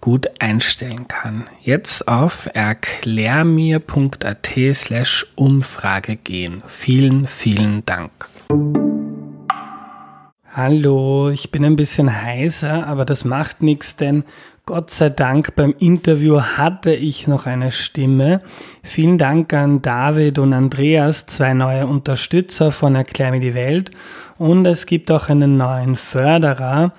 gut 0.00 0.28
einstellen 0.38 1.08
kann. 1.08 1.46
Jetzt 1.62 2.08
auf 2.08 2.48
erklärmir.at 2.52 4.50
slash 4.72 5.26
Umfrage 5.34 6.16
gehen. 6.16 6.62
Vielen, 6.66 7.26
vielen 7.26 7.84
Dank. 7.86 8.10
Hallo, 10.52 11.30
ich 11.30 11.52
bin 11.52 11.64
ein 11.64 11.76
bisschen 11.76 12.22
heiser, 12.22 12.86
aber 12.86 13.04
das 13.04 13.24
macht 13.24 13.62
nichts, 13.62 13.96
denn 13.96 14.24
Gott 14.66 14.90
sei 14.90 15.08
Dank 15.08 15.54
beim 15.56 15.74
Interview 15.78 16.40
hatte 16.40 16.92
ich 16.92 17.26
noch 17.26 17.46
eine 17.46 17.72
Stimme. 17.72 18.40
Vielen 18.82 19.18
Dank 19.18 19.52
an 19.52 19.82
David 19.82 20.38
und 20.38 20.52
Andreas, 20.52 21.26
zwei 21.26 21.54
neue 21.54 21.86
Unterstützer 21.86 22.70
von 22.72 22.94
Erklär 22.94 23.30
mir 23.30 23.40
die 23.40 23.54
Welt. 23.54 23.90
Und 24.38 24.66
es 24.66 24.86
gibt 24.86 25.10
auch 25.10 25.28
einen 25.28 25.56
neuen 25.56 25.96
Förderer 25.96 26.92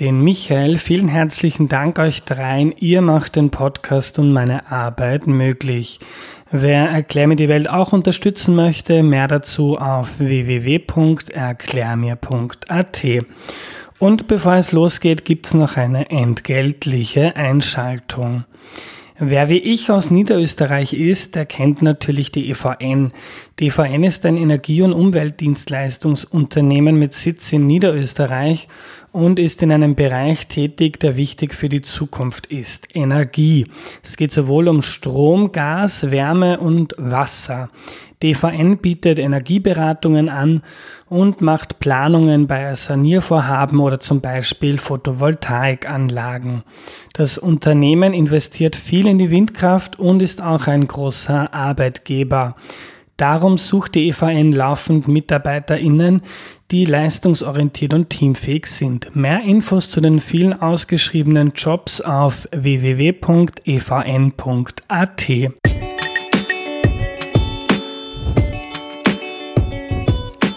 den 0.00 0.22
Michael. 0.22 0.78
Vielen 0.78 1.08
herzlichen 1.08 1.68
Dank 1.68 1.98
euch 1.98 2.22
dreien. 2.22 2.72
Ihr 2.78 3.00
macht 3.00 3.34
den 3.36 3.50
Podcast 3.50 4.18
und 4.18 4.32
meine 4.32 4.70
Arbeit 4.70 5.26
möglich. 5.26 5.98
Wer 6.50 6.88
Erklär 6.88 7.26
mir 7.26 7.36
die 7.36 7.48
Welt 7.48 7.68
auch 7.68 7.92
unterstützen 7.92 8.54
möchte, 8.54 9.02
mehr 9.02 9.28
dazu 9.28 9.76
auf 9.76 10.20
www.erklärmir.at. 10.20 13.06
Und 13.98 14.28
bevor 14.28 14.54
es 14.54 14.72
losgeht, 14.72 15.24
gibt's 15.24 15.54
noch 15.54 15.76
eine 15.76 16.10
entgeltliche 16.10 17.36
Einschaltung. 17.36 18.44
Wer 19.18 19.48
wie 19.48 19.58
ich 19.58 19.90
aus 19.90 20.12
Niederösterreich 20.12 20.92
ist, 20.92 21.34
der 21.34 21.44
kennt 21.44 21.82
natürlich 21.82 22.30
die 22.30 22.50
EVN. 22.50 23.10
Die 23.60 23.66
EVN 23.66 24.04
ist 24.04 24.24
ein 24.24 24.36
Energie- 24.36 24.82
und 24.82 24.92
Umweltdienstleistungsunternehmen 24.92 26.96
mit 26.96 27.12
Sitz 27.12 27.52
in 27.52 27.66
Niederösterreich 27.66 28.68
und 29.10 29.40
ist 29.40 29.64
in 29.64 29.72
einem 29.72 29.96
Bereich 29.96 30.46
tätig, 30.46 31.00
der 31.00 31.16
wichtig 31.16 31.54
für 31.54 31.68
die 31.68 31.82
Zukunft 31.82 32.46
ist. 32.46 32.86
Energie. 32.94 33.66
Es 34.04 34.16
geht 34.16 34.30
sowohl 34.30 34.68
um 34.68 34.80
Strom, 34.80 35.50
Gas, 35.50 36.12
Wärme 36.12 36.60
und 36.60 36.94
Wasser. 36.98 37.70
DVN 38.22 38.78
bietet 38.78 39.18
Energieberatungen 39.18 40.28
an 40.28 40.62
und 41.08 41.40
macht 41.40 41.80
Planungen 41.80 42.46
bei 42.46 42.76
Saniervorhaben 42.76 43.80
oder 43.80 43.98
zum 43.98 44.20
Beispiel 44.20 44.78
Photovoltaikanlagen. 44.78 46.62
Das 47.12 47.38
Unternehmen 47.38 48.14
investiert 48.14 48.76
viel 48.76 49.08
in 49.08 49.18
die 49.18 49.30
Windkraft 49.30 49.98
und 49.98 50.22
ist 50.22 50.40
auch 50.40 50.68
ein 50.68 50.86
großer 50.86 51.52
Arbeitgeber. 51.52 52.54
Darum 53.18 53.58
sucht 53.58 53.96
die 53.96 54.10
EVN 54.10 54.52
laufend 54.52 55.08
MitarbeiterInnen, 55.08 56.22
die 56.70 56.84
leistungsorientiert 56.84 57.92
und 57.92 58.10
teamfähig 58.10 58.66
sind. 58.66 59.16
Mehr 59.16 59.42
Infos 59.42 59.90
zu 59.90 60.00
den 60.00 60.20
vielen 60.20 60.52
ausgeschriebenen 60.52 61.50
Jobs 61.56 62.00
auf 62.00 62.48
www.evn.at. 62.52 63.18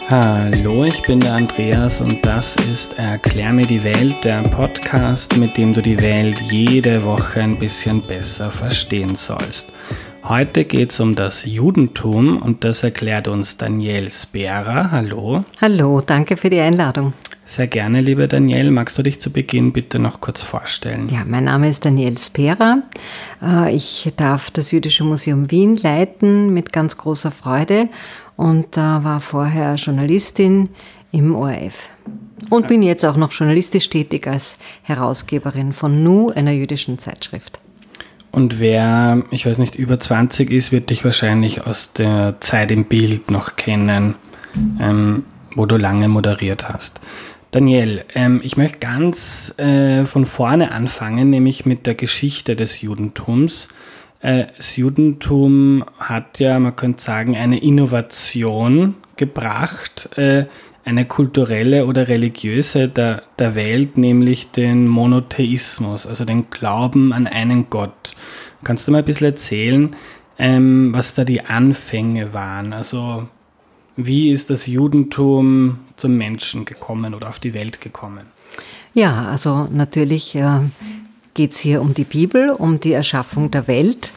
Hallo, 0.07 0.83
ich 0.83 1.01
bin 1.01 1.19
der 1.19 1.33
Andreas 1.33 1.99
und 1.99 2.23
das 2.23 2.57
ist 2.57 2.99
Erklär 2.99 3.53
mir 3.53 3.65
die 3.65 3.83
Welt, 3.83 4.23
der 4.23 4.43
Podcast, 4.43 5.35
mit 5.35 5.57
dem 5.57 5.73
du 5.73 5.81
die 5.81 5.99
Welt 5.99 6.39
jede 6.51 7.03
Woche 7.03 7.41
ein 7.41 7.57
bisschen 7.57 8.03
besser 8.03 8.51
verstehen 8.51 9.15
sollst. 9.15 9.73
Heute 10.23 10.65
geht 10.65 10.91
es 10.91 10.99
um 10.99 11.15
das 11.15 11.45
Judentum 11.45 12.41
und 12.41 12.63
das 12.63 12.83
erklärt 12.83 13.27
uns 13.27 13.57
Daniel 13.57 14.11
Spera. 14.11 14.91
Hallo. 14.91 15.43
Hallo, 15.59 16.01
danke 16.01 16.37
für 16.37 16.49
die 16.49 16.59
Einladung. 16.59 17.13
Sehr 17.43 17.67
gerne, 17.67 18.01
liebe 18.01 18.27
Daniel. 18.27 18.69
Magst 18.69 18.97
du 18.97 19.03
dich 19.03 19.19
zu 19.19 19.31
Beginn 19.31 19.73
bitte 19.73 19.97
noch 19.97 20.21
kurz 20.21 20.43
vorstellen? 20.43 21.09
Ja, 21.09 21.23
mein 21.25 21.45
Name 21.45 21.67
ist 21.67 21.83
Daniel 21.83 22.17
Spera. 22.17 22.83
Äh, 23.41 23.75
ich 23.75 24.13
darf 24.15 24.51
das 24.51 24.71
Jüdische 24.71 25.03
Museum 25.03 25.49
Wien 25.49 25.75
leiten 25.75 26.53
mit 26.53 26.71
ganz 26.71 26.97
großer 26.97 27.31
Freude 27.31 27.89
und 28.37 28.77
äh, 28.77 28.79
war 28.79 29.21
vorher 29.21 29.75
Journalistin 29.75 30.69
im 31.11 31.35
ORF. 31.35 31.89
Und 32.49 32.67
bin 32.67 32.83
jetzt 32.83 33.05
auch 33.05 33.17
noch 33.17 33.31
journalistisch 33.31 33.89
tätig 33.89 34.27
als 34.27 34.59
Herausgeberin 34.83 35.73
von 35.73 36.03
Nu, 36.03 36.29
einer 36.29 36.51
jüdischen 36.51 36.99
Zeitschrift. 36.99 37.59
Und 38.31 38.59
wer, 38.59 39.23
ich 39.31 39.45
weiß 39.45 39.57
nicht, 39.57 39.75
über 39.75 39.99
20 39.99 40.51
ist, 40.51 40.71
wird 40.71 40.89
dich 40.89 41.03
wahrscheinlich 41.03 41.65
aus 41.65 41.93
der 41.93 42.35
Zeit 42.39 42.71
im 42.71 42.85
Bild 42.85 43.29
noch 43.29 43.57
kennen, 43.57 44.15
ähm, 44.81 45.23
wo 45.55 45.65
du 45.65 45.75
lange 45.75 46.07
moderiert 46.07 46.69
hast. 46.69 47.01
Daniel, 47.51 48.05
ähm, 48.15 48.39
ich 48.43 48.55
möchte 48.55 48.79
ganz 48.79 49.53
äh, 49.59 50.05
von 50.05 50.25
vorne 50.25 50.71
anfangen, 50.71 51.29
nämlich 51.29 51.65
mit 51.65 51.85
der 51.85 51.95
Geschichte 51.95 52.55
des 52.55 52.81
Judentums. 52.81 53.67
Äh, 54.21 54.45
das 54.55 54.77
Judentum 54.77 55.83
hat 55.99 56.39
ja, 56.39 56.57
man 56.59 56.77
könnte 56.77 57.03
sagen, 57.03 57.35
eine 57.35 57.61
Innovation 57.61 58.95
gebracht, 59.17 60.17
äh, 60.17 60.45
eine 60.83 61.05
kulturelle 61.05 61.85
oder 61.85 62.07
religiöse 62.07 62.87
der, 62.87 63.23
der 63.37 63.55
Welt, 63.55 63.97
nämlich 63.97 64.51
den 64.51 64.87
Monotheismus, 64.87 66.07
also 66.07 66.25
den 66.25 66.49
Glauben 66.49 67.13
an 67.13 67.27
einen 67.27 67.69
Gott. 67.69 68.15
Kannst 68.63 68.87
du 68.87 68.91
mal 68.91 68.99
ein 68.99 69.05
bisschen 69.05 69.27
erzählen, 69.27 69.91
ähm, 70.37 70.93
was 70.93 71.13
da 71.13 71.23
die 71.23 71.41
Anfänge 71.41 72.33
waren? 72.33 72.73
Also 72.73 73.27
wie 73.95 74.31
ist 74.31 74.49
das 74.49 74.67
Judentum 74.67 75.79
zum 75.95 76.17
Menschen 76.17 76.65
gekommen 76.65 77.13
oder 77.13 77.29
auf 77.29 77.39
die 77.39 77.53
Welt 77.53 77.81
gekommen? 77.81 78.25
Ja, 78.93 79.25
also 79.27 79.67
natürlich 79.71 80.35
äh, 80.35 80.59
geht 81.33 81.51
es 81.51 81.59
hier 81.59 81.81
um 81.81 81.93
die 81.93 82.03
Bibel, 82.03 82.49
um 82.49 82.79
die 82.79 82.93
Erschaffung 82.93 83.51
der 83.51 83.67
Welt, 83.67 84.11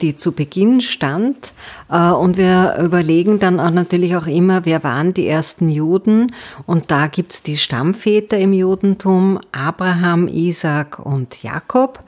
die 0.00 0.16
zu 0.16 0.32
Beginn 0.32 0.80
stand. 0.80 1.52
Äh, 1.92 2.10
und 2.10 2.36
wir 2.36 2.78
überlegen 2.82 3.38
dann 3.38 3.60
auch 3.60 3.70
natürlich 3.70 4.16
auch 4.16 4.26
immer, 4.26 4.64
wer 4.64 4.82
waren 4.82 5.14
die 5.14 5.28
ersten 5.28 5.68
Juden? 5.68 6.34
Und 6.66 6.90
da 6.90 7.06
gibt 7.06 7.32
es 7.32 7.42
die 7.42 7.58
Stammväter 7.58 8.38
im 8.38 8.52
Judentum, 8.52 9.38
Abraham, 9.52 10.26
Isaac 10.28 10.98
und 10.98 11.42
Jakob. 11.42 12.00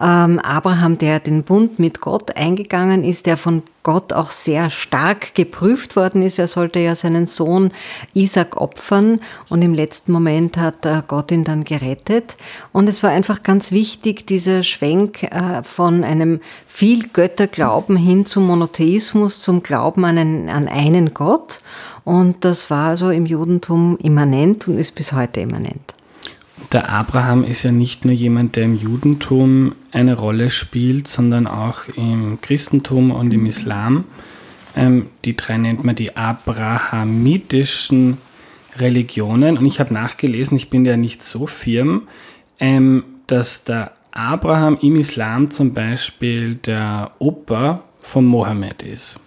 Ähm, 0.00 0.40
Abraham, 0.40 0.98
der 0.98 1.20
den 1.20 1.44
Bund 1.44 1.78
mit 1.78 2.00
Gott 2.00 2.36
eingegangen 2.36 3.04
ist, 3.04 3.26
der 3.26 3.36
von 3.36 3.62
Gott 3.84 4.12
auch 4.12 4.32
sehr 4.32 4.68
stark 4.68 5.34
geprüft 5.34 5.96
worden 5.96 6.20
ist. 6.20 6.38
Er 6.38 6.46
sollte 6.46 6.78
ja 6.78 6.94
seinen 6.94 7.26
Sohn 7.26 7.70
Isaac 8.12 8.58
opfern 8.58 9.20
und 9.48 9.62
im 9.62 9.72
letzten 9.72 10.12
Moment 10.12 10.58
hat 10.58 10.84
äh, 10.84 11.02
Gott 11.08 11.30
ihn 11.30 11.44
dann 11.44 11.64
gerettet. 11.64 12.36
Und 12.72 12.86
es 12.88 13.02
war 13.02 13.10
einfach 13.10 13.42
ganz 13.42 13.72
wichtig, 13.72 14.26
dieser 14.26 14.62
Schwenk 14.62 15.22
äh, 15.22 15.62
von 15.62 16.04
einem 16.04 16.40
viel 16.66 17.07
Götterglauben 17.12 17.96
hin 17.96 18.26
zum 18.26 18.46
Monotheismus, 18.46 19.40
zum 19.40 19.62
Glauben 19.62 20.04
an 20.04 20.18
einen, 20.18 20.48
an 20.48 20.68
einen 20.68 21.14
Gott. 21.14 21.60
Und 22.04 22.44
das 22.44 22.70
war 22.70 22.88
also 22.88 23.10
im 23.10 23.26
Judentum 23.26 23.98
immanent 24.02 24.68
und 24.68 24.78
ist 24.78 24.94
bis 24.94 25.12
heute 25.12 25.40
immanent. 25.40 25.94
Der 26.72 26.90
Abraham 26.90 27.44
ist 27.44 27.62
ja 27.62 27.72
nicht 27.72 28.04
nur 28.04 28.14
jemand, 28.14 28.56
der 28.56 28.64
im 28.64 28.76
Judentum 28.76 29.74
eine 29.92 30.16
Rolle 30.16 30.50
spielt, 30.50 31.08
sondern 31.08 31.46
auch 31.46 31.88
im 31.96 32.40
Christentum 32.40 33.10
und 33.10 33.32
im 33.32 33.46
Islam. 33.46 34.04
Ähm, 34.76 35.06
die 35.24 35.36
drei 35.36 35.56
nennt 35.56 35.84
man 35.84 35.94
die 35.94 36.16
abrahamitischen 36.16 38.18
Religionen. 38.76 39.56
Und 39.56 39.66
ich 39.66 39.80
habe 39.80 39.94
nachgelesen, 39.94 40.56
ich 40.56 40.70
bin 40.70 40.84
ja 40.84 40.96
nicht 40.96 41.22
so 41.22 41.46
firm, 41.46 42.02
ähm, 42.60 43.04
dass 43.26 43.64
der 43.64 43.92
Abraham 44.18 44.76
im 44.82 44.96
Islam 44.96 45.48
zum 45.48 45.72
Beispiel 45.72 46.56
der 46.56 47.12
Opa 47.20 47.84
von 48.00 48.26
Mohammed 48.26 48.82
ist. 48.82 49.20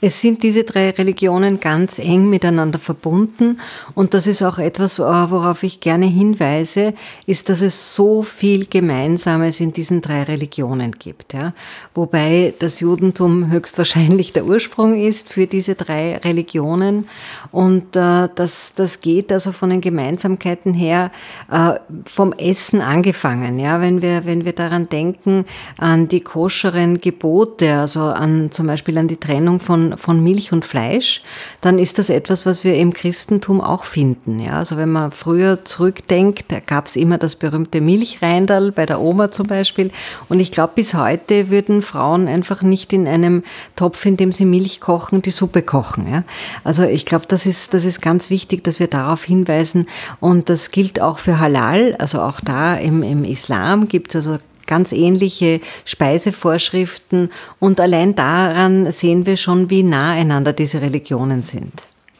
Es 0.00 0.20
sind 0.20 0.44
diese 0.44 0.62
drei 0.62 0.90
Religionen 0.90 1.58
ganz 1.58 1.98
eng 1.98 2.30
miteinander 2.30 2.78
verbunden 2.78 3.58
und 3.96 4.14
das 4.14 4.28
ist 4.28 4.42
auch 4.42 4.58
etwas, 4.58 5.00
äh, 5.00 5.02
worauf 5.02 5.64
ich 5.64 5.80
gerne 5.80 6.06
hinweise, 6.06 6.94
ist, 7.26 7.48
dass 7.48 7.62
es 7.62 7.96
so 7.96 8.22
viel 8.22 8.66
Gemeinsames 8.66 9.58
in 9.58 9.72
diesen 9.72 10.00
drei 10.00 10.22
Religionen 10.22 10.92
gibt. 10.92 11.34
Ja? 11.34 11.52
Wobei 11.94 12.54
das 12.60 12.78
Judentum 12.78 13.50
höchstwahrscheinlich 13.50 14.32
der 14.32 14.46
Ursprung 14.46 14.94
ist 14.94 15.32
für 15.32 15.48
diese 15.48 15.74
drei 15.74 16.18
Religionen 16.18 17.08
und 17.50 17.96
äh, 17.96 18.28
das, 18.32 18.74
das 18.76 19.00
geht 19.00 19.32
also 19.32 19.50
von 19.50 19.70
den 19.70 19.80
Gemeinsamkeiten 19.80 20.74
her 20.74 21.10
äh, 21.50 21.74
vom 22.08 22.32
Essen 22.34 22.80
angefangen. 22.82 23.58
Ja? 23.58 23.80
Wenn, 23.80 24.00
wir, 24.00 24.24
wenn 24.26 24.44
wir 24.44 24.52
daran 24.52 24.88
denken, 24.88 25.44
an 25.76 26.06
die 26.06 26.20
koscheren 26.20 27.00
Gebote, 27.00 27.74
also 27.74 28.02
an 28.02 28.52
zum 28.52 28.68
Beispiel 28.68 28.96
an 28.96 29.08
die 29.08 29.16
Trennung 29.16 29.58
von 29.58 29.87
von, 29.96 30.22
Milch 30.22 30.52
und 30.52 30.64
Fleisch, 30.64 31.22
dann 31.60 31.78
ist 31.78 31.98
das 31.98 32.10
etwas, 32.10 32.44
was 32.44 32.64
wir 32.64 32.74
im 32.74 32.92
Christentum 32.92 33.60
auch 33.60 33.84
finden. 33.84 34.38
Ja, 34.38 34.54
also 34.54 34.76
wenn 34.76 34.90
man 34.90 35.12
früher 35.12 35.64
zurückdenkt, 35.64 36.46
da 36.48 36.60
gab 36.60 36.86
es 36.86 36.96
immer 36.96 37.18
das 37.18 37.36
berühmte 37.36 37.80
Milchreindal 37.80 38.72
bei 38.72 38.86
der 38.86 39.00
Oma 39.00 39.30
zum 39.30 39.46
Beispiel. 39.46 39.90
Und 40.28 40.40
ich 40.40 40.52
glaube, 40.52 40.72
bis 40.76 40.94
heute 40.94 41.50
würden 41.50 41.82
Frauen 41.82 42.28
einfach 42.28 42.62
nicht 42.62 42.92
in 42.92 43.06
einem 43.06 43.42
Topf, 43.76 44.04
in 44.06 44.16
dem 44.16 44.32
sie 44.32 44.44
Milch 44.44 44.80
kochen, 44.80 45.22
die 45.22 45.30
Suppe 45.30 45.62
kochen. 45.62 46.10
Ja? 46.10 46.24
Also 46.64 46.82
ich 46.82 47.06
glaube, 47.06 47.26
das 47.28 47.46
ist, 47.46 47.74
das 47.74 47.84
ist 47.84 48.00
ganz 48.02 48.30
wichtig, 48.30 48.64
dass 48.64 48.80
wir 48.80 48.88
darauf 48.88 49.24
hinweisen. 49.24 49.88
Und 50.20 50.50
das 50.50 50.70
gilt 50.70 51.00
auch 51.00 51.18
für 51.18 51.38
Halal. 51.38 51.96
Also 51.98 52.20
auch 52.20 52.40
da 52.40 52.74
im, 52.74 53.02
im 53.02 53.24
Islam 53.24 53.88
gibt 53.88 54.14
es 54.14 54.26
also 54.26 54.38
ganz 54.68 54.92
ähnliche 54.92 55.60
Speisevorschriften 55.84 57.30
und 57.58 57.80
allein 57.80 58.14
daran 58.14 58.92
sehen 58.92 59.26
wir 59.26 59.36
schon, 59.36 59.70
wie 59.70 59.82
nah 59.82 60.12
einander 60.12 60.52
diese 60.52 60.80
Religionen 60.80 61.42
sind. 61.42 61.72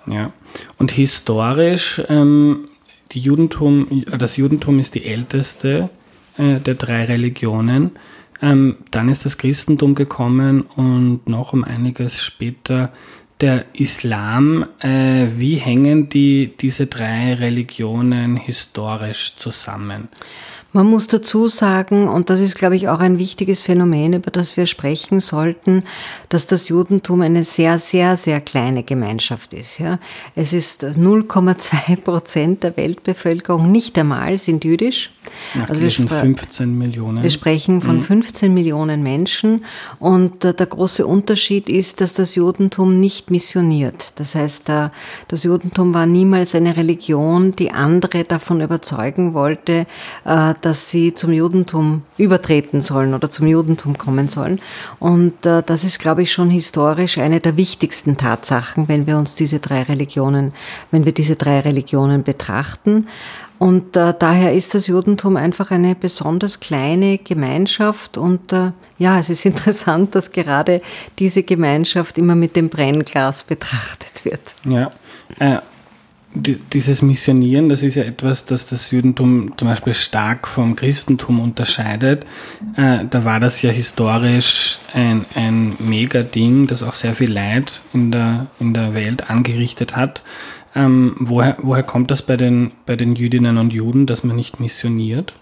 Ja, 0.07 0.33
und 0.79 0.91
historisch, 0.91 2.03
ähm, 2.09 2.69
Judentum, 3.13 4.05
das 4.19 4.37
Judentum 4.37 4.79
ist 4.81 4.95
die 4.95 5.05
älteste 5.05 5.91
äh, 6.37 6.59
der 6.59 6.75
drei 6.75 7.05
Religionen. 7.05 7.93
Ähm, 8.41 8.77
dann 8.91 9.09
ist 9.09 9.25
das 9.25 9.39
Christentum 9.39 9.95
gekommen 9.95 10.63
und 10.63 11.29
noch 11.29 11.53
um 11.53 11.65
einiges 11.65 12.23
später 12.23 12.93
der 13.41 13.67
Islam. 13.73 14.67
Äh, 14.81 15.27
wie 15.37 15.57
hängen 15.57 16.09
die, 16.09 16.55
diese 16.61 16.87
drei 16.87 17.35
Religionen 17.35 18.37
historisch 18.37 19.37
zusammen? 19.37 20.09
Man 20.73 20.87
muss 20.87 21.07
dazu 21.07 21.49
sagen, 21.49 22.09
und 22.09 22.29
das 22.29 22.41
ist, 22.41 22.55
glaube 22.55 22.77
ich, 22.77 22.89
auch 22.89 23.01
ein 23.01 23.19
wichtiges 23.19 23.63
Phänomen, 23.63 24.13
über 24.13 24.31
das 24.31 24.59
wir 24.59 24.67
sprechen 24.67 25.21
sollten, 25.21 25.83
dass 26.29 26.47
das 26.47 26.69
Judentum 26.69 27.23
eine 27.23 27.43
sehr, 27.43 27.79
sehr, 27.79 28.19
sehr 28.19 28.43
kleine 28.43 28.83
Gemeinschaft 28.83 29.55
ist. 29.55 29.79
Ja. 29.79 29.99
Es 30.35 30.53
ist 30.53 30.85
0,2 30.85 31.97
Prozent 31.97 32.65
der 32.65 32.77
Weltbevölkerung, 32.77 33.73
nicht 33.73 33.97
einmal, 33.99 34.37
sind 34.37 34.63
jüdisch. 34.63 35.11
Also 35.69 35.81
wir 35.81 35.91
15 35.91 36.77
Millionen. 36.77 37.23
Wir 37.23 37.31
sprechen 37.31 37.83
von 37.83 37.97
mhm. 37.97 38.03
15 38.03 38.53
Millionen 38.53 39.03
Menschen 39.03 39.65
und 39.99 40.45
äh, 40.45 40.55
der 40.55 40.67
große 40.67 41.07
Unterschied 41.07 41.69
ist, 41.69 42.01
dass 42.01 42.15
das 42.15 42.35
Judentum 42.35 43.01
nicht 43.01 43.31
missioniert. 43.31 44.13
Das 44.17 44.35
heißt, 44.35 44.69
äh, 44.69 44.89
das 45.29 45.43
Judentum 45.45 45.95
war 45.95 46.07
niemals 46.07 46.55
eine 46.55 46.77
Religion, 46.77 47.53
die 47.53 47.73
andere 47.73 48.25
davon 48.25 48.61
überzeugen 48.61 49.35
wollte, 49.35 49.87
äh, 50.25 50.55
dass 50.61 50.91
sie 50.91 51.15
zum 51.15 51.33
Judentum 51.33 52.03
übertreten 52.17 52.81
sollen 52.81 53.15
oder 53.15 53.31
zum 53.31 53.47
Judentum 53.47 53.99
kommen 53.99 54.29
sollen. 54.29 54.61
Und 54.99 55.47
äh, 55.47 55.63
das 55.65 55.85
ist, 55.85 55.99
glaube 55.99 56.23
ich, 56.23 56.33
schon 56.33 56.51
historisch 56.51 57.19
eine 57.19 57.41
der 57.41 57.57
wichtigsten 57.57 58.17
Tatsachen, 58.17 58.89
wenn 58.89 59.07
wir 59.07 59.19
uns 59.19 59.35
diese 59.35 59.59
drei 59.59 59.83
Religionen, 59.83 60.53
wenn 60.91 61.05
wir 61.05 61.13
diese 61.13 61.37
drei 61.37 61.61
Religionen 61.61 62.23
betrachten. 62.23 63.07
Und 63.59 63.97
äh, 63.97 64.15
daher 64.19 64.55
ist 64.55 64.75
das 64.75 64.87
Judentum 64.87 65.37
einfach 65.37 65.71
eine 65.71 65.95
besonders 65.95 66.61
kleine 66.61 67.19
Gemeinschaft. 67.19 68.17
Und 68.17 68.53
äh, 68.53 68.71
ja, 68.99 69.19
es 69.19 69.31
ist 69.31 69.45
interessant, 69.45 70.15
dass 70.15 70.33
gerade 70.33 70.81
diese 71.19 71.43
Gemeinschaft 71.43 72.19
immer 72.19 72.35
mit 72.35 72.57
dem 72.57 72.69
Brennglas 72.69 73.43
betrachtet 73.43 74.25
wird. 74.25 74.55
Ja. 74.65 74.93
Äh, 75.39 75.61
dieses 76.35 77.03
Missionieren, 77.03 77.69
das 77.69 77.83
ist 77.83 77.95
ja 77.97 78.05
etwas, 78.05 78.45
das 78.45 78.69
das 78.69 78.91
Judentum 78.91 79.55
zum 79.57 79.67
Beispiel 79.67 79.95
stark 79.95 80.47
vom 80.47 80.77
Christentum 80.77 81.41
unterscheidet. 81.41 82.27
Äh, 82.77 83.07
da 83.09 83.25
war 83.25 83.41
das 83.41 83.63
ja 83.63 83.71
historisch 83.71 84.79
ein, 84.93 85.25
ein 85.35 85.77
Mega-Ding, 85.79 86.67
das 86.67 86.83
auch 86.83 86.93
sehr 86.93 87.15
viel 87.15 87.33
Leid 87.33 87.81
in 87.95 88.13
der, 88.13 88.47
in 88.61 88.75
der 88.75 88.95
Welt 88.95 89.31
angerichtet 89.31 89.97
hat. 89.97 90.23
Ähm, 90.79 91.17
woher, 91.19 91.57
woher 91.61 91.83
kommt 91.83 92.11
das 92.13 92.23
bei 92.23 92.37
den, 92.37 92.71
bei 92.87 92.95
den 92.95 93.17
Jüdinnen 93.17 93.59
und 93.59 93.73
Juden, 93.73 94.07
dass 94.07 94.23
man 94.23 94.37
nicht 94.37 94.61
missioniert? 94.61 95.35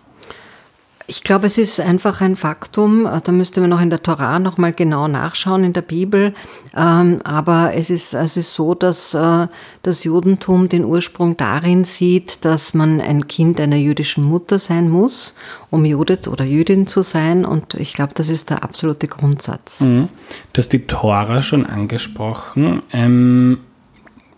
Ich 1.09 1.23
glaube, 1.23 1.47
es 1.47 1.57
ist 1.57 1.79
einfach 1.79 2.21
ein 2.21 2.35
Faktum. 2.35 3.09
Da 3.23 3.31
müsste 3.31 3.61
man 3.61 3.71
noch 3.71 3.81
in 3.81 3.91
der 3.91 4.03
Torah 4.03 4.41
noch 4.41 4.57
mal 4.57 4.73
genau 4.73 5.07
nachschauen 5.07 5.63
in 5.63 5.73
der 5.73 5.83
Bibel. 5.83 6.35
Ähm, 6.77 7.21
aber 7.23 7.75
es 7.75 7.91
ist, 7.91 8.13
es 8.15 8.37
ist 8.37 8.55
so, 8.55 8.75
dass 8.75 9.15
äh, 9.15 9.47
das 9.83 10.03
Judentum 10.03 10.69
den 10.69 10.85
Ursprung 10.85 11.37
darin 11.37 11.85
sieht, 11.85 12.45
dass 12.45 12.75
man 12.75 13.01
ein 13.01 13.29
Kind 13.29 13.61
einer 13.61 13.77
jüdischen 13.77 14.25
Mutter 14.25 14.59
sein 14.59 14.89
muss, 14.89 15.37
um 15.71 15.85
Jude 15.85 16.19
oder 16.29 16.45
Jüdin 16.45 16.89
zu 16.89 17.03
sein. 17.03 17.45
Und 17.45 17.75
ich 17.75 17.93
glaube, 17.93 18.15
das 18.15 18.29
ist 18.29 18.51
der 18.51 18.65
absolute 18.65 19.07
Grundsatz. 19.07 19.83
Mhm. 19.83 20.09
Du 20.55 20.59
hast 20.59 20.73
die 20.73 20.89
Tora 20.89 21.43
schon 21.43 21.67
angesprochen. 21.67 22.81
Ähm, 22.93 23.59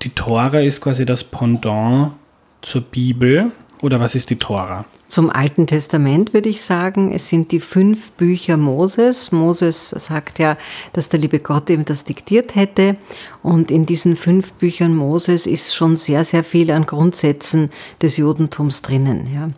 die 0.02 0.10
Tora 0.10 0.60
ist 0.60 0.80
quasi 0.80 1.04
das 1.04 1.24
Pendant 1.24 2.12
zur 2.62 2.82
Bibel. 2.82 3.52
Oder 3.80 4.00
was 4.00 4.14
ist 4.14 4.30
die 4.30 4.36
Tora? 4.36 4.84
Zum 5.06 5.30
Alten 5.30 5.66
Testament 5.66 6.34
würde 6.34 6.48
ich 6.48 6.62
sagen, 6.62 7.12
es 7.12 7.28
sind 7.28 7.52
die 7.52 7.60
fünf 7.60 8.10
Bücher 8.12 8.56
Moses. 8.56 9.32
Moses 9.32 9.90
sagt 9.90 10.38
ja, 10.38 10.58
dass 10.92 11.08
der 11.08 11.20
liebe 11.20 11.38
Gott 11.38 11.70
ihm 11.70 11.84
das 11.84 12.04
diktiert 12.04 12.56
hätte. 12.56 12.96
Und 13.42 13.70
in 13.70 13.86
diesen 13.86 14.16
fünf 14.16 14.52
Büchern 14.52 14.94
Moses 14.94 15.46
ist 15.46 15.74
schon 15.74 15.96
sehr, 15.96 16.24
sehr 16.24 16.44
viel 16.44 16.70
an 16.70 16.86
Grundsätzen 16.86 17.70
des 18.02 18.16
Judentums 18.16 18.82
drinnen. 18.82 19.32
Ja. 19.32 19.50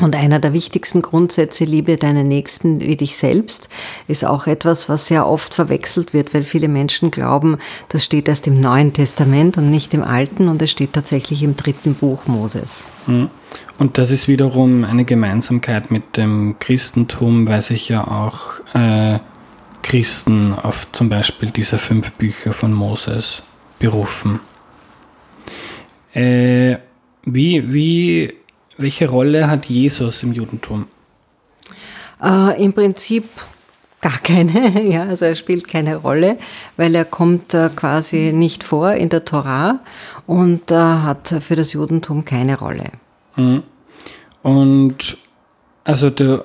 Und 0.00 0.14
einer 0.14 0.40
der 0.40 0.52
wichtigsten 0.52 1.02
Grundsätze, 1.02 1.64
liebe 1.64 1.96
deinen 1.96 2.28
Nächsten 2.28 2.80
wie 2.80 2.96
dich 2.96 3.16
selbst, 3.16 3.68
ist 4.08 4.24
auch 4.24 4.46
etwas, 4.46 4.88
was 4.88 5.06
sehr 5.06 5.26
oft 5.26 5.54
verwechselt 5.54 6.12
wird, 6.12 6.34
weil 6.34 6.44
viele 6.44 6.68
Menschen 6.68 7.10
glauben, 7.10 7.58
das 7.88 8.04
steht 8.04 8.28
erst 8.28 8.46
im 8.46 8.60
Neuen 8.60 8.92
Testament 8.92 9.56
und 9.56 9.70
nicht 9.70 9.94
im 9.94 10.02
Alten 10.02 10.48
und 10.48 10.60
es 10.60 10.70
steht 10.70 10.92
tatsächlich 10.92 11.42
im 11.42 11.56
dritten 11.56 11.94
Buch 11.94 12.26
Moses. 12.26 12.86
Hm. 13.06 13.30
Und 13.78 13.98
das 13.98 14.10
ist 14.10 14.28
wiederum 14.28 14.84
eine 14.84 15.04
Gemeinsamkeit 15.04 15.90
mit 15.90 16.16
dem 16.16 16.56
Christentum, 16.58 17.46
weil 17.46 17.62
sich 17.62 17.88
ja 17.88 18.06
auch 18.06 18.60
äh, 18.74 19.18
Christen 19.82 20.52
auf 20.52 20.90
zum 20.92 21.08
Beispiel 21.08 21.50
diese 21.50 21.78
fünf 21.78 22.12
Bücher 22.12 22.52
von 22.52 22.72
Moses 22.72 23.42
berufen. 23.78 24.40
Äh, 26.12 26.76
wie, 27.24 27.72
wie 27.72 28.34
welche 28.78 29.08
Rolle 29.08 29.48
hat 29.48 29.66
Jesus 29.66 30.22
im 30.22 30.32
Judentum? 30.32 30.86
Äh, 32.22 32.62
Im 32.62 32.72
Prinzip 32.72 33.24
gar 34.00 34.18
keine. 34.18 34.82
Ja, 34.90 35.04
also 35.04 35.24
er 35.24 35.34
spielt 35.34 35.68
keine 35.68 35.96
Rolle, 35.96 36.38
weil 36.76 36.94
er 36.94 37.04
kommt 37.04 37.54
äh, 37.54 37.70
quasi 37.74 38.32
nicht 38.32 38.62
vor 38.62 38.92
in 38.92 39.08
der 39.08 39.24
Torah 39.24 39.80
und 40.26 40.70
äh, 40.70 40.74
hat 40.74 41.34
für 41.40 41.56
das 41.56 41.72
Judentum 41.72 42.24
keine 42.24 42.58
Rolle. 42.58 42.92
Mhm. 43.36 43.62
Und 44.42 45.18
also 45.84 46.10
der, 46.10 46.44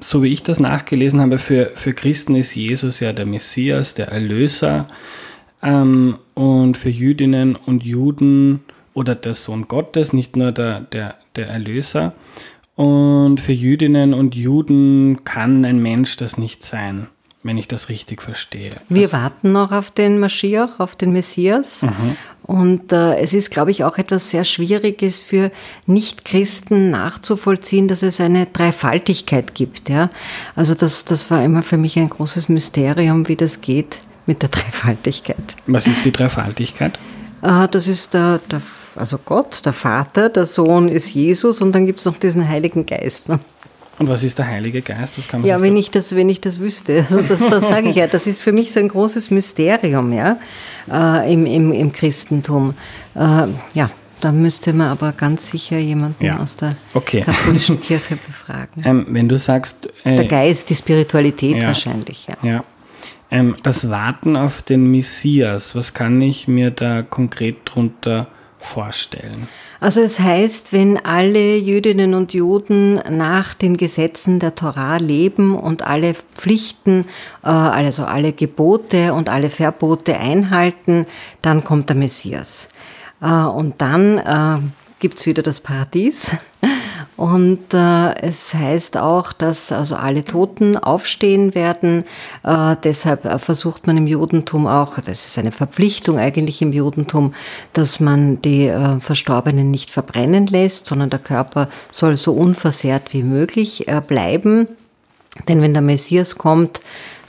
so 0.00 0.22
wie 0.22 0.32
ich 0.32 0.42
das 0.42 0.58
nachgelesen 0.58 1.20
habe, 1.20 1.38
für, 1.38 1.70
für 1.74 1.92
Christen 1.92 2.34
ist 2.34 2.54
Jesus 2.54 3.00
ja 3.00 3.12
der 3.12 3.26
Messias, 3.26 3.94
der 3.94 4.08
Erlöser. 4.08 4.88
Ähm, 5.62 6.18
und 6.34 6.76
für 6.76 6.90
Jüdinnen 6.90 7.54
und 7.54 7.84
Juden 7.84 8.64
oder 8.94 9.14
der 9.14 9.34
Sohn 9.34 9.68
Gottes, 9.68 10.12
nicht 10.12 10.36
nur 10.36 10.52
der, 10.52 10.80
der, 10.80 11.16
der 11.36 11.48
Erlöser. 11.48 12.14
Und 12.76 13.40
für 13.40 13.52
Jüdinnen 13.52 14.14
und 14.14 14.34
Juden 14.34 15.24
kann 15.24 15.64
ein 15.64 15.78
Mensch 15.78 16.16
das 16.16 16.38
nicht 16.38 16.64
sein, 16.64 17.08
wenn 17.42 17.58
ich 17.58 17.68
das 17.68 17.88
richtig 17.88 18.22
verstehe. 18.22 18.70
Wir 18.88 19.02
also, 19.02 19.12
warten 19.12 19.52
noch 19.52 19.70
auf 19.70 19.90
den 19.90 20.18
Maschiach, 20.18 20.80
auf 20.80 20.96
den 20.96 21.12
Messias. 21.12 21.82
Mhm. 21.82 22.16
Und 22.42 22.92
äh, 22.92 23.16
es 23.16 23.32
ist, 23.32 23.50
glaube 23.50 23.70
ich, 23.70 23.84
auch 23.84 23.96
etwas 23.96 24.30
sehr 24.30 24.44
Schwieriges 24.44 25.20
für 25.20 25.50
Nichtchristen 25.86 26.90
nachzuvollziehen, 26.90 27.88
dass 27.88 28.02
es 28.02 28.20
eine 28.20 28.46
Dreifaltigkeit 28.46 29.54
gibt. 29.54 29.88
Ja? 29.88 30.10
Also 30.54 30.74
das, 30.74 31.04
das 31.04 31.30
war 31.30 31.42
immer 31.42 31.62
für 31.62 31.78
mich 31.78 31.96
ein 31.98 32.08
großes 32.08 32.48
Mysterium, 32.48 33.28
wie 33.28 33.36
das 33.36 33.60
geht 33.60 34.00
mit 34.26 34.42
der 34.42 34.48
Dreifaltigkeit. 34.50 35.56
Was 35.66 35.86
ist 35.86 36.04
die 36.04 36.12
Dreifaltigkeit? 36.12 36.98
Äh, 37.44 37.68
das 37.68 37.86
ist 37.86 38.14
der, 38.14 38.40
der, 38.50 38.62
also 38.96 39.18
Gott, 39.18 39.64
der 39.64 39.72
Vater, 39.72 40.28
der 40.30 40.46
Sohn 40.46 40.88
ist 40.88 41.12
Jesus 41.12 41.60
und 41.60 41.72
dann 41.72 41.86
gibt 41.86 41.98
es 41.98 42.04
noch 42.06 42.18
diesen 42.18 42.48
Heiligen 42.48 42.86
Geist. 42.86 43.28
Ne? 43.28 43.38
Und 43.98 44.08
was 44.08 44.22
ist 44.24 44.38
der 44.38 44.48
Heilige 44.48 44.82
Geist? 44.82 45.16
Was 45.18 45.28
kann 45.28 45.40
man 45.40 45.48
ja, 45.48 45.60
wenn 45.60 45.76
ich, 45.76 45.90
das, 45.90 46.16
wenn 46.16 46.28
ich 46.28 46.40
das 46.40 46.58
wüsste, 46.58 47.04
also 47.08 47.22
das, 47.22 47.40
das 47.48 47.68
sage 47.68 47.90
ich 47.90 47.96
ja, 47.96 48.06
das 48.06 48.26
ist 48.26 48.40
für 48.40 48.52
mich 48.52 48.72
so 48.72 48.80
ein 48.80 48.88
großes 48.88 49.30
Mysterium 49.30 50.12
ja, 50.12 50.38
äh, 50.90 51.32
im, 51.32 51.46
im, 51.46 51.70
im 51.70 51.92
Christentum. 51.92 52.74
Äh, 53.14 53.46
ja, 53.74 53.90
da 54.20 54.32
müsste 54.32 54.72
man 54.72 54.88
aber 54.88 55.12
ganz 55.12 55.50
sicher 55.50 55.78
jemanden 55.78 56.24
ja. 56.24 56.38
aus 56.38 56.56
der 56.56 56.76
okay. 56.94 57.20
katholischen 57.20 57.80
Kirche 57.80 58.16
befragen. 58.16 58.82
Ähm, 58.84 59.06
wenn 59.10 59.28
du 59.28 59.38
sagst. 59.38 59.90
Äh, 60.02 60.16
der 60.16 60.24
Geist, 60.24 60.70
die 60.70 60.74
Spiritualität 60.74 61.58
ja. 61.58 61.66
wahrscheinlich, 61.66 62.26
ja. 62.26 62.48
ja. 62.48 62.64
Ähm, 63.34 63.56
das 63.64 63.90
Warten 63.90 64.36
auf 64.36 64.62
den 64.62 64.92
Messias, 64.92 65.74
was 65.74 65.92
kann 65.92 66.22
ich 66.22 66.46
mir 66.46 66.70
da 66.70 67.02
konkret 67.02 67.56
drunter 67.64 68.28
vorstellen? 68.60 69.48
Also 69.80 70.02
es 70.02 70.20
heißt, 70.20 70.72
wenn 70.72 71.04
alle 71.04 71.56
Jüdinnen 71.56 72.14
und 72.14 72.32
Juden 72.32 73.00
nach 73.10 73.54
den 73.54 73.76
Gesetzen 73.76 74.38
der 74.38 74.54
Torah 74.54 74.98
leben 74.98 75.58
und 75.58 75.82
alle 75.82 76.14
Pflichten, 76.36 77.06
äh, 77.42 77.48
also 77.48 78.04
alle 78.04 78.32
Gebote 78.32 79.12
und 79.14 79.28
alle 79.28 79.50
Verbote 79.50 80.16
einhalten, 80.16 81.04
dann 81.42 81.64
kommt 81.64 81.88
der 81.88 81.96
Messias. 81.96 82.68
Äh, 83.20 83.26
und 83.26 83.80
dann 83.80 84.72
äh, 85.04 85.08
gibt's 85.08 85.26
wieder 85.26 85.42
das 85.42 85.60
Paradies. 85.60 86.30
Und 87.16 87.72
äh, 87.72 88.14
es 88.22 88.54
heißt 88.54 88.96
auch, 88.96 89.32
dass 89.32 89.70
also 89.70 89.94
alle 89.94 90.24
Toten 90.24 90.76
aufstehen 90.76 91.54
werden. 91.54 92.04
Äh, 92.42 92.74
deshalb 92.82 93.24
äh, 93.24 93.38
versucht 93.38 93.86
man 93.86 93.96
im 93.98 94.06
Judentum 94.08 94.66
auch, 94.66 94.98
das 94.98 95.26
ist 95.26 95.38
eine 95.38 95.52
Verpflichtung 95.52 96.18
eigentlich 96.18 96.60
im 96.60 96.72
Judentum, 96.72 97.34
dass 97.72 98.00
man 98.00 98.42
die 98.42 98.66
äh, 98.66 98.98
Verstorbenen 98.98 99.70
nicht 99.70 99.90
verbrennen 99.90 100.48
lässt, 100.48 100.86
sondern 100.86 101.10
der 101.10 101.20
Körper 101.20 101.68
soll 101.92 102.16
so 102.16 102.32
unversehrt 102.32 103.12
wie 103.12 103.22
möglich 103.22 103.86
äh, 103.86 104.00
bleiben. 104.00 104.66
Denn 105.46 105.60
wenn 105.60 105.72
der 105.72 105.82
Messias 105.82 106.36
kommt, 106.36 106.80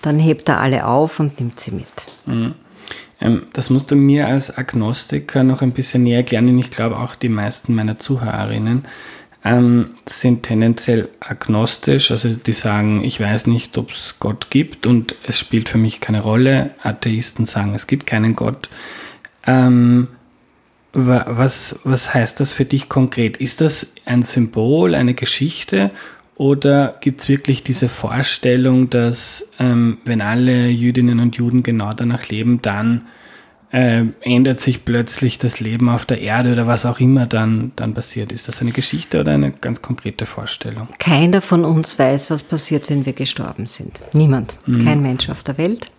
dann 0.01 0.17
hebt 0.17 0.49
er 0.49 0.61
alle 0.61 0.87
auf 0.87 1.19
und 1.19 1.39
nimmt 1.39 1.59
sie 1.59 1.71
mit. 1.71 1.87
Mhm. 2.25 2.55
Ähm, 3.21 3.47
das 3.53 3.69
musst 3.69 3.91
du 3.91 3.95
mir 3.95 4.27
als 4.27 4.57
Agnostiker 4.57 5.43
noch 5.43 5.61
ein 5.61 5.71
bisschen 5.71 6.03
näher 6.03 6.17
erklären. 6.17 6.49
Und 6.49 6.59
ich 6.59 6.71
glaube 6.71 6.97
auch 6.97 7.15
die 7.15 7.29
meisten 7.29 7.73
meiner 7.75 7.99
Zuhörerinnen 7.99 8.85
ähm, 9.45 9.91
sind 10.09 10.43
tendenziell 10.43 11.09
agnostisch, 11.19 12.09
also 12.09 12.29
die 12.29 12.53
sagen, 12.53 13.03
ich 13.03 13.19
weiß 13.19 13.45
nicht, 13.45 13.77
ob 13.77 13.91
es 13.91 14.15
Gott 14.19 14.49
gibt 14.49 14.87
und 14.87 15.15
es 15.27 15.39
spielt 15.39 15.69
für 15.69 15.77
mich 15.77 16.01
keine 16.01 16.21
Rolle. 16.21 16.71
Atheisten 16.81 17.45
sagen, 17.45 17.75
es 17.75 17.85
gibt 17.85 18.07
keinen 18.07 18.35
Gott. 18.35 18.69
Ähm, 19.45 20.07
was, 20.93 21.79
was 21.83 22.13
heißt 22.13 22.39
das 22.39 22.53
für 22.53 22.65
dich 22.65 22.89
konkret? 22.89 23.37
Ist 23.37 23.61
das 23.61 23.93
ein 24.05 24.23
Symbol, 24.23 24.95
eine 24.95 25.13
Geschichte 25.13 25.91
oder 26.35 26.95
gibt 26.99 27.21
es 27.21 27.29
wirklich 27.29 27.63
diese 27.63 27.87
Vorstellung, 27.89 28.89
dass 28.89 29.47
ähm, 29.57 29.99
wenn 30.05 30.21
alle 30.21 30.67
Jüdinnen 30.67 31.19
und 31.19 31.37
Juden 31.37 31.63
genau 31.63 31.93
danach 31.93 32.27
leben, 32.27 32.61
dann 32.61 33.05
äh, 33.71 34.03
ändert 34.21 34.59
sich 34.59 34.85
plötzlich 34.85 35.37
das 35.37 35.59
Leben 35.59 35.89
auf 35.89 36.05
der 36.05 36.21
Erde 36.21 36.51
oder 36.51 36.67
was 36.67 36.85
auch 36.85 36.99
immer 36.99 37.25
dann, 37.25 37.71
dann 37.75 37.93
passiert? 37.93 38.31
Ist 38.31 38.47
das 38.47 38.61
eine 38.61 38.71
Geschichte 38.71 39.19
oder 39.19 39.33
eine 39.33 39.51
ganz 39.51 39.81
konkrete 39.81 40.25
Vorstellung? 40.25 40.87
Keiner 40.99 41.41
von 41.41 41.65
uns 41.65 41.97
weiß, 41.97 42.29
was 42.31 42.43
passiert, 42.43 42.89
wenn 42.89 43.05
wir 43.05 43.13
gestorben 43.13 43.65
sind. 43.65 43.99
Niemand. 44.13 44.57
Mhm. 44.65 44.85
Kein 44.85 45.01
Mensch 45.01 45.29
auf 45.29 45.43
der 45.43 45.57
Welt. 45.57 45.89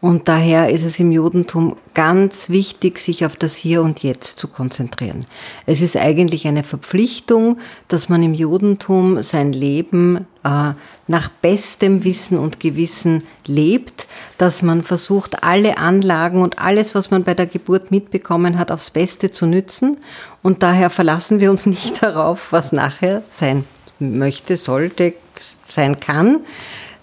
Und 0.00 0.28
daher 0.28 0.68
ist 0.68 0.84
es 0.84 1.00
im 1.00 1.10
Judentum 1.12 1.76
ganz 1.94 2.50
wichtig, 2.50 2.98
sich 2.98 3.24
auf 3.24 3.36
das 3.36 3.56
Hier 3.56 3.82
und 3.82 4.02
Jetzt 4.02 4.38
zu 4.38 4.48
konzentrieren. 4.48 5.24
Es 5.64 5.80
ist 5.80 5.96
eigentlich 5.96 6.46
eine 6.46 6.62
Verpflichtung, 6.62 7.58
dass 7.88 8.10
man 8.10 8.22
im 8.22 8.34
Judentum 8.34 9.22
sein 9.22 9.52
Leben 9.52 10.26
äh, 10.44 10.72
nach 11.06 11.28
bestem 11.28 12.04
Wissen 12.04 12.38
und 12.38 12.60
Gewissen 12.60 13.24
lebt, 13.46 14.06
dass 14.36 14.60
man 14.60 14.82
versucht, 14.82 15.42
alle 15.42 15.78
Anlagen 15.78 16.42
und 16.42 16.58
alles, 16.58 16.94
was 16.94 17.10
man 17.10 17.24
bei 17.24 17.32
der 17.32 17.46
Geburt 17.46 17.90
mitbekommen 17.90 18.58
hat, 18.58 18.70
aufs 18.70 18.90
Beste 18.90 19.30
zu 19.30 19.46
nützen. 19.46 19.98
Und 20.42 20.62
daher 20.62 20.90
verlassen 20.90 21.40
wir 21.40 21.50
uns 21.50 21.64
nicht 21.74 22.02
darauf, 22.02 22.52
was 22.52 22.72
nachher 22.72 23.22
sein 23.28 23.64
möchte, 23.98 24.56
sollte, 24.56 25.14
sein 25.68 25.98
kann 25.98 26.40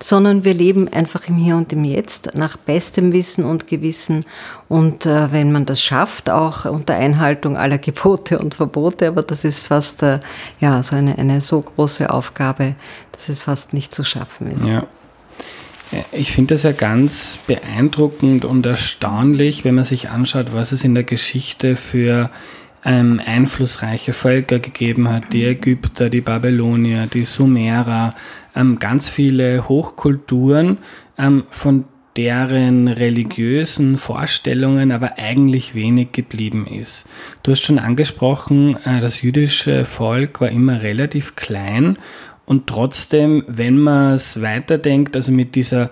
sondern 0.03 0.43
wir 0.43 0.53
leben 0.53 0.87
einfach 0.91 1.27
im 1.27 1.37
Hier 1.37 1.55
und 1.55 1.71
im 1.73 1.83
Jetzt 1.83 2.35
nach 2.35 2.57
bestem 2.57 3.13
Wissen 3.13 3.45
und 3.45 3.67
Gewissen. 3.67 4.25
Und 4.67 5.05
äh, 5.05 5.31
wenn 5.31 5.51
man 5.51 5.65
das 5.65 5.81
schafft, 5.81 6.29
auch 6.29 6.65
unter 6.65 6.95
Einhaltung 6.95 7.57
aller 7.57 7.77
Gebote 7.77 8.39
und 8.39 8.55
Verbote, 8.55 9.07
aber 9.07 9.23
das 9.23 9.43
ist 9.43 9.65
fast 9.65 10.03
äh, 10.03 10.19
ja 10.59 10.81
so 10.83 10.95
eine, 10.95 11.17
eine 11.17 11.41
so 11.41 11.61
große 11.61 12.09
Aufgabe, 12.09 12.75
dass 13.11 13.29
es 13.29 13.39
fast 13.39 13.73
nicht 13.73 13.93
zu 13.93 14.03
schaffen 14.03 14.51
ist. 14.51 14.67
Ja. 14.67 14.85
Ich 16.13 16.31
finde 16.31 16.55
das 16.55 16.63
ja 16.63 16.71
ganz 16.71 17.37
beeindruckend 17.47 18.45
und 18.45 18.65
erstaunlich, 18.65 19.65
wenn 19.65 19.75
man 19.75 19.83
sich 19.83 20.09
anschaut, 20.09 20.53
was 20.53 20.71
es 20.71 20.85
in 20.85 20.95
der 20.95 21.03
Geschichte 21.03 21.75
für 21.75 22.29
ähm, 22.85 23.21
einflussreiche 23.23 24.13
Völker 24.13 24.59
gegeben 24.59 25.09
hat. 25.09 25.33
Die 25.33 25.43
Ägypter, 25.43 26.09
die 26.09 26.21
Babylonier, 26.21 27.07
die 27.07 27.25
Sumerer, 27.25 28.15
ähm, 28.55 28.79
ganz 28.79 29.09
viele 29.09 29.67
Hochkulturen, 29.67 30.79
ähm, 31.17 31.43
von 31.49 31.85
deren 32.17 32.89
religiösen 32.89 33.97
Vorstellungen 33.97 34.91
aber 34.91 35.17
eigentlich 35.17 35.75
wenig 35.75 36.11
geblieben 36.11 36.67
ist. 36.67 37.05
Du 37.41 37.51
hast 37.51 37.61
schon 37.61 37.79
angesprochen, 37.79 38.75
äh, 38.85 38.99
das 38.99 39.21
jüdische 39.21 39.85
Volk 39.85 40.41
war 40.41 40.49
immer 40.49 40.81
relativ 40.81 41.35
klein 41.35 41.97
und 42.45 42.67
trotzdem, 42.67 43.43
wenn 43.47 43.77
man 43.77 44.15
es 44.15 44.41
weiterdenkt, 44.41 45.15
also 45.15 45.31
mit 45.31 45.55
dieser 45.55 45.89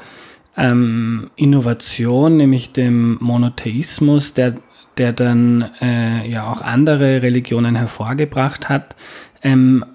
ähm, 0.58 1.30
Innovation, 1.38 2.36
nämlich 2.36 2.74
dem 2.74 3.18
Monotheismus, 3.22 4.34
der, 4.34 4.56
der 4.98 5.14
dann 5.14 5.70
äh, 5.82 6.30
ja 6.30 6.52
auch 6.52 6.62
andere 6.62 7.22
Religionen 7.22 7.76
hervorgebracht 7.78 8.68
hat, 8.68 8.98
ähm, 9.42 9.86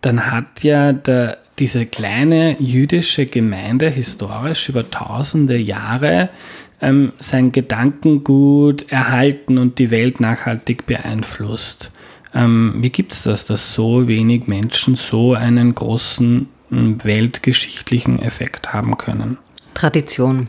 dann 0.00 0.30
hat 0.30 0.62
ja 0.62 0.92
der 0.92 1.38
diese 1.58 1.86
kleine 1.86 2.56
jüdische 2.60 3.26
Gemeinde 3.26 3.90
historisch 3.90 4.68
über 4.68 4.90
tausende 4.90 5.56
Jahre 5.56 6.30
ähm, 6.80 7.12
sein 7.18 7.52
Gedankengut 7.52 8.90
erhalten 8.90 9.58
und 9.58 9.78
die 9.78 9.90
Welt 9.90 10.20
nachhaltig 10.20 10.86
beeinflusst. 10.86 11.90
Ähm, 12.34 12.74
wie 12.78 12.90
gibt 12.90 13.12
es 13.12 13.22
das, 13.22 13.46
dass 13.46 13.74
so 13.74 14.08
wenig 14.08 14.46
Menschen 14.46 14.96
so 14.96 15.34
einen 15.34 15.74
großen 15.74 16.48
ähm, 16.70 17.04
weltgeschichtlichen 17.04 18.20
Effekt 18.20 18.72
haben 18.72 18.96
können? 18.96 19.38
Tradition. 19.74 20.48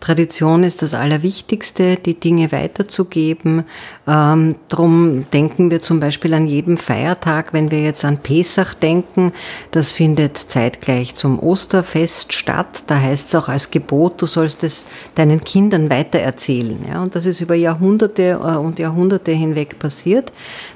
Tradition 0.00 0.62
ist 0.62 0.82
das 0.82 0.94
Allerwichtigste, 0.94 1.96
die 1.96 2.20
Dinge 2.20 2.52
weiterzugeben. 2.52 3.64
Ähm, 4.06 4.54
drum 4.68 5.26
denken 5.32 5.70
wir 5.70 5.80
zum 5.80 6.00
Beispiel 6.00 6.34
an 6.34 6.46
jedem 6.46 6.76
Feiertag, 6.76 7.52
wenn 7.52 7.70
wir 7.70 7.80
jetzt 7.80 8.04
an 8.04 8.18
Pesach 8.18 8.74
denken, 8.74 9.32
das 9.70 9.92
findet 9.92 10.36
zeitgleich 10.36 11.14
zum 11.14 11.38
Osterfest 11.40 12.34
statt. 12.34 12.84
Da 12.86 13.00
heißt 13.00 13.28
es 13.28 13.34
auch 13.34 13.48
als 13.48 13.70
Gebot, 13.70 14.20
du 14.20 14.26
sollst 14.26 14.62
es 14.64 14.86
deinen 15.14 15.42
Kindern 15.42 15.88
weitererzählen. 15.88 16.78
Ja? 16.86 17.02
Und 17.02 17.16
das 17.16 17.24
ist 17.24 17.40
über 17.40 17.54
Jahrhunderte 17.54 18.38
äh, 18.42 18.56
und 18.56 18.78
Jahrhunderte 18.78 19.32
hinweg 19.32 19.78
passiert, 19.78 20.30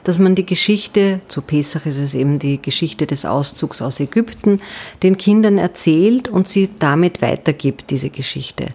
dass 0.04 0.18
man 0.18 0.34
die 0.34 0.46
Geschichte, 0.46 1.20
zu 1.28 1.42
Pesach 1.42 1.84
ist 1.84 1.98
es 1.98 2.14
eben 2.14 2.38
die 2.38 2.60
Geschichte 2.60 3.06
des 3.06 3.26
Auszugs 3.26 3.82
aus 3.82 4.00
Ägypten, 4.00 4.60
den 5.02 5.18
Kindern 5.18 5.58
erzählt 5.58 6.26
und 6.26 6.48
sie 6.48 6.70
damit 6.78 7.20
weitergibt, 7.20 7.90
diese 7.90 8.08
Geschichte. 8.08 8.68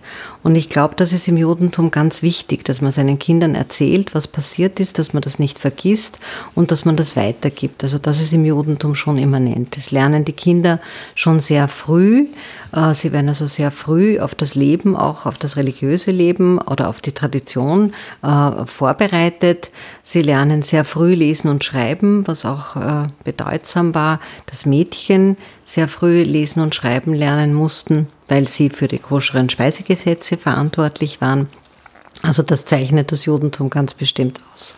Und 0.45 0.55
ich 0.55 0.69
glaube, 0.69 0.93
das 0.95 1.11
ist 1.11 1.27
im 1.27 1.37
Judentum 1.37 1.89
ganz 1.89 2.21
wichtig, 2.21 2.63
dass 2.63 2.79
man 2.79 2.91
seinen 2.91 3.17
Kindern 3.17 3.55
erzählt, 3.55 4.13
was 4.13 4.27
passiert 4.27 4.79
ist, 4.79 4.99
dass 4.99 5.11
man 5.11 5.23
das 5.23 5.39
nicht 5.39 5.57
vergisst 5.57 6.19
und 6.53 6.69
dass 6.69 6.85
man 6.85 6.95
das 6.95 7.15
weitergibt. 7.15 7.83
Also 7.83 7.97
das 7.97 8.21
ist 8.21 8.31
im 8.31 8.45
Judentum 8.45 8.93
schon 8.93 9.17
immanent. 9.17 9.75
Das 9.75 9.89
lernen 9.89 10.23
die 10.23 10.33
Kinder 10.33 10.79
schon 11.15 11.39
sehr 11.39 11.67
früh. 11.67 12.27
Äh, 12.75 12.93
sie 12.93 13.11
werden 13.11 13.29
also 13.29 13.47
sehr 13.47 13.71
früh 13.71 14.19
auf 14.19 14.35
das 14.35 14.53
Leben, 14.53 14.95
auch 14.95 15.25
auf 15.25 15.37
das 15.37 15.57
religiöse 15.57 16.11
Leben 16.11 16.59
oder 16.59 16.89
auf 16.89 17.01
die 17.01 17.13
Tradition 17.13 17.93
äh, 18.21 18.65
vorbereitet. 18.65 19.71
Sie 20.03 20.21
lernen 20.21 20.61
sehr 20.61 20.85
früh 20.85 21.13
lesen 21.13 21.49
und 21.49 21.63
schreiben, 21.63 22.27
was 22.27 22.45
auch 22.45 22.75
äh, 22.75 23.07
bedeutsam 23.23 23.95
war, 23.95 24.19
dass 24.45 24.65
Mädchen 24.65 25.37
sehr 25.65 25.87
früh 25.87 26.23
lesen 26.23 26.61
und 26.61 26.75
schreiben 26.75 27.13
lernen 27.13 27.53
mussten 27.53 28.07
weil 28.27 28.47
sie 28.47 28.69
für 28.69 28.87
die 28.87 28.99
koscheren 28.99 29.49
Speisegesetze 29.49 30.37
verantwortlich 30.37 31.21
waren. 31.21 31.47
Also 32.21 32.43
das 32.43 32.65
zeichnet 32.65 33.11
das 33.11 33.25
Judentum 33.25 33.69
ganz 33.69 33.93
bestimmt 33.93 34.41
aus. 34.53 34.77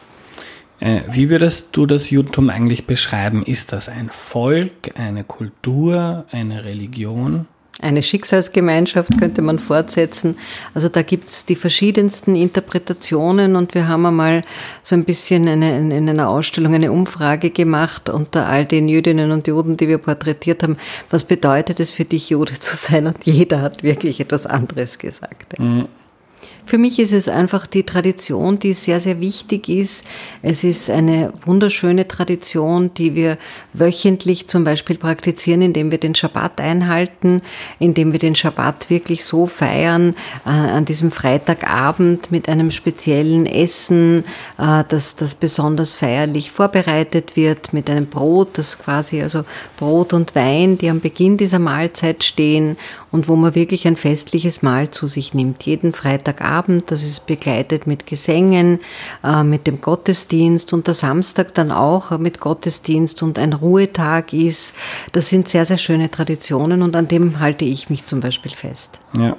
Wie 0.80 1.30
würdest 1.30 1.70
du 1.72 1.88
das 1.88 2.12
Judentum 2.12 2.50
eigentlich 2.50 2.86
beschreiben? 2.86 3.44
Ist 3.44 3.72
das 3.74 3.90
ein 3.90 4.10
Volk, 4.12 4.92
eine 4.96 5.24
Kultur, 5.24 6.26
eine 6.30 6.66
Religion? 6.66 7.48
Eine 7.82 8.02
Schicksalsgemeinschaft 8.02 9.20
könnte 9.20 9.42
man 9.42 9.60
fortsetzen. 9.60 10.38
Also 10.74 10.90
da 10.90 11.02
gibt 11.02 11.28
es 11.28 11.46
die 11.46 11.56
verschiedensten 11.56 12.36
Interpretationen 12.36 13.56
und 13.56 13.76
wir 13.76 13.88
haben 13.88 14.06
einmal 14.06 14.44
so 14.84 14.96
ein 14.96 15.06
bisschen 15.06 15.48
eine, 15.48 15.78
in 15.78 16.10
einer 16.10 16.30
Ausstellung 16.30 16.74
eine 16.74 16.92
Umfrage 16.92 17.52
gemacht 17.52 18.10
unter 18.10 18.48
all 18.48 18.66
den 18.66 18.88
Jüdinnen 18.88 19.32
und 19.32 19.48
Juden, 19.48 19.78
die 19.78 19.88
wir 19.88 20.00
porträtiert 20.00 20.64
haben. 20.64 20.78
Was 21.10 21.24
bedeutet 21.24 21.80
es 21.80 21.92
für 21.92 22.06
dich, 22.06 22.30
Jude 22.30 22.54
zu 22.54 22.76
sein? 22.76 23.08
Und 23.08 23.26
jeder 23.26 23.62
hat 23.62 23.84
wirklich 23.84 24.20
etwas 24.20 24.46
anderes 24.46 24.98
gesagt. 24.98 25.60
Mhm. 25.60 25.88
Für 26.68 26.78
mich 26.78 27.00
ist 27.00 27.14
es 27.14 27.30
einfach 27.30 27.66
die 27.66 27.84
Tradition, 27.84 28.60
die 28.60 28.74
sehr, 28.74 29.00
sehr 29.00 29.22
wichtig 29.22 29.70
ist. 29.70 30.06
Es 30.42 30.66
ist 30.66 30.90
eine 30.90 31.32
wunderschöne 31.46 32.10
Tradition, 32.10 32.94
die 32.94 33.16
wir 33.16 33.38
wöchentlich 33.72 34.48
zum 34.50 34.66
Beispiel 34.66 34.98
praktizieren, 34.98 35.62
indem 35.62 35.92
wir 35.92 35.98
den 35.98 36.14
Schabbat 36.14 36.60
einhalten, 36.60 37.42
indem 37.80 38.12
wir 38.12 38.20
den 38.20 38.36
Schabbat 38.36 38.90
wirklich 38.90 39.24
so 39.24 39.46
feiern, 39.46 40.14
äh, 40.46 40.50
an 40.50 40.84
diesem 40.84 41.14
Freitagabend 41.14 42.32
mit 42.32 42.50
einem 42.50 42.72
speziellen 42.72 43.46
Essen, 43.46 44.26
äh, 44.58 44.84
das, 44.90 45.16
das 45.16 45.36
besonders 45.36 45.94
feierlich 45.94 46.52
vorbereitet 46.52 47.38
wird, 47.38 47.72
mit 47.72 47.90
einem 47.90 48.08
Brot, 48.08 48.58
das 48.58 48.78
quasi, 48.78 49.22
also 49.22 49.46
Brot 49.78 50.12
und 50.12 50.36
Wein, 50.36 50.78
die 50.78 50.90
am 50.90 51.00
Beginn 51.00 51.38
dieser 51.38 51.60
Mahlzeit 51.60 52.26
stehen 52.26 52.76
und 53.12 53.28
wo 53.28 53.36
man 53.36 53.56
wirklich 53.56 53.88
ein 53.88 53.96
festliches 53.96 54.62
Mahl 54.62 54.92
zu 54.92 55.08
sich 55.08 55.34
nimmt, 55.34 55.64
jeden 55.64 55.94
Freitagabend 55.94 56.58
Abend, 56.58 56.92
das 56.92 57.04
ist 57.04 57.28
begleitet 57.28 57.88
mit 57.88 58.08
Gesängen, 58.08 58.80
äh, 59.24 59.44
mit 59.44 59.68
dem 59.68 59.82
Gottesdienst 59.82 60.74
und 60.74 60.88
der 60.88 60.94
Samstag 60.94 61.54
dann 61.54 61.72
auch 61.72 62.18
mit 62.18 62.40
Gottesdienst 62.40 63.22
und 63.22 63.38
ein 63.38 63.54
Ruhetag 63.54 64.34
ist. 64.34 64.76
Das 65.12 65.30
sind 65.30 65.50
sehr, 65.50 65.66
sehr 65.66 65.78
schöne 65.78 66.10
Traditionen 66.10 66.82
und 66.82 66.96
an 66.96 67.08
dem 67.08 67.40
halte 67.40 67.66
ich 67.66 67.90
mich 67.90 68.06
zum 68.06 68.22
Beispiel 68.22 68.52
fest. 68.52 69.00
Ja. 69.18 69.36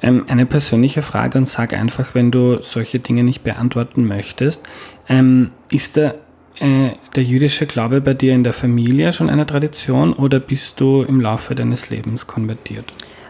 Ähm, 0.00 0.24
eine 0.28 0.46
persönliche 0.46 1.02
Frage 1.02 1.38
und 1.38 1.48
sag 1.48 1.74
einfach, 1.74 2.14
wenn 2.14 2.30
du 2.30 2.62
solche 2.62 2.98
Dinge 2.98 3.22
nicht 3.22 3.44
beantworten 3.44 4.06
möchtest. 4.06 4.62
Ähm, 5.08 5.50
ist 5.70 5.96
der, 5.96 6.14
äh, 6.60 6.90
der 7.14 7.22
jüdische 7.22 7.66
Glaube 7.66 8.00
bei 8.00 8.14
dir 8.14 8.34
in 8.34 8.42
der 8.42 8.52
Familie 8.52 9.12
schon 9.12 9.30
eine 9.30 9.46
Tradition 9.46 10.12
oder 10.12 10.40
bist 10.40 10.80
du 10.80 11.02
im 11.02 11.20
Laufe 11.20 11.54
deines 11.54 11.88
Lebens 11.90 12.26
konvertiert? 12.26 12.84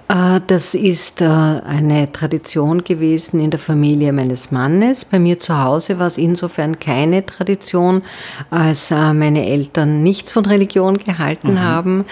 Äh, 0.09 0.41
das 0.47 0.75
ist 0.75 1.21
äh, 1.21 1.27
eine 1.27 2.11
Tradition 2.11 2.85
gewesen 2.85 3.41
in 3.41 3.51
der 3.51 3.61
Familie 3.61 4.15
meines 4.15 4.51
Mannes. 4.51 5.05
Bei 5.05 5.19
mir 5.19 5.39
zu 5.39 5.63
Hause 5.63 5.99
war 5.99 6.07
es 6.07 6.17
insofern 6.17 6.79
keine 6.79 7.27
Tradition, 7.27 8.03
als 8.49 8.91
meine 8.91 9.47
Eltern 9.47 10.03
nichts 10.03 10.33
von 10.33 10.47
Religion 10.47 10.97
gehalten 10.97 11.55
mhm. 11.55 11.61
haben. 11.61 12.05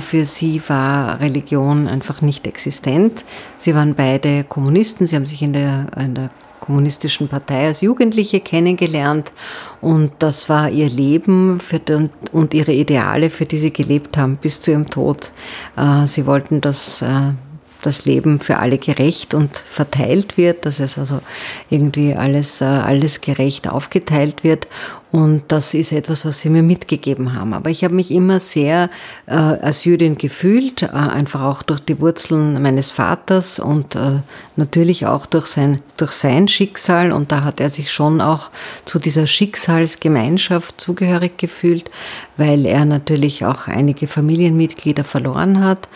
Für 0.00 0.24
sie 0.24 0.60
war 0.66 1.20
Religion 1.20 1.86
einfach 1.86 2.22
nicht 2.22 2.46
existent. 2.46 3.24
Sie 3.56 3.74
waren 3.74 3.94
beide 3.94 4.44
Kommunisten. 4.44 5.06
Sie 5.06 5.14
haben 5.14 5.26
sich 5.26 5.42
in 5.42 5.52
der, 5.52 5.86
in 5.96 6.14
der 6.14 6.30
kommunistischen 6.60 7.28
Partei 7.28 7.66
als 7.66 7.80
Jugendliche 7.80 8.40
kennengelernt 8.40 9.32
und 9.80 10.12
das 10.18 10.48
war 10.48 10.70
ihr 10.70 10.88
Leben 10.88 11.60
den, 11.88 12.10
und 12.32 12.54
ihre 12.54 12.72
Ideale, 12.72 13.30
für 13.30 13.46
die 13.46 13.58
sie 13.58 13.72
gelebt 13.72 14.16
haben 14.16 14.36
bis 14.36 14.60
zu 14.60 14.70
ihrem 14.72 14.88
Tod. 14.88 15.32
Äh, 15.76 16.06
sie 16.06 16.26
wollten, 16.26 16.60
dass 16.60 17.02
äh, 17.02 17.32
das 17.82 18.04
Leben 18.04 18.40
für 18.40 18.58
alle 18.58 18.78
gerecht 18.78 19.34
und 19.34 19.56
verteilt 19.56 20.36
wird, 20.36 20.66
dass 20.66 20.80
es 20.80 20.98
also 20.98 21.20
irgendwie 21.68 22.14
alles, 22.14 22.60
äh, 22.60 22.64
alles 22.64 23.20
gerecht 23.20 23.68
aufgeteilt 23.68 24.44
wird. 24.44 24.66
Und 25.12 25.42
das 25.48 25.74
ist 25.74 25.90
etwas, 25.90 26.24
was 26.24 26.40
sie 26.40 26.50
mir 26.50 26.62
mitgegeben 26.62 27.34
haben. 27.34 27.52
Aber 27.52 27.68
ich 27.68 27.82
habe 27.82 27.94
mich 27.94 28.12
immer 28.12 28.38
sehr 28.38 28.90
äh, 29.26 29.34
als 29.34 29.84
Jüdin 29.84 30.16
gefühlt, 30.16 30.82
äh, 30.82 30.86
einfach 30.86 31.42
auch 31.42 31.62
durch 31.62 31.80
die 31.80 31.98
Wurzeln 31.98 32.62
meines 32.62 32.92
Vaters 32.92 33.58
und 33.58 33.96
äh, 33.96 34.20
natürlich 34.54 35.06
auch 35.06 35.26
durch 35.26 35.46
sein, 35.46 35.80
durch 35.96 36.12
sein 36.12 36.46
Schicksal. 36.46 37.10
Und 37.10 37.32
da 37.32 37.42
hat 37.42 37.58
er 37.58 37.70
sich 37.70 37.92
schon 37.92 38.20
auch 38.20 38.50
zu 38.84 39.00
dieser 39.00 39.26
Schicksalsgemeinschaft 39.26 40.80
zugehörig 40.80 41.38
gefühlt, 41.38 41.90
weil 42.36 42.64
er 42.64 42.84
natürlich 42.84 43.44
auch 43.44 43.66
einige 43.66 44.06
Familienmitglieder 44.06 45.02
verloren 45.02 45.64
hat. 45.64 45.88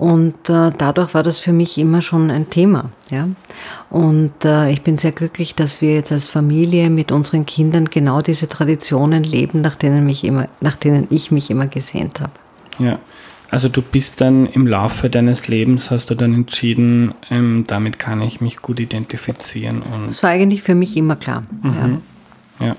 Und 0.00 0.48
äh, 0.48 0.70
dadurch 0.78 1.12
war 1.12 1.22
das 1.22 1.38
für 1.38 1.52
mich 1.52 1.76
immer 1.76 2.00
schon 2.00 2.30
ein 2.30 2.48
Thema. 2.48 2.90
Ja? 3.10 3.28
Und 3.90 4.32
äh, 4.46 4.70
ich 4.70 4.80
bin 4.80 4.96
sehr 4.96 5.12
glücklich, 5.12 5.54
dass 5.54 5.82
wir 5.82 5.92
jetzt 5.92 6.10
als 6.10 6.24
Familie 6.24 6.88
mit 6.88 7.12
unseren 7.12 7.44
Kindern 7.44 7.84
genau 7.90 8.22
diese 8.22 8.48
Traditionen 8.48 9.22
leben, 9.24 9.60
nach 9.60 9.76
denen, 9.76 10.06
mich 10.06 10.24
immer, 10.24 10.48
nach 10.62 10.76
denen 10.76 11.06
ich 11.10 11.30
mich 11.30 11.50
immer 11.50 11.66
gesehnt 11.66 12.18
habe. 12.18 12.32
Ja, 12.78 12.98
also 13.50 13.68
du 13.68 13.82
bist 13.82 14.22
dann 14.22 14.46
im 14.46 14.66
Laufe 14.66 15.10
deines 15.10 15.48
Lebens, 15.48 15.90
hast 15.90 16.08
du 16.08 16.14
dann 16.14 16.32
entschieden, 16.32 17.12
ähm, 17.28 17.64
damit 17.66 17.98
kann 17.98 18.22
ich 18.22 18.40
mich 18.40 18.62
gut 18.62 18.80
identifizieren. 18.80 19.82
Und 19.82 20.06
das 20.06 20.22
war 20.22 20.30
eigentlich 20.30 20.62
für 20.62 20.74
mich 20.74 20.96
immer 20.96 21.16
klar. 21.16 21.42
Mhm. 21.62 22.00
Ja. 22.58 22.66
ja. 22.68 22.74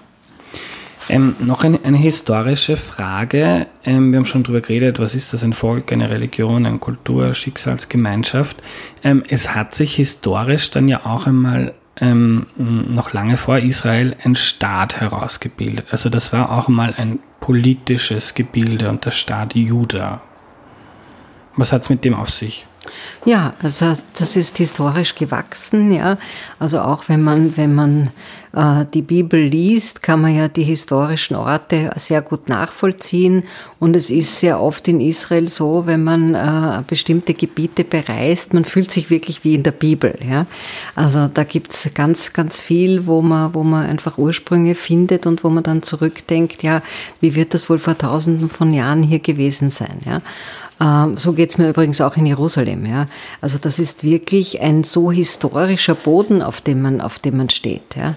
Ähm, 1.12 1.36
noch 1.40 1.66
eine, 1.66 1.84
eine, 1.84 1.98
historische 1.98 2.78
Frage. 2.78 3.68
Ähm, 3.84 4.14
wir 4.14 4.20
haben 4.20 4.26
schon 4.26 4.44
darüber 4.44 4.62
geredet, 4.62 4.98
was 4.98 5.14
ist 5.14 5.34
das, 5.34 5.44
ein 5.44 5.52
Volk, 5.52 5.92
eine 5.92 6.10
Religion, 6.10 6.66
eine 6.66 6.78
Kultur, 6.78 7.34
Schicksalsgemeinschaft. 7.34 8.56
Ähm, 9.04 9.22
es 9.28 9.54
hat 9.54 9.76
sich 9.76 9.94
historisch 9.96 10.72
dann 10.72 10.88
ja 10.88 11.06
auch 11.06 11.28
einmal 11.28 11.74
ähm, 12.00 12.46
noch 12.56 13.12
lange 13.12 13.36
vor 13.36 13.58
Israel 13.58 14.16
ein 14.24 14.36
Staat 14.36 15.02
herausgebildet. 15.02 15.88
Also 15.92 16.08
das 16.08 16.32
war 16.32 16.50
auch 16.50 16.70
mal 16.70 16.94
ein 16.96 17.20
politisches 17.42 18.34
Gebilde 18.34 18.88
und 18.88 19.04
der 19.04 19.12
Staat 19.12 19.54
Juda. 19.54 20.22
Was 21.58 21.74
hat 21.74 21.82
es 21.82 21.90
mit 21.90 22.06
dem 22.06 22.16
auf 22.16 22.30
sich? 22.30 22.66
Ja, 23.24 23.54
also 23.62 23.96
das 24.18 24.36
ist 24.36 24.58
historisch 24.58 25.14
gewachsen, 25.14 25.92
ja. 25.92 26.18
Also 26.58 26.80
auch 26.82 27.04
wenn 27.08 27.22
man, 27.22 27.56
wenn 27.56 27.76
man 27.76 28.10
äh, 28.54 28.86
die 28.92 29.04
Bibel 29.04 29.40
liest, 29.40 30.02
kann 30.02 30.22
man 30.22 30.36
ja 30.36 30.48
die 30.48 30.64
historischen 30.64 31.36
Orte 31.36 31.92
sehr 31.98 32.24
gut 32.24 32.50
nachvollziehen. 32.50 33.44
Und 33.78 33.96
es 33.96 34.10
ist 34.10 34.40
sehr 34.40 34.60
oft 34.60 34.88
in 34.88 35.00
Israel 35.00 35.50
so, 35.50 35.86
wenn 35.86 36.04
man 36.04 36.34
äh, 36.34 36.82
bestimmte 36.88 37.36
Gebiete 37.36 37.84
bereist, 37.84 38.56
man 38.56 38.66
fühlt 38.66 38.92
sich 38.92 39.12
wirklich 39.12 39.44
wie 39.44 39.54
in 39.54 39.64
der 39.64 39.72
Bibel, 39.72 40.18
ja. 40.28 40.48
Also 40.96 41.28
da 41.28 41.44
gibt's 41.44 41.92
ganz, 41.94 42.34
ganz 42.34 42.58
viel, 42.58 43.06
wo 43.06 43.22
man, 43.22 43.54
wo 43.54 43.64
man 43.64 43.86
einfach 43.86 44.18
Ursprünge 44.18 44.74
findet 44.74 45.28
und 45.28 45.44
wo 45.44 45.50
man 45.50 45.64
dann 45.64 45.84
zurückdenkt, 45.84 46.64
ja, 46.64 46.82
wie 47.20 47.36
wird 47.36 47.54
das 47.54 47.70
wohl 47.70 47.78
vor 47.78 47.98
tausenden 47.98 48.50
von 48.50 48.74
Jahren 48.74 49.04
hier 49.04 49.20
gewesen 49.20 49.70
sein, 49.70 50.00
ja. 50.06 50.22
Ähm, 50.82 51.18
so 51.18 51.34
geht 51.34 51.52
es 51.52 51.58
mir 51.58 51.70
übrigens 51.70 52.02
auch 52.02 52.18
in 52.18 52.26
Jerusalem. 52.26 52.86
Ja. 52.86 53.06
Also 53.40 53.58
das 53.60 53.80
ist 53.80 54.04
wirklich 54.04 54.62
ein 54.62 54.84
so 54.84 55.12
historischer 55.12 55.96
Boden, 55.96 56.42
auf 56.42 56.60
dem 56.62 56.82
man, 56.82 57.02
auf 57.02 57.20
dem 57.20 57.38
man 57.38 57.50
steht. 57.50 57.96
Ja. 57.96 58.16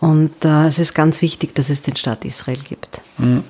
Und 0.00 0.44
äh, 0.44 0.66
es 0.66 0.78
ist 0.78 0.94
ganz 0.94 1.20
wichtig, 1.22 1.54
dass 1.54 1.70
es 1.70 1.82
den 1.82 1.96
Staat 1.96 2.24
Israel 2.24 2.58
gibt. 2.68 3.00
Mhm. 3.18 3.42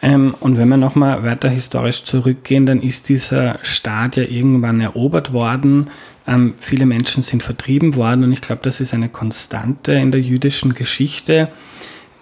Ähm, 0.00 0.34
und 0.40 0.58
wenn 0.58 0.68
wir 0.68 0.76
nochmal 0.76 1.24
weiter 1.24 1.48
historisch 1.48 2.04
zurückgehen, 2.04 2.66
dann 2.66 2.80
ist 2.80 3.08
dieser 3.08 3.58
Staat 3.62 4.16
ja 4.16 4.22
irgendwann 4.22 4.80
erobert 4.80 5.32
worden. 5.32 5.90
Ähm, 6.26 6.54
viele 6.60 6.86
Menschen 6.86 7.22
sind 7.22 7.42
vertrieben 7.42 7.96
worden 7.96 8.24
und 8.24 8.32
ich 8.32 8.40
glaube, 8.40 8.62
das 8.64 8.80
ist 8.80 8.94
eine 8.94 9.08
Konstante 9.08 9.92
in 9.92 10.12
der 10.12 10.20
jüdischen 10.20 10.74
Geschichte. 10.74 11.48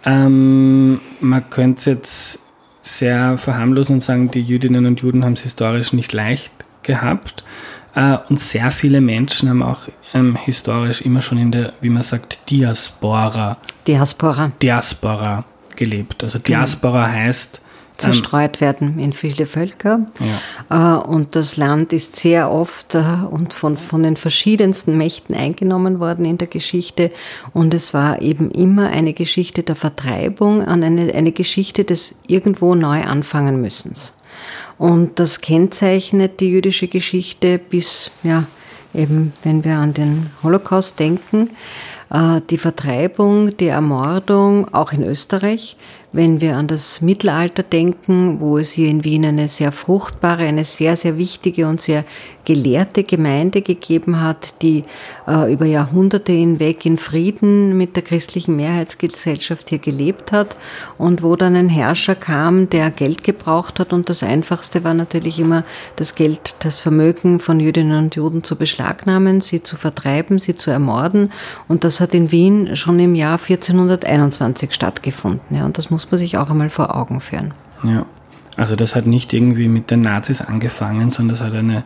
Ähm, 0.05 1.01
man 1.21 1.51
könnte 1.51 1.91
jetzt 1.91 2.39
sehr 2.87 3.37
verharmlosen 3.37 3.97
und 3.97 4.01
sagen, 4.01 4.31
die 4.31 4.43
Jüdinnen 4.43 4.87
und 4.87 5.01
Juden 5.01 5.25
haben 5.25 5.33
es 5.33 5.43
historisch 5.43 5.93
nicht 5.93 6.13
leicht 6.13 6.53
gehabt. 6.83 7.45
Äh, 7.95 8.19
und 8.29 8.39
sehr 8.39 8.71
viele 8.71 9.01
Menschen 9.01 9.49
haben 9.49 9.63
auch 9.63 9.89
ähm, 10.15 10.37
historisch 10.37 11.01
immer 11.03 11.21
schon 11.21 11.39
in 11.39 11.51
der, 11.51 11.73
wie 11.81 11.89
man 11.89 12.03
sagt, 12.03 12.49
Diaspora. 12.49 13.57
Diaspora. 13.87 14.53
Diaspora 14.63 15.45
gelebt. 15.75 16.23
Also. 16.23 16.39
Diaspora 16.39 17.07
genau. 17.07 17.19
heißt, 17.19 17.61
zerstreut 17.97 18.61
werden 18.61 18.99
in 18.99 19.13
viele 19.13 19.47
Völker. 19.47 20.07
Ja. 20.71 21.01
Äh, 21.01 21.07
und 21.07 21.37
das 21.37 21.57
Land 21.57 21.93
ist 21.93 22.17
sehr 22.17 22.51
oft 22.51 22.95
äh, 22.95 23.03
und 23.31 23.55
von, 23.55 23.77
von 23.77 24.03
den 24.03 24.17
verschiedensten 24.17 24.97
Mächten 24.97 25.35
eingenommen 25.35 25.99
worden 26.01 26.25
in 26.25 26.39
der 26.39 26.49
Geschichte. 26.49 27.11
Und 27.53 27.75
es 27.75 27.95
war 27.95 28.21
eben 28.23 28.51
immer 28.51 28.89
eine 28.89 29.13
Geschichte 29.13 29.63
der 29.63 29.77
Vertreibung 29.77 30.59
und 30.59 30.83
eine, 30.83 31.15
eine 31.15 31.33
Geschichte 31.33 31.85
des 31.85 32.15
irgendwo 32.27 32.75
neu 32.75 33.03
anfangen 33.03 33.61
müssens. 33.61 34.13
Und 34.79 35.19
das 35.19 35.41
kennzeichnet 35.41 36.41
die 36.41 36.51
jüdische 36.51 36.89
Geschichte 36.89 37.59
bis, 37.59 38.11
ja, 38.23 38.45
eben 38.95 39.33
wenn 39.43 39.65
wir 39.65 39.77
an 39.77 39.95
den 39.95 40.31
Holocaust 40.43 40.99
denken, 41.01 41.51
äh, 42.11 42.41
die 42.51 42.59
Vertreibung, 42.59 43.57
die 43.57 43.69
Ermordung, 43.69 44.73
auch 44.73 44.93
in 44.93 45.03
Österreich, 45.03 45.77
wenn 46.13 46.41
wir 46.41 46.57
an 46.57 46.67
das 46.67 47.01
Mittelalter 47.01 47.63
denken, 47.63 48.41
wo 48.41 48.59
es 48.59 48.73
hier 48.73 48.89
in 48.89 49.05
Wien 49.05 49.25
eine 49.25 49.49
sehr 49.49 49.73
fruchtbare, 49.73 50.45
eine 50.45 50.65
sehr, 50.65 50.97
sehr 50.97 51.19
wichtige 51.19 51.67
und 51.67 51.81
sehr 51.81 52.05
gelehrte 52.47 53.03
Gemeinde 53.03 53.61
gegeben 53.61 54.21
hat, 54.23 54.63
die 54.63 54.85
äh, 55.27 55.53
über 55.53 55.67
Jahrhunderte 55.67 56.33
hinweg 56.33 56.87
in 56.87 56.97
Frieden 56.97 57.77
mit 57.77 57.97
der 57.97 58.05
christlichen 58.05 58.57
Mehrheitsgesellschaft 58.57 59.69
hier 59.69 59.81
gelebt 59.81 60.33
hat 60.33 60.57
und 60.97 61.23
wo 61.23 61.37
dann 61.37 61.57
ein 61.57 61.69
Herrscher 61.69 62.15
kam, 62.15 62.71
der 62.71 62.91
Geld 62.91 63.25
gebraucht 63.25 63.81
hat 63.81 63.93
und 63.93 64.09
das 64.09 64.23
Einfachste 64.23 64.85
war 64.85 64.95
natürlich 64.95 65.41
immer 65.41 65.65
das 65.97 66.15
Geld, 66.15 66.55
das 66.61 66.79
Vermögen 66.79 67.41
von 67.41 67.59
Jüdinnen 67.59 67.99
und 67.99 68.15
Juden 68.15 68.45
zu 68.45 68.55
beschlagnahmen, 68.57 69.41
sie 69.41 69.63
zu 69.63 69.77
vertreiben, 69.77 70.39
sie 70.39 70.57
zu 70.57 70.71
ermorden 70.71 71.33
und 71.67 71.83
das 71.83 72.01
hat 72.01 72.15
in 72.15 72.31
Wien 72.31 72.77
schon 72.77 73.01
im 73.01 73.17
Jahr 73.17 73.41
1421 73.41 74.73
stattgefunden. 74.73 75.57
Ja, 75.57 75.67
und 75.67 75.79
das 75.79 75.91
muss 75.97 76.11
man 76.11 76.19
sich 76.19 76.37
auch 76.37 76.51
einmal 76.51 76.69
vor 76.69 76.95
Augen 76.95 77.23
führen. 77.23 77.55
Ja, 77.83 78.05
also 78.59 78.77
das 78.77 78.95
hat 78.95 79.07
nicht 79.07 79.33
irgendwie 79.33 79.67
mit 79.67 79.91
den 79.91 80.03
Nazis 80.03 80.43
angefangen, 80.43 81.11
sondern 81.11 81.37
das 81.37 81.41
hat 81.43 81.55
eine 81.55 81.85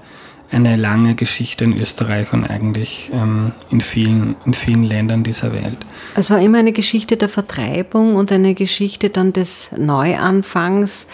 eine 0.52 0.76
lange 0.76 1.14
Geschichte 1.14 1.64
in 1.64 1.80
Österreich 1.80 2.32
und 2.32 2.44
eigentlich 2.44 3.10
ähm, 3.12 3.52
in, 3.70 3.80
vielen, 3.80 4.34
in 4.44 4.52
vielen 4.52 4.82
Ländern 4.82 5.22
dieser 5.22 5.52
Welt. 5.52 5.76
Es 6.16 6.30
war 6.30 6.40
immer 6.40 6.58
eine 6.58 6.72
Geschichte 6.72 7.16
der 7.16 7.28
Vertreibung 7.28 8.16
und 8.16 8.32
eine 8.32 8.54
Geschichte 8.54 9.10
dann 9.10 9.32
des 9.32 9.70
Neuanfangs, 9.76 11.06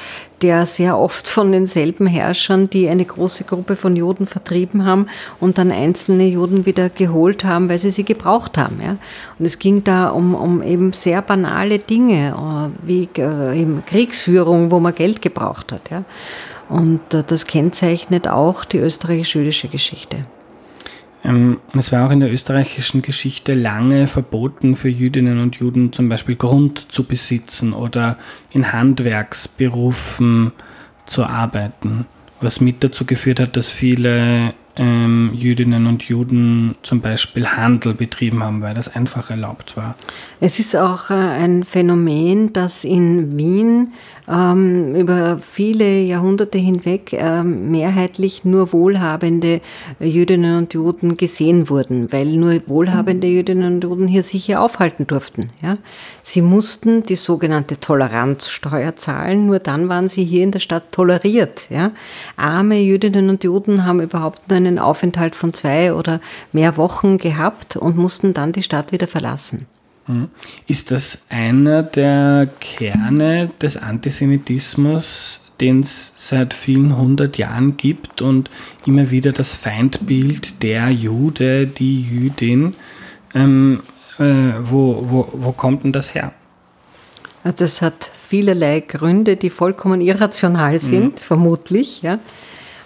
der 0.43 0.67
sehr 0.67 0.99
oft 0.99 1.27
von 1.27 1.51
denselben 1.53 2.07
Herrschern, 2.07 2.69
die 2.69 2.89
eine 2.89 3.05
große 3.05 3.45
Gruppe 3.45 3.77
von 3.77 3.97
Juden 3.97 4.27
vertrieben 4.27 4.85
haben 4.85 5.07
und 5.41 5.59
dann 5.59 5.73
einzelne 5.73 6.27
Juden 6.27 6.67
wieder 6.67 6.91
geholt 6.91 7.45
haben, 7.45 7.69
weil 7.69 7.79
sie 7.79 7.91
sie 7.91 8.05
gebraucht 8.05 8.59
haben. 8.59 8.81
Ja? 8.83 8.97
Und 9.39 9.47
es 9.47 9.59
ging 9.59 9.85
da 9.85 10.09
um, 10.09 10.35
um 10.35 10.63
eben 10.63 10.93
sehr 10.93 11.23
banale 11.23 11.79
Dinge, 11.79 12.35
äh, 12.37 12.87
wie 12.87 13.09
äh, 13.17 13.59
eben 13.59 13.83
Kriegsführung, 13.87 14.71
wo 14.71 14.81
man 14.81 14.95
Geld 14.95 15.23
gebraucht 15.23 15.73
hat. 15.73 15.91
Ja? 15.91 16.05
Und 16.69 17.15
äh, 17.15 17.25
das 17.27 17.47
kennzeichnet 17.47 18.29
auch 18.29 18.65
die 18.65 18.79
österreichisch-jüdische 18.79 19.69
Geschichte. 19.69 20.27
Ähm, 21.27 21.59
es 21.77 21.91
war 21.91 22.07
auch 22.07 22.13
in 22.13 22.21
der 22.21 22.33
österreichischen 22.33 23.03
Geschichte 23.03 23.55
lange 23.55 24.07
verboten 24.07 24.77
für 24.77 24.89
Jüdinnen 24.89 25.41
und 25.41 25.57
Juden 25.57 25.93
zum 25.93 26.09
Beispiel 26.09 26.37
Grund 26.37 26.87
zu 26.91 27.05
besitzen 27.05 27.73
oder 27.73 28.17
in 28.53 28.73
Handwerksberufen 28.73 30.53
zu 31.05 31.25
arbeiten, 31.25 32.07
was 32.41 32.61
mit 32.61 32.85
dazu 32.85 33.05
geführt 33.05 33.41
hat, 33.41 33.57
dass 33.57 33.69
viele 33.69 34.55
ähm, 34.77 35.33
Jüdinnen 35.35 35.87
und 35.87 36.05
Juden 36.05 36.75
zum 36.83 37.01
Beispiel 37.01 37.47
Handel 37.47 37.95
betrieben 37.95 38.43
haben, 38.43 38.61
weil 38.61 38.75
das 38.75 38.95
einfach 38.95 39.31
erlaubt 39.31 39.77
war. 39.77 39.97
Es 40.39 40.59
ist 40.59 40.77
auch 40.77 41.11
äh, 41.11 41.15
ein 41.15 41.65
Phänomen, 41.65 42.53
das 42.53 42.85
in 42.85 43.37
Wien 43.37 43.95
ähm, 44.29 44.95
über 44.95 45.39
viele 45.39 46.01
Jahrhunderte 46.01 46.59
hinweg 46.59 47.13
ähm, 47.13 47.71
mehrheitlich 47.71 48.45
nur 48.45 48.73
wohlhabende 48.73 49.61
Jüdinnen 50.01 50.59
und 50.59 50.75
Juden 50.75 51.17
gesehen 51.17 51.69
wurden, 51.69 52.13
weil 52.13 52.27
nur 52.33 52.61
wohlhabende 52.67 53.27
Jüdinnen 53.27 53.75
und 53.75 53.85
Juden 53.85 54.09
hier 54.09 54.23
sich 54.23 54.45
hier 54.45 54.61
aufhalten 54.61 55.07
durften. 55.07 55.51
Ja? 55.63 55.79
Sie 56.23 56.43
mussten 56.43 57.03
die 57.05 57.17
sogenannte 57.17 57.79
Toleranzsteuer 57.79 58.97
zahlen, 58.97 59.47
nur 59.47 59.59
dann 59.59 59.89
waren 59.89 60.09
sie 60.09 60.25
hier 60.25 60.43
in 60.43 60.51
der 60.51 60.61
Stadt 60.61 60.93
toleriert. 60.93 61.69
Ja? 61.71 61.93
Arme 62.37 62.81
Jüdinnen 62.81 63.31
und 63.31 63.45
Juden 63.45 63.85
haben 63.85 64.01
überhaupt 64.01 64.49
nur 64.49 64.57
einen 64.57 64.79
Aufenthalt 64.79 65.37
von 65.37 65.55
zwei 65.55 65.95
oder 65.95 66.21
mehr 66.53 66.77
Wochen 66.77 67.19
gehabt 67.19 67.77
und 67.77 67.97
mussten 67.97 68.35
dann 68.35 68.53
die 68.53 68.63
Stadt 68.63 68.93
wieder 68.93 69.07
verlassen. 69.07 69.67
Mhm. 70.07 70.29
Ist 70.67 70.91
das 70.91 71.23
einer 71.29 71.83
der 71.83 72.49
Kerne 72.61 73.51
des 73.61 73.77
Antisemitismus, 73.77 75.41
den 75.61 75.81
es 75.81 76.13
seit 76.17 76.55
vielen 76.55 76.97
hundert 76.97 77.39
Jahren 77.39 77.77
gibt 77.77 78.23
und 78.23 78.51
immer 78.85 79.11
wieder 79.11 79.33
das 79.33 79.55
Feindbild 79.55 80.63
der 80.63 80.91
Jude, 80.91 81.67
die 81.67 82.03
Jüdin? 82.03 82.75
Ähm, 83.35 83.83
äh, 84.19 84.53
wo, 84.63 85.05
wo, 85.09 85.29
wo 85.33 85.53
kommt 85.53 85.85
denn 85.85 85.93
das 85.93 86.15
her? 86.15 86.33
Das 87.57 87.81
hat 87.81 88.11
vielerlei 88.29 88.81
Gründe, 88.81 89.37
die 89.37 89.51
vollkommen 89.51 90.01
irrational 90.01 90.81
sind, 90.81 91.15
mhm. 91.15 91.19
vermutlich. 91.19 92.03
Ja. 92.03 92.19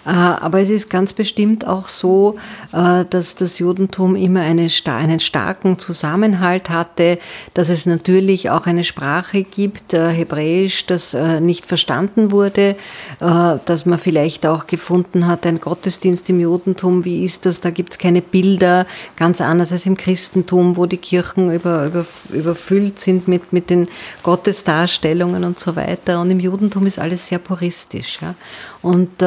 Äh, 0.05 0.09
aber 0.09 0.61
es 0.61 0.69
ist 0.69 0.89
ganz 0.89 1.13
bestimmt 1.13 1.67
auch 1.67 1.87
so, 1.87 2.37
äh, 2.71 3.05
dass 3.09 3.35
das 3.35 3.59
Judentum 3.59 4.15
immer 4.15 4.41
eine, 4.41 4.67
einen 4.85 5.19
starken 5.19 5.77
Zusammenhalt 5.77 6.69
hatte, 6.69 7.19
dass 7.53 7.69
es 7.69 7.85
natürlich 7.85 8.49
auch 8.49 8.65
eine 8.65 8.83
Sprache 8.83 9.43
gibt, 9.43 9.93
äh, 9.93 10.09
Hebräisch, 10.09 10.85
das 10.85 11.15
nicht 11.41 11.65
verstanden 11.65 12.31
wurde, 12.31 12.75
dass 13.19 13.85
man 13.85 13.99
vielleicht 13.99 14.45
auch 14.45 14.67
gefunden 14.67 15.27
hat, 15.27 15.45
ein 15.45 15.59
Gottesdienst 15.59 16.29
im 16.29 16.39
Judentum, 16.39 17.05
wie 17.05 17.23
ist 17.25 17.45
das? 17.45 17.61
Da 17.61 17.69
gibt 17.69 17.93
es 17.93 17.99
keine 17.99 18.21
Bilder, 18.21 18.85
ganz 19.17 19.41
anders 19.41 19.71
als 19.71 19.85
im 19.85 19.97
Christentum, 19.97 20.77
wo 20.77 20.85
die 20.85 20.97
Kirchen 20.97 21.51
über, 21.51 21.85
über, 21.85 22.05
überfüllt 22.29 22.99
sind 22.99 23.27
mit, 23.27 23.53
mit 23.53 23.69
den 23.69 23.87
Gottesdarstellungen 24.23 25.43
und 25.43 25.59
so 25.59 25.75
weiter. 25.75 26.21
Und 26.21 26.31
im 26.31 26.39
Judentum 26.39 26.85
ist 26.85 26.99
alles 26.99 27.27
sehr 27.27 27.39
puristisch. 27.39 28.19
Ja? 28.21 28.35
Und 28.81 29.21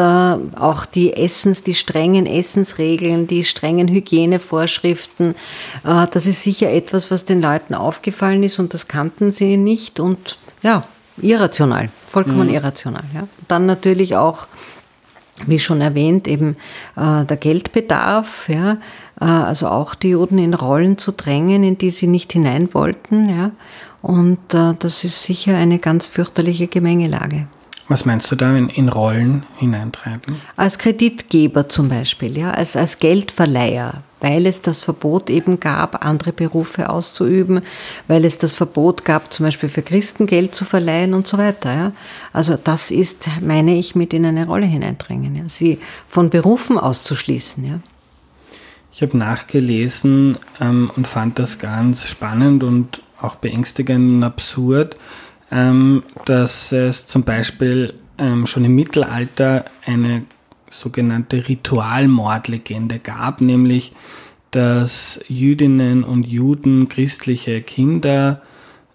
auch 0.65 0.87
die 0.87 1.15
Essens, 1.15 1.63
die 1.63 1.75
strengen 1.75 2.27
Essensregeln, 2.27 3.27
die 3.27 3.45
strengen 3.45 3.89
Hygienevorschriften, 3.89 5.35
äh, 5.85 6.07
das 6.11 6.27
ist 6.27 6.43
sicher 6.43 6.71
etwas, 6.71 7.11
was 7.11 7.27
den 7.27 7.43
Leuten 7.43 7.75
aufgefallen 7.75 8.43
ist 8.43 8.59
und 8.59 8.73
das 8.73 8.89
kannten 8.89 9.31
sie 9.31 9.57
nicht 9.57 10.01
und 10.01 10.39
ja, 10.63 10.81
irrational, 11.19 11.91
vollkommen 12.07 12.49
mhm. 12.49 12.55
irrational. 12.55 13.05
Ja. 13.15 13.29
Dann 13.47 13.67
natürlich 13.67 14.17
auch, 14.17 14.47
wie 15.47 15.59
schon 15.59 15.83
erwähnt, 15.83 16.27
eben 16.27 16.57
äh, 16.97 17.25
der 17.25 17.37
Geldbedarf, 17.37 18.49
ja, 18.49 18.79
äh, 19.21 19.25
also 19.25 19.69
auch 19.69 19.95
die 19.95 20.11
Juden 20.11 20.39
in 20.39 20.55
Rollen 20.55 20.97
zu 20.97 21.13
drängen, 21.13 21.63
in 21.63 21.77
die 21.77 21.91
sie 21.91 22.07
nicht 22.07 22.33
hinein 22.33 22.73
wollten, 22.73 23.29
ja. 23.29 23.51
Und 24.01 24.39
das 24.51 25.03
ist 25.03 25.23
sicher 25.23 25.57
eine 25.57 25.79
ganz 25.79 26.09
fürchterliche 26.09 26.67
Gemengelage. 26.67 27.47
Was 27.89 28.07
meinst 28.07 28.31
du 28.31 28.37
da 28.37 28.57
in, 28.57 28.71
in 28.71 28.89
Rollen 28.89 29.45
hineintreiben? 29.57 30.37
Als 30.57 30.79
Kreditgeber 30.79 31.69
zum 31.69 31.91
Beispiel, 31.91 32.39
ja, 32.39 32.51
als, 32.51 32.77
als 32.77 32.99
Geldverleiher, 32.99 34.03
weil 34.21 34.47
es 34.47 34.63
das 34.63 34.81
Verbot 34.81 35.29
eben 35.29 35.61
gab, 35.61 36.05
andere 36.05 36.33
Berufe 36.33 36.89
auszuüben, 36.89 37.61
weil 38.09 38.25
es 38.25 38.39
das 38.39 38.55
Verbot 38.55 39.05
gab, 39.05 39.35
zum 39.35 39.45
Beispiel 39.45 39.69
für 39.69 39.83
Christen 39.83 40.27
Geld 40.27 40.55
zu 40.55 40.65
verleihen 40.65 41.13
und 41.13 41.27
so 41.27 41.37
weiter. 41.37 41.75
Ja. 41.75 41.93
Also 42.33 42.57
das 42.63 42.91
ist, 42.91 43.29
meine 43.43 43.77
ich, 43.77 43.95
mit 43.95 44.15
in 44.15 44.25
eine 44.25 44.47
Rolle 44.47 44.67
hineindringen, 44.67 45.37
ja, 45.37 45.49
sie 45.49 45.79
von 46.09 46.31
Berufen 46.31 46.79
auszuschließen. 46.79 47.67
Ja. 47.67 47.81
Ich 48.95 49.03
habe 49.03 49.19
nachgelesen 49.19 50.39
ähm, 50.59 50.91
und 50.97 51.07
fand 51.07 51.39
das 51.39 51.59
ganz 51.59 52.07
spannend 52.07 52.63
und 52.63 53.03
auch 53.21 53.35
beängstigend 53.35 54.11
und 54.17 54.25
absurd 54.25 54.97
dass 56.25 56.73
es 56.73 57.07
zum 57.07 57.23
Beispiel 57.23 57.95
ähm, 58.19 58.45
schon 58.47 58.65
im 58.65 58.75
Mittelalter 58.75 59.65
eine 59.87 60.25
sogenannte 60.69 61.49
Ritualmordlegende 61.49 62.99
gab, 62.99 63.41
nämlich 63.41 63.93
dass 64.51 65.21
Jüdinnen 65.29 66.05
und 66.05 66.27
Juden 66.27 66.89
christliche 66.89 67.61
Kinder 67.63 68.43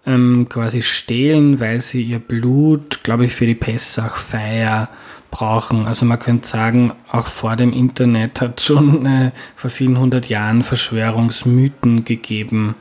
ähm, 0.06 0.48
quasi 0.48 0.82
stehlen, 0.82 1.60
weil 1.60 1.80
sie 1.80 2.02
ihr 2.02 2.18
Blut, 2.18 3.00
glaube 3.02 3.26
ich, 3.26 3.34
für 3.34 3.46
die 3.46 3.54
Pessachfeier 3.54 4.88
brauchen. 5.30 5.86
Also 5.86 6.06
man 6.06 6.18
könnte 6.18 6.48
sagen, 6.48 6.92
auch 7.10 7.26
vor 7.26 7.56
dem 7.56 7.72
Internet 7.72 8.40
hat 8.40 8.60
schon 8.60 9.06
äh, 9.06 9.30
vor 9.56 9.70
vielen 9.70 9.98
hundert 9.98 10.28
Jahren 10.28 10.62
Verschwörungsmythen 10.62 12.04
gegeben. 12.04 12.74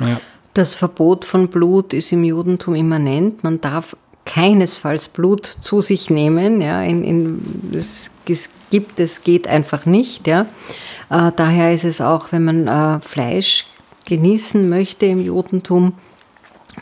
Ja. 0.00 0.20
Das 0.56 0.74
Verbot 0.74 1.26
von 1.26 1.48
Blut 1.48 1.92
ist 1.92 2.12
im 2.12 2.24
Judentum 2.24 2.74
immanent. 2.76 3.44
Man 3.44 3.60
darf 3.60 3.94
keinesfalls 4.24 5.08
Blut 5.08 5.44
zu 5.44 5.82
sich 5.82 6.08
nehmen. 6.08 6.62
Ja, 6.62 6.80
in, 6.80 7.04
in, 7.04 7.72
es, 7.74 8.12
es 8.26 8.48
gibt, 8.70 8.98
es 8.98 9.22
geht 9.22 9.46
einfach 9.48 9.84
nicht. 9.84 10.26
Ja. 10.26 10.46
Äh, 11.10 11.30
daher 11.36 11.74
ist 11.74 11.84
es 11.84 12.00
auch, 12.00 12.32
wenn 12.32 12.44
man 12.44 12.68
äh, 12.68 13.00
Fleisch 13.00 13.66
genießen 14.06 14.66
möchte 14.66 15.04
im 15.04 15.22
Judentum, 15.22 15.92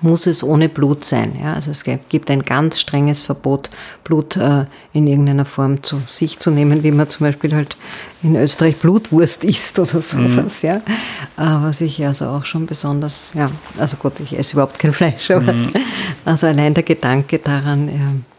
muss 0.01 0.27
es 0.27 0.43
ohne 0.43 0.69
Blut 0.69 1.05
sein. 1.05 1.35
Ja? 1.41 1.55
Also 1.55 1.71
es 1.71 1.85
gibt 1.85 2.31
ein 2.31 2.43
ganz 2.43 2.81
strenges 2.81 3.21
Verbot, 3.21 3.71
Blut 4.03 4.37
äh, 4.37 4.67
in 4.93 5.07
irgendeiner 5.07 5.45
Form 5.45 5.83
zu 5.83 6.01
sich 6.09 6.39
zu 6.39 6.51
nehmen, 6.51 6.83
wie 6.83 6.91
man 6.91 7.09
zum 7.09 7.27
Beispiel 7.27 7.55
halt 7.55 7.77
in 8.23 8.37
Österreich 8.37 8.77
Blutwurst 8.77 9.45
isst 9.45 9.79
oder 9.79 10.01
sowas. 10.01 10.63
Mhm. 10.63 10.69
Ja? 10.69 10.77
Äh, 10.77 11.63
was 11.65 11.81
ich 11.81 12.05
also 12.05 12.27
auch 12.27 12.45
schon 12.45 12.67
besonders, 12.67 13.31
ja, 13.35 13.49
also 13.79 13.97
gut, 13.97 14.15
ich 14.21 14.39
esse 14.39 14.55
überhaupt 14.55 14.79
kein 14.79 14.93
Fleisch, 14.93 15.31
aber 15.31 15.53
mhm. 15.53 15.71
also 16.25 16.47
allein 16.47 16.75
der 16.75 16.83
Gedanke 16.83 17.39
daran, 17.39 17.89
ja, 17.89 18.34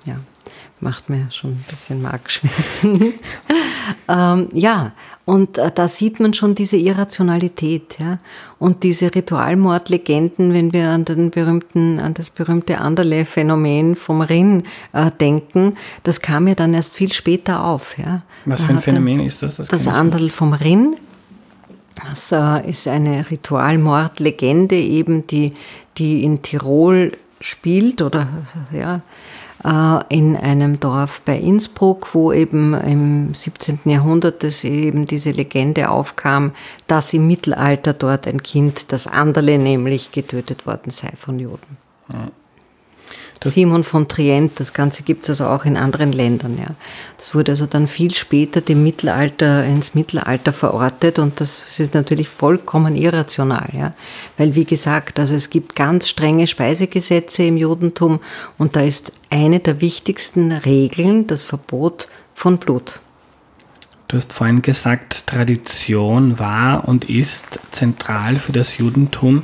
macht 0.80 1.10
mir 1.10 1.28
schon 1.32 1.52
ein 1.52 1.66
bisschen 1.70 2.02
Markschmerzen. 2.02 3.14
ähm, 4.08 4.50
ja, 4.54 4.92
und 5.26 5.58
äh, 5.58 5.72
da 5.74 5.88
sieht 5.88 6.20
man 6.20 6.34
schon 6.34 6.54
diese 6.54 6.78
Irrationalität, 6.78 7.98
ja. 8.00 8.20
Und 8.60 8.84
diese 8.84 9.14
Ritualmordlegenden, 9.14 10.54
wenn 10.54 10.74
wir 10.74 10.90
an 10.90 11.06
den 11.06 11.32
berühmten, 11.32 12.00
an 12.00 12.14
das 12.14 12.30
berühmte 12.30 12.80
Anderle-Phänomen 12.80 13.96
vom 13.96 14.22
Rinn 14.22 14.64
äh, 14.94 15.12
denken, 15.20 15.78
das 16.04 16.22
kam 16.22 16.48
ja 16.48 16.56
dann 16.56 16.74
erst 16.74 16.94
viel 16.94 17.12
später 17.12 17.64
auf, 17.64 17.98
ja. 17.98 18.24
Was 18.46 18.64
für 18.64 18.74
ein 18.74 18.80
Phänomen 18.80 19.22
ist 19.22 19.42
das? 19.42 19.56
Das, 19.56 19.70
das 19.70 19.88
Anderl 19.88 20.30
vom 20.30 20.54
Rinn. 20.54 20.98
Das 22.08 22.32
äh, 22.32 22.70
ist 22.70 22.88
eine 22.88 23.30
Ritualmordlegende 23.32 24.76
eben, 24.76 25.26
die, 25.28 25.54
die 25.98 26.24
in 26.24 26.42
Tirol 26.42 27.14
spielt 27.40 28.02
oder 28.02 28.28
ja, 28.72 29.02
in 30.10 30.38
einem 30.38 30.80
Dorf 30.80 31.22
bei 31.22 31.40
Innsbruck, 31.40 32.14
wo 32.14 32.32
eben 32.32 32.76
im 32.76 33.34
17. 33.34 33.80
Jahrhundert 33.86 34.44
das 34.44 34.64
eben 34.64 35.06
diese 35.06 35.32
Legende 35.32 35.90
aufkam, 35.90 36.52
dass 36.86 37.14
im 37.14 37.26
Mittelalter 37.26 37.94
dort 37.94 38.28
ein 38.28 38.44
Kind, 38.44 38.92
das 38.92 39.08
Anderle 39.08 39.58
nämlich, 39.58 40.12
getötet 40.12 40.68
worden 40.68 40.92
sei 40.92 41.12
von 41.18 41.40
Juden. 41.40 41.78
Ja. 43.44 43.52
Simon 43.52 43.84
von 43.84 44.08
Trient, 44.08 44.60
das 44.60 44.74
Ganze 44.74 45.04
gibt 45.04 45.24
es 45.24 45.30
also 45.30 45.46
auch 45.46 45.66
in 45.66 45.78
anderen 45.78 46.12
Ländern. 46.12 46.58
Ja. 46.58 46.76
Das 47.18 47.36
wurde 47.36 47.52
also 47.52 47.66
dann 47.66 47.88
viel 47.88 48.14
später 48.16 48.62
dem 48.62 48.84
Mittelalter, 48.84 49.66
ins 49.66 49.94
Mittelalter 49.94 50.54
verortet 50.54 51.20
und 51.20 51.40
das 51.42 51.80
ist 51.80 51.94
natürlich 51.94 52.30
vollkommen 52.30 52.96
irrational. 52.96 53.70
Ja. 53.74 53.94
Weil 54.38 54.56
wie 54.56 54.66
gesagt, 54.66 55.20
also 55.20 55.36
es 55.36 55.50
gibt 55.50 55.76
ganz 55.76 56.08
strenge 56.08 56.48
Speisegesetze 56.48 57.44
im 57.44 57.58
Judentum 57.58 58.20
und 58.58 58.76
da 58.76 58.82
ist 58.82 59.12
eine 59.30 59.60
der 59.60 59.82
wichtigsten 59.82 60.52
Regeln 60.52 61.28
das 61.28 61.44
Verbot 61.44 62.08
von 62.34 62.58
Blut. 62.58 63.00
Du 64.08 64.18
hast 64.18 64.34
vorhin 64.34 64.62
gesagt, 64.62 65.26
Tradition 65.26 66.38
war 66.38 66.88
und 66.88 67.10
ist 67.10 67.60
zentral 67.72 68.36
für 68.36 68.52
das 68.52 68.78
Judentum. 68.78 69.44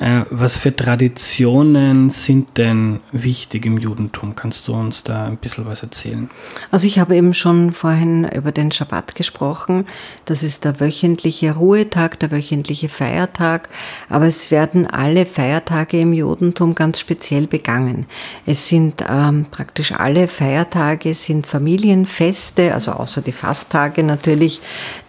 Äh, 0.00 0.22
was 0.30 0.56
für 0.56 0.74
Traditionen 0.74 2.08
sind 2.08 2.56
denn 2.56 3.00
wichtig 3.12 3.66
im 3.66 3.76
Judentum? 3.76 4.34
Kannst 4.34 4.66
du 4.66 4.72
uns 4.72 5.02
da 5.02 5.26
ein 5.26 5.36
bisschen 5.36 5.66
was 5.66 5.82
erzählen? 5.82 6.30
Also 6.70 6.86
ich 6.86 6.98
habe 6.98 7.14
eben 7.14 7.34
schon 7.34 7.74
vorhin 7.74 8.26
über 8.26 8.50
den 8.50 8.72
Schabbat 8.72 9.14
gesprochen. 9.14 9.84
Das 10.24 10.42
ist 10.42 10.64
der 10.64 10.80
wöchentliche 10.80 11.52
Ruhetag, 11.52 12.18
der 12.18 12.30
wöchentliche 12.30 12.88
Feiertag. 12.88 13.68
Aber 14.08 14.24
es 14.24 14.50
werden 14.50 14.86
alle 14.86 15.26
Feiertage 15.26 16.00
im 16.00 16.14
Judentum 16.14 16.74
ganz 16.74 16.98
speziell 16.98 17.46
begangen. 17.46 18.06
Es 18.46 18.68
sind 18.68 19.04
ähm, 19.06 19.46
praktisch 19.50 19.92
alle 19.92 20.28
Feiertage 20.28 21.12
sind 21.12 21.46
Familienfeste, 21.46 22.74
also 22.74 22.92
außer 22.92 23.20
die 23.20 23.32
Fasttage 23.32 24.02
natürlich, 24.02 24.62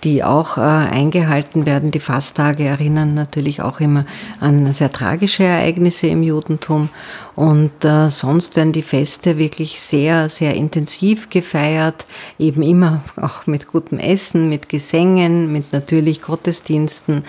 die 0.04 0.21
auch 0.21 0.58
äh, 0.58 0.62
eingehalten 0.62 1.65
werden. 1.65 1.91
Die 1.91 2.01
Fasttage 2.01 2.65
erinnern 2.65 3.13
natürlich 3.13 3.62
auch 3.62 3.80
immer 3.80 4.06
an 4.41 4.73
sehr 4.82 4.91
tragische 4.91 5.44
Ereignisse 5.44 6.08
im 6.08 6.24
Judentum. 6.24 6.89
Und 7.36 7.86
äh, 7.86 8.10
sonst 8.10 8.56
werden 8.56 8.74
die 8.74 8.82
Feste 8.82 9.38
wirklich 9.38 9.80
sehr, 9.80 10.28
sehr 10.28 10.56
intensiv 10.56 11.30
gefeiert, 11.30 12.08
eben 12.39 12.63
immer 12.63 13.04
auch 13.15 13.46
mit 13.46 13.67
gutem 13.67 14.00
Essen, 14.00 14.50
mit 14.50 14.70
Gesängen, 14.70 15.54
mit 15.54 15.72
natürlich 15.72 16.24
Gottesdiensten. 16.24 17.24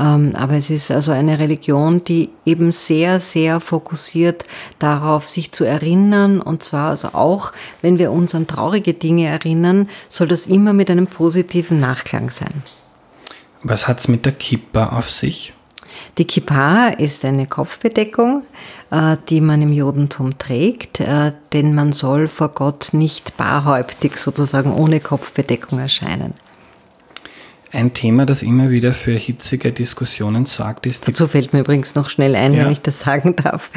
Ähm, 0.00 0.32
aber 0.34 0.54
es 0.54 0.70
ist 0.70 0.90
also 0.90 1.12
eine 1.12 1.38
Religion, 1.38 2.02
die 2.02 2.30
eben 2.46 2.72
sehr, 2.72 3.20
sehr 3.20 3.60
fokussiert 3.60 4.46
darauf, 4.78 5.28
sich 5.28 5.52
zu 5.52 5.64
erinnern. 5.64 6.40
Und 6.40 6.62
zwar 6.62 6.88
also 6.88 7.08
auch, 7.08 7.52
wenn 7.82 7.98
wir 7.98 8.12
uns 8.12 8.34
an 8.34 8.46
traurige 8.46 8.94
Dinge 8.94 9.26
erinnern, 9.26 9.90
soll 10.08 10.28
das 10.28 10.46
immer 10.46 10.72
mit 10.72 10.90
einem 10.90 11.06
positiven 11.06 11.80
Nachklang 11.80 12.30
sein. 12.30 12.62
Was 13.62 13.88
hat 13.88 14.00
es 14.00 14.08
mit 14.08 14.24
der 14.24 14.32
Kippa 14.32 14.96
auf 14.96 15.10
sich? 15.10 15.52
Die 16.16 16.26
Kippa 16.26 16.88
ist 16.88 17.24
eine 17.24 17.46
Kopfbedeckung, 17.46 18.44
äh, 18.90 19.16
die 19.28 19.40
man 19.40 19.62
im 19.62 19.72
Judentum 19.72 20.38
trägt, 20.38 21.00
äh, 21.00 21.32
denn 21.52 21.74
man 21.74 21.92
soll 21.92 22.28
vor 22.28 22.50
Gott 22.50 22.90
nicht 22.92 23.36
barhäuptig 23.36 24.16
sozusagen 24.16 24.72
ohne 24.72 25.00
Kopfbedeckung 25.00 25.80
erscheinen. 25.80 26.34
Ein 27.74 27.92
Thema, 27.92 28.24
das 28.24 28.42
immer 28.42 28.70
wieder 28.70 28.92
für 28.92 29.14
hitzige 29.14 29.72
Diskussionen 29.72 30.46
sorgt, 30.46 30.86
ist. 30.86 31.08
Dazu 31.08 31.26
fällt 31.26 31.52
mir 31.52 31.60
übrigens 31.60 31.96
noch 31.96 32.08
schnell 32.08 32.36
ein, 32.36 32.54
ja. 32.54 32.64
wenn 32.64 32.70
ich 32.70 32.80
das 32.80 33.00
sagen 33.00 33.34
darf. 33.34 33.72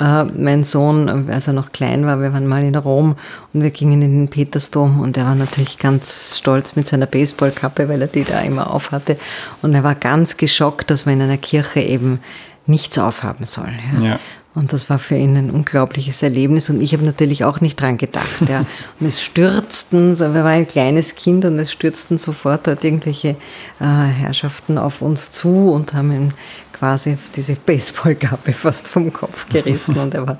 Äh, 0.00 0.24
mein 0.24 0.64
Sohn, 0.64 1.28
als 1.28 1.48
er 1.48 1.52
noch 1.52 1.70
klein 1.70 2.06
war, 2.06 2.20
wir 2.22 2.32
waren 2.32 2.46
mal 2.46 2.64
in 2.64 2.74
Rom 2.74 3.16
und 3.52 3.62
wir 3.62 3.70
gingen 3.70 4.00
in 4.00 4.20
den 4.20 4.28
Petersdom 4.28 5.00
und 5.00 5.18
er 5.18 5.26
war 5.26 5.34
natürlich 5.34 5.78
ganz 5.78 6.38
stolz 6.38 6.76
mit 6.76 6.88
seiner 6.88 7.04
Baseballkappe, 7.04 7.90
weil 7.90 8.00
er 8.00 8.08
die 8.08 8.24
da 8.24 8.40
immer 8.40 8.70
aufhatte. 8.70 9.18
Und 9.60 9.74
er 9.74 9.84
war 9.84 9.96
ganz 9.96 10.38
geschockt, 10.38 10.90
dass 10.90 11.04
man 11.04 11.16
in 11.16 11.22
einer 11.22 11.36
Kirche 11.36 11.80
eben 11.80 12.20
nichts 12.66 12.98
aufhaben 12.98 13.44
soll. 13.44 13.72
Ja. 13.98 14.02
ja. 14.02 14.20
Und 14.54 14.74
das 14.74 14.90
war 14.90 14.98
für 14.98 15.16
ihn 15.16 15.36
ein 15.36 15.50
unglaubliches 15.50 16.22
Erlebnis 16.22 16.68
und 16.68 16.82
ich 16.82 16.92
habe 16.92 17.04
natürlich 17.04 17.42
auch 17.44 17.60
nicht 17.62 17.80
dran 17.80 17.96
gedacht. 17.96 18.48
Ja. 18.48 18.60
Und 19.00 19.06
es 19.06 19.22
stürzten, 19.22 20.14
so, 20.14 20.34
wir 20.34 20.44
waren 20.44 20.52
ein 20.52 20.68
kleines 20.68 21.14
Kind 21.14 21.46
und 21.46 21.58
es 21.58 21.72
stürzten 21.72 22.18
sofort 22.18 22.66
dort 22.66 22.84
irgendwelche 22.84 23.36
äh, 23.80 23.84
Herrschaften 23.84 24.76
auf 24.76 25.00
uns 25.00 25.32
zu 25.32 25.70
und 25.72 25.94
haben 25.94 26.12
ihm 26.12 26.32
quasi 26.72 27.16
diese 27.34 27.54
Baseballkappe 27.54 28.52
fast 28.52 28.88
vom 28.88 29.12
Kopf 29.12 29.48
gerissen 29.48 29.98
und 29.98 30.14
er 30.14 30.26
war, 30.26 30.38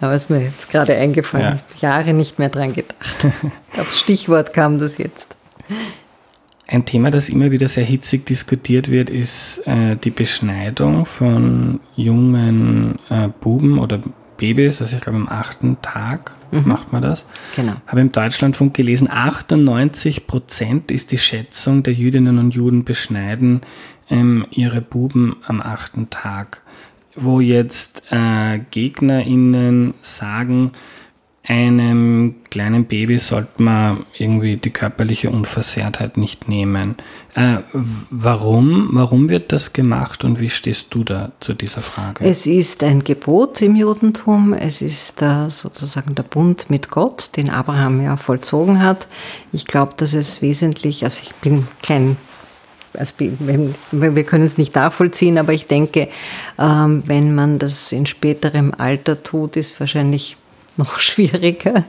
aber 0.00 0.14
ist 0.14 0.28
mir 0.28 0.42
jetzt 0.42 0.68
gerade 0.68 0.94
eingefallen, 0.96 1.46
ja. 1.46 1.54
ich 1.54 1.84
habe 1.84 1.94
Jahre 1.96 2.12
nicht 2.12 2.38
mehr 2.38 2.48
dran 2.48 2.74
gedacht. 2.74 3.26
Auf 3.78 3.94
Stichwort 3.94 4.52
kam 4.52 4.78
das 4.78 4.98
jetzt. 4.98 5.36
Ein 6.66 6.86
Thema, 6.86 7.10
das 7.10 7.28
immer 7.28 7.50
wieder 7.50 7.68
sehr 7.68 7.84
hitzig 7.84 8.24
diskutiert 8.26 8.90
wird, 8.90 9.10
ist 9.10 9.66
äh, 9.66 9.96
die 9.96 10.10
Beschneidung 10.10 11.04
von 11.04 11.80
jungen 11.94 12.98
äh, 13.10 13.28
Buben 13.28 13.78
oder 13.78 14.00
Babys, 14.38 14.80
also 14.80 14.96
ich 14.96 15.02
glaube 15.02 15.18
am 15.18 15.28
achten 15.28 15.76
Tag 15.82 16.34
mhm. 16.50 16.62
macht 16.66 16.92
man 16.92 17.02
das. 17.02 17.26
Genau. 17.56 17.74
Habe 17.86 18.00
im 18.00 18.12
Deutschlandfunk 18.12 18.74
gelesen, 18.74 19.08
98 19.10 20.26
Prozent 20.26 20.90
ist 20.90 21.12
die 21.12 21.18
Schätzung 21.18 21.82
der 21.82 21.92
Jüdinnen 21.92 22.38
und 22.38 22.54
Juden 22.54 22.84
beschneiden 22.84 23.60
ähm, 24.10 24.46
ihre 24.50 24.80
Buben 24.80 25.36
am 25.46 25.60
achten 25.60 26.10
Tag. 26.10 26.62
Wo 27.14 27.40
jetzt 27.40 28.02
äh, 28.10 28.58
GegnerInnen 28.70 29.94
sagen, 30.00 30.72
einem 31.46 32.36
kleinen 32.48 32.86
Baby 32.86 33.18
sollte 33.18 33.62
man 33.62 34.06
irgendwie 34.16 34.56
die 34.56 34.70
körperliche 34.70 35.28
Unversehrtheit 35.28 36.16
nicht 36.16 36.48
nehmen. 36.48 36.96
Äh, 37.34 37.58
warum? 37.72 38.88
Warum 38.92 39.28
wird 39.28 39.52
das 39.52 39.74
gemacht 39.74 40.24
und 40.24 40.40
wie 40.40 40.48
stehst 40.48 40.86
du 40.90 41.04
da 41.04 41.32
zu 41.40 41.52
dieser 41.52 41.82
Frage? 41.82 42.24
Es 42.24 42.46
ist 42.46 42.82
ein 42.82 43.04
Gebot 43.04 43.60
im 43.60 43.76
Judentum. 43.76 44.54
Es 44.54 44.80
ist 44.80 45.20
äh, 45.20 45.50
sozusagen 45.50 46.14
der 46.14 46.22
Bund 46.22 46.70
mit 46.70 46.90
Gott, 46.90 47.30
den 47.36 47.50
Abraham 47.50 48.00
ja 48.00 48.16
vollzogen 48.16 48.82
hat. 48.82 49.06
Ich 49.52 49.66
glaube, 49.66 49.92
dass 49.98 50.14
es 50.14 50.40
wesentlich, 50.40 51.04
also 51.04 51.20
ich 51.22 51.34
bin 51.36 51.68
klein 51.82 52.16
also 52.96 53.14
wir 53.18 54.24
können 54.24 54.44
es 54.44 54.56
nicht 54.56 54.76
nachvollziehen, 54.76 55.36
aber 55.38 55.52
ich 55.52 55.66
denke, 55.66 56.06
ähm, 56.60 57.02
wenn 57.06 57.34
man 57.34 57.58
das 57.58 57.90
in 57.90 58.06
späterem 58.06 58.72
Alter 58.78 59.20
tut, 59.24 59.56
ist 59.56 59.80
wahrscheinlich 59.80 60.36
noch 60.76 60.98
schwieriger. 60.98 61.84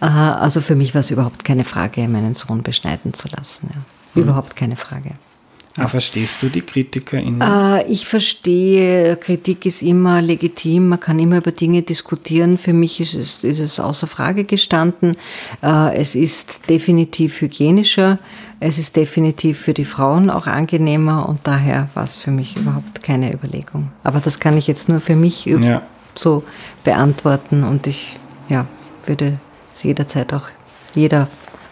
Äh, 0.00 0.06
also 0.06 0.60
für 0.60 0.74
mich 0.74 0.94
war 0.94 1.00
es 1.00 1.10
überhaupt 1.10 1.44
keine 1.44 1.64
Frage, 1.64 2.08
meinen 2.08 2.34
Sohn 2.34 2.62
beschneiden 2.62 3.14
zu 3.14 3.28
lassen. 3.28 3.70
Ja. 3.72 3.80
Mhm. 4.14 4.22
Überhaupt 4.22 4.56
keine 4.56 4.76
Frage. 4.76 5.12
Ah, 5.78 5.88
verstehst 5.88 6.36
du 6.40 6.48
die 6.48 6.62
KritikerInnen? 6.62 7.42
Äh, 7.42 7.84
ich 7.86 8.06
verstehe, 8.06 9.16
Kritik 9.16 9.66
ist 9.66 9.82
immer 9.82 10.22
legitim, 10.22 10.88
man 10.88 11.00
kann 11.00 11.18
immer 11.18 11.36
über 11.36 11.52
Dinge 11.52 11.82
diskutieren. 11.82 12.56
Für 12.56 12.72
mich 12.72 13.00
ist 13.00 13.14
es, 13.14 13.44
ist 13.44 13.58
es 13.58 13.78
außer 13.78 14.06
Frage 14.06 14.44
gestanden. 14.44 15.16
Äh, 15.62 15.96
es 15.96 16.14
ist 16.14 16.70
definitiv 16.70 17.42
hygienischer, 17.42 18.18
es 18.58 18.78
ist 18.78 18.96
definitiv 18.96 19.58
für 19.58 19.74
die 19.74 19.84
Frauen 19.84 20.30
auch 20.30 20.46
angenehmer 20.46 21.28
und 21.28 21.40
daher 21.42 21.90
war 21.92 22.04
es 22.04 22.16
für 22.16 22.30
mich 22.30 22.56
überhaupt 22.56 23.02
keine 23.02 23.32
Überlegung. 23.34 23.90
Aber 24.02 24.20
das 24.20 24.40
kann 24.40 24.56
ich 24.56 24.66
jetzt 24.66 24.88
nur 24.88 25.00
für 25.00 25.16
mich 25.16 25.44
ja 25.44 25.82
so 26.18 26.44
beantworten 26.84 27.64
und 27.64 27.86
ich 27.86 28.18
ja, 28.48 28.66
würde 29.06 29.38
es 29.74 29.82
jederzeit 29.82 30.32
auch 30.32 30.48
jeder 30.94 31.28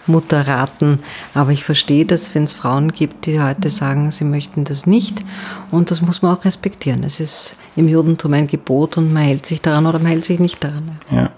Mutter 0.06 0.46
raten. 0.46 1.00
Aber 1.32 1.50
ich 1.50 1.64
verstehe 1.64 2.04
das, 2.04 2.34
wenn 2.34 2.44
es 2.44 2.52
Frauen 2.52 2.92
gibt, 2.92 3.26
die 3.26 3.40
heute 3.40 3.70
sagen, 3.70 4.10
sie 4.10 4.24
möchten 4.24 4.64
das 4.64 4.86
nicht. 4.86 5.18
Und 5.70 5.90
das 5.90 6.02
muss 6.02 6.22
man 6.22 6.36
auch 6.36 6.44
respektieren. 6.44 7.04
Es 7.04 7.20
ist 7.20 7.56
im 7.76 7.88
Judentum 7.88 8.34
ein 8.34 8.46
Gebot 8.46 8.96
und 8.96 9.12
man 9.12 9.22
hält 9.22 9.46
sich 9.46 9.60
daran 9.60 9.86
oder 9.86 9.98
man 9.98 10.08
hält 10.08 10.24
sich 10.24 10.38
nicht 10.38 10.62
daran. 10.62 10.98
Ja. 11.10 11.30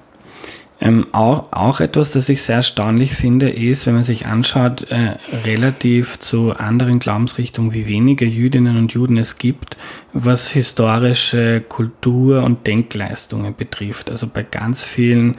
Ähm, 0.79 1.07
auch, 1.13 1.53
auch 1.53 1.81
etwas, 1.81 2.11
das 2.11 2.29
ich 2.29 2.43
sehr 2.43 2.57
erstaunlich 2.57 3.15
finde, 3.15 3.49
ist, 3.49 3.87
wenn 3.87 3.95
man 3.95 4.05
sich 4.05 4.27
anschaut, 4.27 4.83
äh, 4.91 5.17
relativ 5.45 6.21
zu 6.21 6.53
anderen 6.53 6.99
Glaubensrichtungen, 6.99 7.73
wie 7.73 7.87
wenige 7.87 8.27
Jüdinnen 8.27 8.77
und 8.77 8.93
Juden 8.93 9.17
es 9.17 9.39
gibt, 9.39 9.79
was 10.13 10.51
historische 10.51 11.63
Kultur 11.67 12.43
und 12.43 12.67
Denkleistungen 12.67 13.55
betrifft. 13.57 14.11
Also 14.11 14.27
bei 14.27 14.43
ganz 14.43 14.83
vielen 14.83 15.37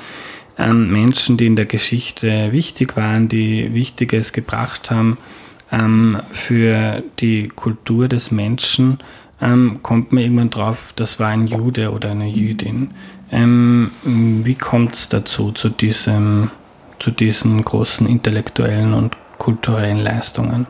ähm, 0.58 0.92
Menschen, 0.92 1.38
die 1.38 1.46
in 1.46 1.56
der 1.56 1.66
Geschichte 1.66 2.52
wichtig 2.52 2.98
waren, 2.98 3.30
die 3.30 3.74
Wichtiges 3.76 4.34
gebracht 4.34 4.90
haben 4.90 5.20
ähm, 5.72 6.20
für 6.32 7.04
die 7.20 7.50
Kultur 7.50 8.08
des 8.08 8.32
Menschen, 8.32 8.98
ähm, 9.42 9.80
kommt 9.84 10.12
man 10.12 10.24
irgendwann 10.24 10.50
drauf, 10.50 10.94
das 10.96 11.20
war 11.20 11.30
ein 11.30 11.48
Jude 11.48 11.92
oder 11.92 12.12
eine 12.12 12.28
Jüdin. 12.28 12.92
Ähm, 13.32 13.92
wie 14.04 14.56
kommt 14.56 14.96
es 14.96 15.10
dazu, 15.10 15.52
zu, 15.52 15.70
diesem, 15.70 16.52
zu 17.00 17.12
diesen 17.12 17.64
großen 17.64 18.08
intellektuellen 18.08 18.94
und 18.94 19.16
kulturellen 19.38 20.00
Leistungen? 20.00 20.66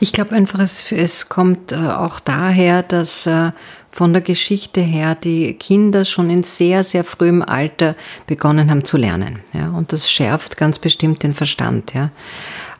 Ich 0.00 0.12
glaube 0.12 0.34
einfach, 0.34 0.58
es, 0.58 0.90
es 0.90 1.28
kommt 1.28 1.72
äh, 1.72 1.76
auch 1.76 2.20
daher, 2.20 2.82
dass 2.82 3.26
äh, 3.26 3.52
von 3.92 4.12
der 4.12 4.22
Geschichte 4.22 4.80
her 4.80 5.14
die 5.14 5.54
Kinder 5.54 6.04
schon 6.04 6.30
in 6.30 6.44
sehr, 6.44 6.84
sehr 6.84 7.04
frühem 7.04 7.42
Alter 7.42 7.94
begonnen 8.26 8.70
haben 8.70 8.84
zu 8.84 8.96
lernen. 8.96 9.40
Ja? 9.52 9.70
Und 9.70 9.92
das 9.92 10.10
schärft 10.10 10.56
ganz 10.56 10.78
bestimmt 10.78 11.22
den 11.22 11.34
Verstand. 11.34 11.94
Ja? 11.94 12.10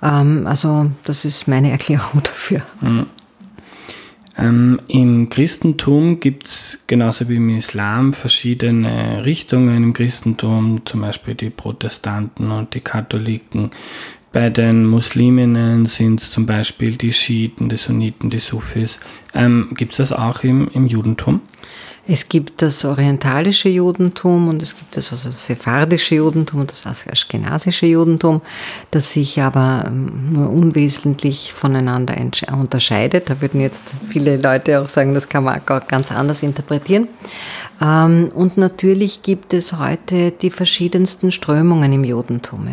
Ähm, 0.03 0.47
also 0.47 0.91
das 1.05 1.25
ist 1.25 1.49
meine 1.49 1.71
Erklärung 1.73 2.23
dafür. 2.23 2.63
Mhm. 2.81 3.07
Ähm, 4.39 4.81
Im 4.87 5.29
Christentum 5.29 6.21
gibt 6.21 6.47
es 6.47 6.79
genauso 6.87 7.29
wie 7.29 7.37
im 7.37 7.57
Islam 7.57 8.13
verschiedene 8.15 9.25
Richtungen 9.25 9.83
im 9.83 9.93
Christentum, 9.93 10.83
zum 10.85 11.01
Beispiel 11.01 11.35
die 11.35 11.51
Protestanten 11.51 12.53
und 12.53 12.75
die 12.75 12.81
Katholiken. 12.81 13.73
Bei 14.31 14.51
den 14.51 14.87
Musliminnen 14.87 15.87
sind 15.87 16.21
es 16.21 16.31
zum 16.31 16.47
Beispiel 16.47 16.97
die 16.97 17.13
Schiiten, 17.13 17.69
die 17.69 17.77
Sunniten, 17.77 18.31
die 18.31 18.39
Sufis. 18.39 19.01
Ähm, 19.35 19.71
gibt 19.75 19.93
es 19.93 19.99
das 19.99 20.13
auch 20.13 20.45
im, 20.45 20.69
im 20.69 20.87
Judentum? 20.87 21.41
Es 22.11 22.31
gibt 22.31 22.63
das 22.63 22.87
orientalische 22.87 23.69
Judentum 23.69 24.49
und 24.49 24.63
es 24.63 24.75
gibt 24.75 24.97
das 24.97 25.13
also 25.13 25.31
sephardische 25.31 26.15
Judentum 26.15 26.61
und 26.61 26.73
das 26.73 27.07
aschkenasische 27.07 27.85
Judentum, 27.85 28.41
das 28.91 29.13
sich 29.13 29.43
aber 29.43 29.85
ähm, 29.87 30.33
nur 30.33 30.49
unwesentlich 30.49 31.53
voneinander 31.53 32.17
unterscheidet. 32.51 33.29
Da 33.29 33.43
würden 33.43 33.61
jetzt 33.61 33.85
viele 34.09 34.39
Leute 34.39 34.81
auch 34.81 34.89
sagen, 34.89 35.13
das 35.13 35.29
kann 35.29 35.45
man 35.45 35.61
auch 35.61 35.87
ganz 35.87 36.11
anders 36.11 36.43
interpretieren. 36.43 37.09
Ähm, 37.83 38.31
und 38.35 38.57
natürlich 38.57 39.23
gibt 39.23 39.53
es 39.53 39.75
heute 39.75 40.31
die 40.31 40.51
verschiedensten 40.51 41.31
Strömungen 41.31 41.93
im 41.93 42.05
Judentum. 42.05 42.69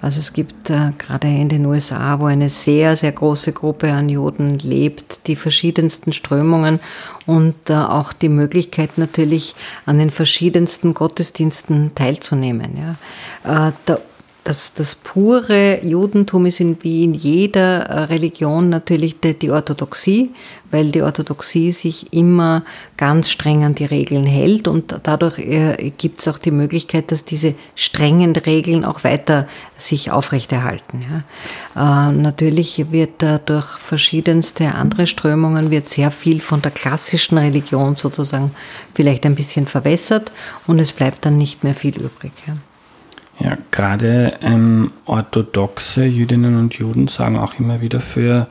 Also 0.00 0.18
es 0.18 0.32
gibt 0.32 0.70
äh, 0.70 0.92
gerade 0.96 1.28
in 1.28 1.50
den 1.50 1.66
USA, 1.66 2.18
wo 2.20 2.24
eine 2.24 2.48
sehr, 2.48 2.96
sehr 2.96 3.12
große 3.12 3.52
Gruppe 3.52 3.92
an 3.92 4.08
Juden 4.08 4.58
lebt, 4.58 5.26
die 5.26 5.36
verschiedensten 5.36 6.14
Strömungen 6.14 6.80
und 7.26 7.70
äh, 7.70 7.74
auch 7.74 8.12
die 8.12 8.28
Möglichkeit 8.28 8.98
natürlich 8.98 9.54
an 9.86 9.98
den 9.98 10.10
verschiedensten 10.10 10.94
Gottesdiensten 10.94 11.94
teilzunehmen. 11.94 12.96
Ja. 13.44 13.68
Äh, 13.68 13.72
der 13.86 14.00
das, 14.44 14.74
das 14.74 14.96
pure 14.96 15.84
Judentum 15.84 16.46
ist 16.46 16.58
in, 16.58 16.76
wie 16.82 17.04
in 17.04 17.14
jeder 17.14 17.82
äh, 17.82 17.98
Religion 18.04 18.68
natürlich 18.70 19.20
die, 19.20 19.34
die, 19.34 19.50
Orthodoxie, 19.50 20.30
weil 20.72 20.90
die 20.90 21.02
Orthodoxie 21.02 21.70
sich 21.70 22.12
immer 22.12 22.64
ganz 22.96 23.30
streng 23.30 23.62
an 23.62 23.76
die 23.76 23.84
Regeln 23.84 24.24
hält 24.24 24.66
und 24.66 24.98
dadurch 25.04 25.38
äh, 25.38 25.92
gibt 25.96 26.20
es 26.20 26.28
auch 26.28 26.38
die 26.38 26.50
Möglichkeit, 26.50 27.12
dass 27.12 27.24
diese 27.24 27.54
strengen 27.76 28.34
Regeln 28.34 28.84
auch 28.84 29.04
weiter 29.04 29.46
sich 29.76 30.10
aufrechterhalten. 30.10 31.04
Ja. 31.76 32.08
Äh, 32.08 32.12
natürlich 32.12 32.90
wird 32.90 33.22
da 33.22 33.38
durch 33.38 33.66
verschiedenste 33.78 34.74
andere 34.74 35.06
Strömungen 35.06 35.70
wird 35.70 35.88
sehr 35.88 36.10
viel 36.10 36.40
von 36.40 36.62
der 36.62 36.72
klassischen 36.72 37.38
Religion 37.38 37.94
sozusagen 37.94 38.52
vielleicht 38.92 39.24
ein 39.24 39.36
bisschen 39.36 39.68
verwässert 39.68 40.32
und 40.66 40.80
es 40.80 40.90
bleibt 40.90 41.24
dann 41.26 41.38
nicht 41.38 41.62
mehr 41.62 41.74
viel 41.74 41.96
übrig. 41.96 42.32
Ja. 42.46 42.56
Ja, 43.42 43.58
gerade 43.72 44.34
ähm, 44.40 44.92
orthodoxe 45.04 46.04
Jüdinnen 46.04 46.58
und 46.58 46.74
Juden 46.74 47.08
sagen 47.08 47.36
auch 47.38 47.58
immer 47.58 47.80
wieder 47.80 48.00
für, 48.00 48.46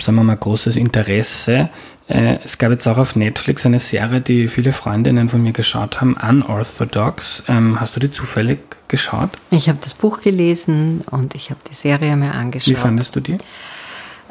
sagen 0.00 0.16
wir 0.16 0.24
mal, 0.24 0.36
großes 0.36 0.76
Interesse. 0.76 1.70
Äh, 2.08 2.38
es 2.44 2.58
gab 2.58 2.72
jetzt 2.72 2.88
auch 2.88 2.98
auf 2.98 3.14
Netflix 3.14 3.64
eine 3.66 3.78
Serie, 3.78 4.20
die 4.20 4.48
viele 4.48 4.72
Freundinnen 4.72 5.28
von 5.28 5.42
mir 5.42 5.52
geschaut 5.52 6.00
haben, 6.00 6.16
Unorthodox. 6.16 7.44
Ähm, 7.46 7.80
hast 7.80 7.94
du 7.94 8.00
die 8.00 8.10
zufällig 8.10 8.58
geschaut? 8.88 9.30
Ich 9.50 9.68
habe 9.68 9.78
das 9.80 9.94
Buch 9.94 10.20
gelesen 10.20 11.02
und 11.10 11.36
ich 11.36 11.50
habe 11.50 11.60
die 11.70 11.74
Serie 11.74 12.16
mir 12.16 12.32
angeschaut. 12.32 12.68
Wie 12.68 12.74
fandest 12.74 13.14
du 13.14 13.20
die? 13.20 13.38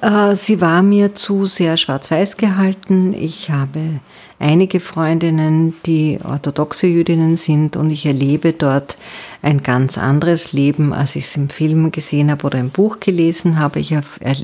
Äh, 0.01 0.35
sie 0.35 0.59
war 0.59 0.83
mir 0.83 1.15
zu 1.15 1.47
sehr 1.47 1.77
schwarz-weiß 1.77 2.35
gehalten. 2.35 3.13
Ich 3.13 3.49
habe 3.49 4.01
einige 4.39 4.79
Freundinnen, 4.79 5.73
die 5.85 6.19
orthodoxe 6.23 6.87
Jüdinnen 6.87 7.37
sind 7.37 7.77
und 7.77 7.89
ich 7.89 8.05
erlebe 8.05 8.53
dort 8.53 8.97
ein 9.41 9.63
ganz 9.63 9.97
anderes 9.97 10.53
Leben, 10.53 10.93
als 10.93 11.15
ich 11.15 11.25
es 11.25 11.35
im 11.35 11.49
Film 11.49 11.91
gesehen 11.91 12.31
habe 12.31 12.45
oder 12.45 12.59
im 12.59 12.69
Buch 12.69 12.99
gelesen 12.99 13.59
habe. 13.59 13.79
Ich 13.79 13.95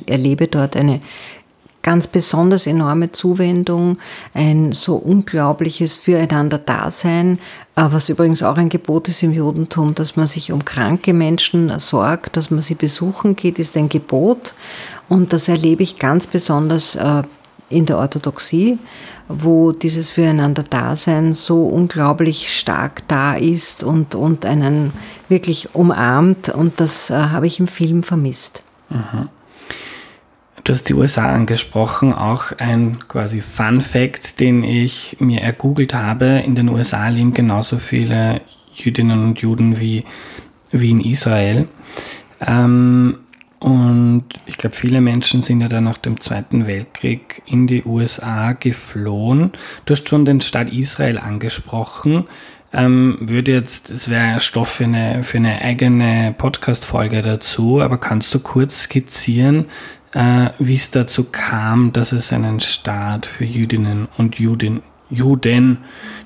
erlebe 0.08 0.48
dort 0.48 0.76
eine 0.76 1.02
ganz 1.82 2.08
besonders 2.08 2.68
enorme 2.68 3.12
Zuwendung, 3.12 3.98
ein 4.34 4.74
so 4.74 4.96
unglaubliches 4.96 5.96
Füreinander-Dasein, 5.98 7.40
äh, 7.76 7.86
was 7.90 8.10
übrigens 8.10 8.44
auch 8.44 8.58
ein 8.58 8.70
Gebot 8.70 9.08
ist 9.08 9.24
im 9.24 9.32
Judentum, 9.32 9.96
dass 9.96 10.16
man 10.16 10.28
sich 10.28 10.52
um 10.52 10.64
kranke 10.66 11.14
Menschen 11.14 11.80
sorgt, 11.80 12.38
dass 12.38 12.52
man 12.52 12.62
sie 12.62 12.76
besuchen 12.76 13.36
geht, 13.36 13.60
ist 13.60 13.76
ein 13.78 13.90
Gebot. 13.90 14.54
Und 15.10 15.34
das 15.34 15.48
erlebe 15.48 15.84
ich 15.84 15.98
ganz 15.98 16.28
besonders 16.28 16.96
äh, 16.96 17.24
in 17.72 17.86
der 17.86 17.98
Orthodoxie, 17.98 18.78
wo 19.28 19.72
dieses 19.72 20.10
Füreinander-Dasein 20.10 21.34
so 21.34 21.66
unglaublich 21.68 22.58
stark 22.58 23.08
da 23.08 23.34
ist 23.34 23.84
und, 23.84 24.16
und 24.16 24.46
einen 24.46 24.94
wirklich 25.30 25.74
umarmt. 25.74 26.50
Und 26.50 26.80
das 26.80 27.10
äh, 27.10 27.16
habe 27.16 27.48
ich 27.48 27.60
im 27.60 27.68
Film 27.68 28.04
vermisst. 28.04 28.64
Mhm. 28.90 29.30
Du 30.64 30.74
hast 30.74 30.90
die 30.90 30.94
USA 30.94 31.34
angesprochen, 31.34 32.14
auch 32.14 32.52
ein 32.60 33.00
quasi 33.08 33.42
Fun 33.42 33.82
Fact, 33.82 34.40
den 34.40 34.64
ich 34.64 35.18
mir 35.20 35.42
ergoogelt 35.42 35.96
habe. 35.96 36.44
In 36.46 36.54
den 36.54 36.70
USA 36.70 37.08
leben 37.08 37.34
genauso 37.34 37.80
viele 37.80 38.42
Jüdinnen 38.76 39.24
und 39.24 39.40
Juden 39.42 39.80
wie, 39.80 40.06
wie 40.70 40.92
in 40.92 41.00
Israel. 41.00 41.68
Ähm, 42.40 43.21
und 43.62 44.26
ich 44.48 44.58
glaube, 44.58 44.76
viele 44.76 45.02
Menschen 45.02 45.44
sind 45.44 45.62
ja 45.62 45.68
dann 45.68 45.84
nach 45.84 46.00
dem 46.00 46.20
Zweiten 46.20 46.66
Weltkrieg 46.66 47.44
in 47.46 47.68
die 47.68 47.84
USA 47.86 48.54
geflohen. 48.54 49.52
Du 49.86 49.92
hast 49.92 50.10
schon 50.10 50.26
den 50.26 50.42
Staat 50.42 50.74
Israel 50.74 51.20
angesprochen. 51.20 52.26
Ähm, 52.74 53.18
würde 53.22 53.52
jetzt, 53.52 53.92
es 53.92 54.10
wäre 54.10 54.40
Stoff 54.40 54.70
für 54.70 54.86
eine, 54.86 55.24
für 55.24 55.38
eine 55.38 55.62
eigene 55.62 56.34
Podcast-Folge 56.36 57.22
dazu, 57.22 57.82
aber 57.82 58.00
kannst 58.00 58.34
du 58.34 58.40
kurz 58.40 58.84
skizzieren, 58.84 59.66
äh, 60.14 60.50
wie 60.58 60.76
es 60.76 60.90
dazu 60.90 61.26
kam, 61.26 61.94
dass 61.94 62.14
es 62.14 62.34
einen 62.34 62.62
Staat 62.62 63.28
für 63.28 63.46
Jüdinnen 63.46 64.08
und 64.18 64.40
Juden, 64.40 64.82
Juden, 65.12 65.78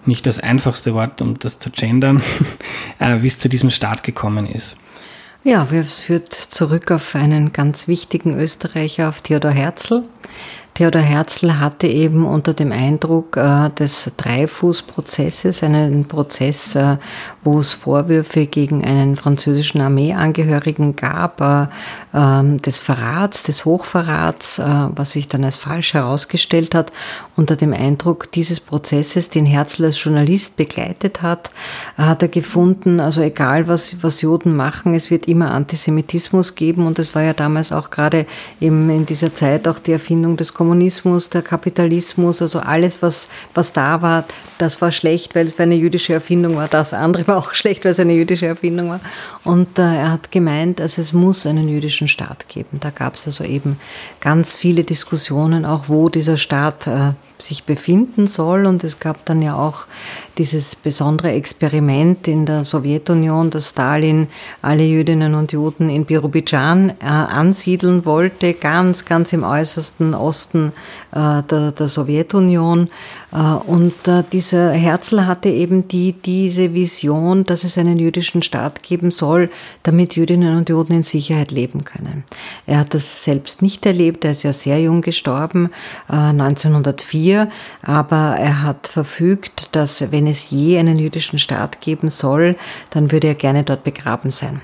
nicht 0.05 0.25
das 0.25 0.39
einfachste 0.39 0.93
Wort, 0.93 1.21
um 1.21 1.37
das 1.37 1.59
zu 1.59 1.69
gendern, 1.69 2.21
äh, 2.99 3.17
wie 3.23 3.27
es 3.27 3.39
zu 3.39 3.49
diesem 3.49 3.71
Staat 3.71 4.03
gekommen 4.03 4.45
ist. 4.45 4.77
Ja, 5.47 5.67
es 5.71 5.99
führt 5.99 6.33
zurück 6.33 6.89
auf 6.89 7.13
einen 7.13 7.53
ganz 7.53 7.87
wichtigen 7.87 8.33
Österreicher, 8.33 9.09
auf 9.09 9.21
Theodor 9.21 9.51
Herzl. 9.51 10.01
Theodor 10.75 11.03
Herzl 11.03 11.57
hatte 11.61 11.87
eben 11.87 12.25
unter 12.25 12.53
dem 12.53 12.73
Eindruck 12.73 13.37
äh, 13.37 13.69
des 13.69 14.11
Dreifußprozesses, 14.17 15.63
einen 15.63 16.03
Prozess, 16.03 16.75
äh, 16.75 16.97
wo 17.45 17.59
es 17.59 17.71
Vorwürfe 17.71 18.45
gegen 18.45 18.83
einen 18.83 19.15
französischen 19.15 19.79
Armeeangehörigen 19.79 20.97
gab, 20.97 21.39
äh, 21.39 21.67
ähm, 22.13 22.61
des 22.61 22.79
Verrats, 22.79 23.43
des 23.43 23.63
Hochverrats, 23.63 24.59
äh, 24.59 24.63
was 24.65 25.13
sich 25.13 25.29
dann 25.29 25.45
als 25.45 25.55
falsch 25.55 25.93
herausgestellt 25.93 26.75
hat, 26.75 26.91
unter 27.37 27.55
dem 27.55 27.71
Eindruck 27.71 28.29
dieses 28.33 28.59
Prozesses, 28.59 29.29
den 29.29 29.45
Herzl 29.45 29.85
als 29.85 30.03
Journalist 30.03 30.57
begleitet 30.57 31.21
hat, 31.21 31.51
hat 31.97 32.21
er 32.21 32.27
gefunden, 32.27 32.99
also 32.99 33.21
egal 33.21 33.69
was, 33.69 34.03
was 34.03 34.21
Juden 34.21 34.57
machen, 34.57 34.93
es 34.93 35.09
wird 35.09 35.29
immer 35.29 35.51
Antisemitismus 35.51 36.55
geben 36.55 36.85
und 36.85 36.99
es 36.99 37.15
war 37.15 37.21
ja 37.21 37.33
damals 37.33 37.71
auch 37.71 37.91
gerade 37.91 38.25
eben 38.59 38.89
in 38.89 39.05
dieser 39.05 39.33
Zeit 39.33 39.69
auch 39.69 39.79
die 39.79 39.93
Erfindung 39.93 40.35
des 40.35 40.53
der 41.33 41.41
Kapitalismus, 41.41 42.41
also 42.41 42.59
alles, 42.59 43.01
was, 43.01 43.29
was 43.53 43.73
da 43.73 44.01
war, 44.01 44.25
das 44.57 44.81
war 44.81 44.91
schlecht, 44.91 45.35
weil 45.35 45.47
es 45.47 45.59
eine 45.59 45.75
jüdische 45.75 46.13
Erfindung 46.13 46.55
war. 46.55 46.67
Das 46.67 46.93
andere 46.93 47.27
war 47.27 47.37
auch 47.37 47.53
schlecht, 47.53 47.85
weil 47.85 47.91
es 47.91 47.99
eine 47.99 48.13
jüdische 48.13 48.45
Erfindung 48.45 48.89
war. 48.89 48.99
Und 49.43 49.77
äh, 49.77 49.81
er 49.81 50.11
hat 50.11 50.31
gemeint, 50.31 50.81
also 50.81 51.01
es 51.01 51.13
muss 51.13 51.45
einen 51.45 51.67
jüdischen 51.67 52.07
Staat 52.07 52.47
geben. 52.47 52.79
Da 52.79 52.89
gab 52.89 53.15
es 53.15 53.25
also 53.25 53.43
eben 53.43 53.79
ganz 54.21 54.53
viele 54.53 54.83
Diskussionen, 54.83 55.65
auch 55.65 55.85
wo 55.87 56.09
dieser 56.09 56.37
Staat 56.37 56.87
äh, 56.87 57.13
sich 57.39 57.63
befinden 57.63 58.27
soll. 58.27 58.65
Und 58.65 58.83
es 58.83 58.99
gab 58.99 59.25
dann 59.25 59.41
ja 59.41 59.55
auch 59.55 59.87
dieses 60.37 60.75
besondere 60.75 61.31
Experiment 61.31 62.27
in 62.27 62.45
der 62.45 62.65
Sowjetunion, 62.65 63.49
dass 63.49 63.69
Stalin 63.69 64.27
alle 64.61 64.83
Jüdinnen 64.83 65.35
und 65.35 65.51
Juden 65.51 65.89
in 65.89 66.05
Birobidschan 66.05 66.91
äh, 66.99 67.05
ansiedeln 67.05 68.05
wollte, 68.05 68.53
ganz, 68.53 69.05
ganz 69.05 69.31
im 69.33 69.43
äußersten 69.43 70.13
Osten 70.13 70.73
äh, 71.11 71.43
der, 71.43 71.71
der, 71.71 71.87
Sowjetunion. 71.87 72.89
Äh, 73.31 73.37
und 73.37 74.07
äh, 74.07 74.23
dieser 74.31 74.71
Herzl 74.71 75.25
hatte 75.25 75.49
eben 75.49 75.87
die, 75.87 76.13
diese 76.13 76.73
Vision, 76.73 77.45
dass 77.45 77.63
es 77.63 77.77
einen 77.77 77.99
jüdischen 77.99 78.41
Staat 78.41 78.83
geben 78.83 79.11
soll, 79.11 79.49
damit 79.83 80.15
Jüdinnen 80.15 80.57
und 80.57 80.69
Juden 80.69 80.93
in 80.93 81.03
Sicherheit 81.03 81.51
leben 81.51 81.85
können. 81.85 82.23
Er 82.65 82.79
hat 82.79 82.93
das 82.93 83.23
selbst 83.23 83.61
nicht 83.61 83.85
erlebt, 83.85 84.25
er 84.25 84.31
ist 84.31 84.43
ja 84.43 84.51
sehr 84.53 84.81
jung 84.81 85.01
gestorben, 85.01 85.69
1904, 86.07 87.24
äh, 87.31 87.47
aber 87.81 88.37
er 88.37 88.63
hat 88.63 88.87
verfügt, 88.87 89.75
dass 89.75 90.11
wenn 90.11 90.27
es 90.27 90.49
je 90.49 90.77
einen 90.77 90.99
jüdischen 90.99 91.39
Staat 91.39 91.81
geben 91.81 92.09
soll, 92.09 92.55
dann 92.89 93.11
würde 93.11 93.27
er 93.27 93.35
gerne 93.35 93.63
dort 93.63 93.83
begraben 93.83 94.31
sein. 94.31 94.61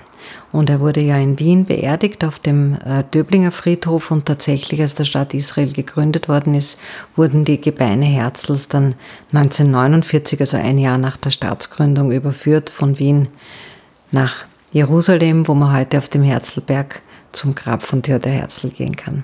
Und 0.52 0.70
er 0.70 0.80
wurde 0.80 1.00
ja 1.00 1.18
in 1.18 1.40
Wien 1.40 1.66
beerdigt 1.66 2.24
auf 2.26 2.40
dem 2.40 2.78
äh, 2.86 3.04
Döblinger 3.14 3.52
Friedhof 3.52 4.12
und 4.12 4.26
tatsächlich, 4.26 4.82
als 4.82 4.96
der 4.96 5.06
Staat 5.06 5.34
Israel 5.34 5.72
gegründet 5.72 6.28
worden 6.28 6.56
ist, 6.56 6.80
wurden 7.16 7.46
die 7.46 7.60
Gebeine 7.60 8.06
Herzls 8.06 8.68
dann 8.68 8.96
1949, 9.34 10.40
also 10.42 10.58
ein 10.58 10.78
Jahr 10.78 10.98
nach 10.98 11.18
der 11.18 11.30
Staatsgründung, 11.30 12.12
überführt 12.12 12.70
von 12.70 13.00
Wien 13.00 13.30
nach 14.12 14.46
Jerusalem, 14.72 15.48
wo 15.48 15.54
man 15.54 15.74
heute 15.74 15.98
auf 15.98 16.10
dem 16.10 16.24
Herzlberg 16.24 17.02
zum 17.32 17.56
Grab 17.56 17.84
von 17.84 18.04
Theodor 18.04 18.32
Herzl 18.32 18.70
gehen 18.70 18.96
kann. 18.96 19.24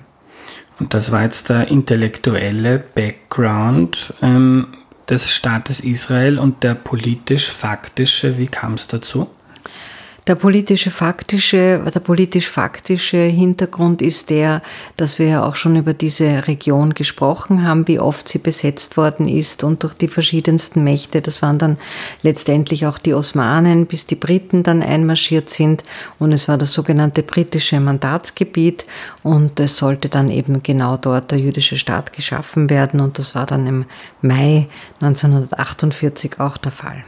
Und 0.78 0.94
das 0.94 1.10
war 1.10 1.22
jetzt 1.22 1.48
der 1.48 1.68
intellektuelle 1.68 2.78
Background 2.78 4.14
ähm, 4.22 4.68
des 5.08 5.30
Staates 5.30 5.80
Israel 5.80 6.38
und 6.38 6.62
der 6.62 6.74
politisch-faktische. 6.74 8.38
Wie 8.38 8.46
kam 8.46 8.74
es 8.74 8.86
dazu? 8.86 9.28
Der 10.28 10.34
politische 10.34 10.90
faktische, 10.90 11.82
der 11.82 12.00
politisch-faktische 12.00 13.16
Hintergrund 13.16 14.02
ist 14.02 14.28
der, 14.28 14.60
dass 14.98 15.18
wir 15.18 15.26
ja 15.26 15.42
auch 15.42 15.56
schon 15.56 15.74
über 15.74 15.94
diese 15.94 16.46
Region 16.46 16.92
gesprochen 16.92 17.66
haben, 17.66 17.88
wie 17.88 17.98
oft 17.98 18.28
sie 18.28 18.36
besetzt 18.36 18.98
worden 18.98 19.26
ist 19.26 19.64
und 19.64 19.82
durch 19.82 19.94
die 19.94 20.06
verschiedensten 20.06 20.84
Mächte. 20.84 21.22
Das 21.22 21.40
waren 21.40 21.58
dann 21.58 21.78
letztendlich 22.20 22.84
auch 22.84 22.98
die 22.98 23.14
Osmanen, 23.14 23.86
bis 23.86 24.04
die 24.04 24.16
Briten 24.16 24.62
dann 24.62 24.82
einmarschiert 24.82 25.48
sind 25.48 25.82
und 26.18 26.32
es 26.32 26.46
war 26.46 26.58
das 26.58 26.74
sogenannte 26.74 27.22
britische 27.22 27.80
Mandatsgebiet 27.80 28.84
und 29.22 29.58
es 29.58 29.78
sollte 29.78 30.10
dann 30.10 30.30
eben 30.30 30.62
genau 30.62 30.98
dort 30.98 31.30
der 31.30 31.38
jüdische 31.38 31.78
Staat 31.78 32.12
geschaffen 32.12 32.68
werden 32.68 33.00
und 33.00 33.18
das 33.18 33.34
war 33.34 33.46
dann 33.46 33.66
im 33.66 33.86
Mai 34.20 34.68
1948 35.00 36.38
auch 36.38 36.58
der 36.58 36.72
Fall. 36.72 37.02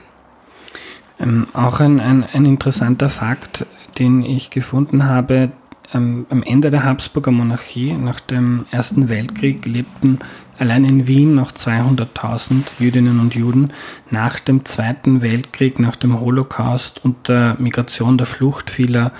Ähm, 1.20 1.46
auch 1.52 1.80
ein, 1.80 2.00
ein, 2.00 2.24
ein, 2.32 2.46
interessanter 2.46 3.10
Fakt, 3.10 3.66
den 3.98 4.24
ich 4.24 4.50
gefunden 4.50 5.04
habe, 5.04 5.52
ähm, 5.92 6.26
am 6.30 6.42
Ende 6.42 6.70
der 6.70 6.84
Habsburger 6.84 7.30
Monarchie, 7.30 7.92
nach 7.92 8.20
dem 8.20 8.64
Ersten 8.70 9.08
Weltkrieg, 9.08 9.66
lebten 9.66 10.20
allein 10.58 10.84
in 10.84 11.06
Wien 11.06 11.34
noch 11.34 11.52
200.000 11.52 12.64
Jüdinnen 12.78 13.20
und 13.20 13.34
Juden. 13.34 13.72
Nach 14.10 14.38
dem 14.38 14.64
Zweiten 14.64 15.22
Weltkrieg, 15.22 15.78
nach 15.78 15.96
dem 15.96 16.20
Holocaust 16.20 17.04
und 17.04 17.28
der 17.28 17.56
Migration, 17.58 18.18
der 18.18 18.26
Flucht 18.26 18.70
vieler 18.70 19.12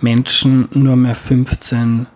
Menschen 0.00 0.68
nur 0.72 0.96
mehr 0.96 1.16
15.000. 1.16 2.06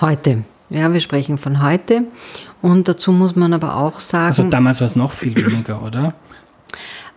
Heute. 0.00 0.44
Ja, 0.70 0.92
wir 0.92 1.00
sprechen 1.00 1.38
von 1.38 1.62
heute. 1.62 2.04
Und 2.60 2.88
dazu 2.88 3.12
muss 3.12 3.36
man 3.36 3.52
aber 3.52 3.76
auch 3.76 4.00
sagen. 4.00 4.26
Also 4.26 4.42
damals 4.44 4.80
war 4.80 4.88
es 4.88 4.96
noch 4.96 5.12
viel 5.12 5.34
weniger, 5.36 5.82
oder? 5.82 6.14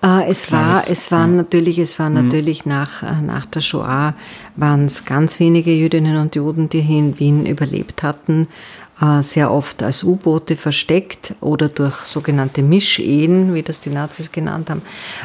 Äh, 0.03 0.29
es 0.29 0.51
war, 0.51 0.89
es 0.89 1.11
war 1.11 1.27
natürlich, 1.27 1.77
es 1.77 1.99
war 1.99 2.09
mhm. 2.09 2.15
natürlich 2.15 2.65
nach, 2.65 3.03
äh, 3.03 3.21
nach 3.21 3.45
der 3.45 3.61
Shoah 3.61 4.15
waren 4.55 4.85
es 4.85 5.05
ganz 5.05 5.39
wenige 5.39 5.71
Jüdinnen 5.71 6.17
und 6.17 6.35
Juden, 6.35 6.69
die 6.69 6.81
hier 6.81 6.99
in 6.99 7.19
Wien 7.19 7.45
überlebt 7.45 8.03
hatten. 8.03 8.47
Äh, 9.01 9.23
sehr 9.23 9.51
oft 9.51 9.81
als 9.81 10.03
U-Boote 10.03 10.55
versteckt 10.55 11.33
oder 11.41 11.69
durch 11.69 11.95
sogenannte 12.01 12.61
Mischehen, 12.61 13.51
wie 13.55 13.63
das 13.63 13.81
die 13.81 13.89
Nazis 13.89 14.31
genannt 14.31 14.69
haben, 14.69 14.83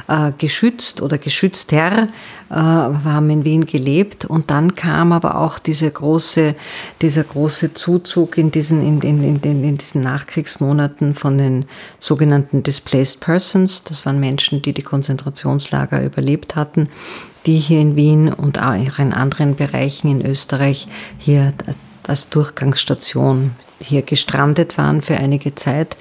äh, 0.09 0.33
geschützt 0.39 1.03
oder 1.03 1.19
geschützter, 1.19 2.07
äh, 2.49 2.55
haben 2.55 3.29
in 3.29 3.45
Wien 3.45 3.67
gelebt. 3.67 4.25
Und 4.25 4.51
dann 4.51 4.77
kam 4.77 5.13
aber 5.13 5.39
auch 5.39 5.59
diese 5.59 5.91
große, 5.91 6.55
dieser 7.03 7.25
große 7.25 7.75
Zuzug 7.75 8.39
in 8.39 8.51
diesen, 8.51 8.81
in, 8.83 9.03
in, 9.03 9.43
in, 9.43 9.63
in 9.63 9.77
diesen 9.77 10.01
Nachkriegsmonaten 10.01 11.15
von 11.15 11.37
den 11.37 11.67
sogenannten 11.99 12.63
Displaced 12.63 13.21
Persons. 13.21 13.85
Das 13.85 14.07
waren 14.07 14.19
Menschen, 14.19 14.63
die 14.63 14.73
die 14.73 14.83
Konzentrationslager 14.83 16.03
überlebt 16.03 16.57
hatten 16.57 16.89
die 17.45 17.59
hier 17.59 17.81
in 17.81 17.95
Wien 17.95 18.33
und 18.33 18.61
auch 18.61 18.99
in 18.99 19.13
anderen 19.13 19.55
Bereichen 19.55 20.11
in 20.11 20.27
Österreich 20.27 20.89
hier 21.17 21.55
als 22.09 22.29
Durchgangsstation 22.29 23.53
hier 23.81 24.03
gestrandet 24.03 24.79
waren 24.79 25.03
für 25.03 25.17
einige 25.17 25.55
Zeit. 25.55 25.97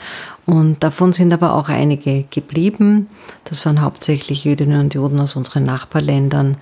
Und 0.45 0.84
davon 0.84 1.13
sind 1.13 1.34
aber 1.34 1.53
auch 1.53 1.69
einige 1.69 2.23
geblieben. 2.30 3.09
Das 3.45 3.65
waren 3.65 3.82
hauptsächlich 3.82 4.45
Jüdinnen 4.45 4.80
und 4.80 4.93
Juden 4.93 5.19
aus 5.19 5.36
unseren 5.36 5.65
Nachbarländern, 5.65 6.57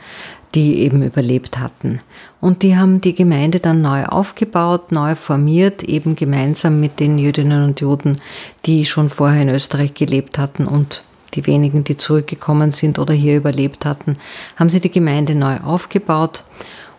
die 0.55 0.79
eben 0.79 1.01
überlebt 1.03 1.59
hatten. 1.59 1.99
Und 2.39 2.61
die 2.61 2.77
haben 2.77 3.01
die 3.01 3.15
Gemeinde 3.15 3.59
dann 3.59 3.81
neu 3.81 4.05
aufgebaut, 4.05 4.91
neu 4.91 5.15
formiert, 5.15 5.83
eben 5.83 6.15
gemeinsam 6.15 6.79
mit 6.79 6.99
den 6.99 7.17
Jüdinnen 7.17 7.63
und 7.63 7.81
Juden, 7.81 8.21
die 8.65 8.85
schon 8.85 9.09
vorher 9.09 9.41
in 9.41 9.49
Österreich 9.49 9.93
gelebt 9.93 10.37
hatten 10.37 10.67
und 10.67 11.03
die 11.33 11.47
wenigen, 11.47 11.83
die 11.83 11.97
zurückgekommen 11.97 12.71
sind 12.71 12.99
oder 12.99 13.13
hier 13.13 13.37
überlebt 13.37 13.85
hatten, 13.85 14.17
haben 14.55 14.69
sie 14.69 14.79
die 14.79 14.91
Gemeinde 14.91 15.35
neu 15.35 15.57
aufgebaut. 15.57 16.43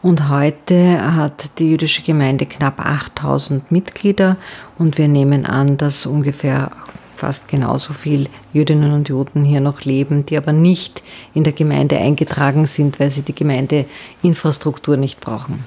Und 0.05 0.29
heute 0.29 1.17
hat 1.17 1.59
die 1.59 1.71
jüdische 1.71 2.03
Gemeinde 2.03 2.45
knapp 2.45 2.79
8000 2.79 3.73
Mitglieder 3.73 4.37
und 4.77 4.99
wir 4.99 5.09
nehmen 5.09 5.47
an, 5.47 5.79
dass 5.79 6.05
ungefähr 6.05 6.73
fast 7.17 7.49
genauso 7.49 7.95
viel 7.95 8.29
Jüdinnen 8.53 8.93
und 8.93 9.09
Juden 9.09 9.45
hier 9.45 9.63
noch 9.63 9.81
leben, 9.81 10.27
die 10.27 10.37
aber 10.37 10.53
nicht 10.53 11.03
in 11.33 11.43
der 11.43 11.55
Gemeinde 11.55 11.97
eingetragen 11.97 12.67
sind, 12.67 13.01
weil 13.01 13.11
sie 13.11 13.23
die 13.23 13.35
Gemeindeinfrastruktur 13.35 14.99
nicht 14.99 15.21
brauchen. 15.21 15.65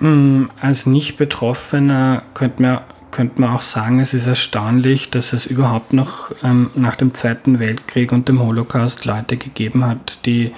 Hm, 0.00 0.50
als 0.60 0.84
Nicht-Betroffener 0.84 2.24
könnte 2.34 2.60
man, 2.60 2.80
könnte 3.10 3.40
man 3.40 3.54
auch 3.54 3.62
sagen, 3.62 4.00
es 4.00 4.12
ist 4.12 4.26
erstaunlich, 4.26 5.08
dass 5.08 5.32
es 5.32 5.46
überhaupt 5.46 5.94
noch 5.94 6.30
ähm, 6.44 6.68
nach 6.74 6.96
dem 6.96 7.14
Zweiten 7.14 7.58
Weltkrieg 7.58 8.12
und 8.12 8.28
dem 8.28 8.42
Holocaust 8.42 9.06
Leute 9.06 9.38
gegeben 9.38 9.86
hat, 9.86 10.18
die 10.26 10.52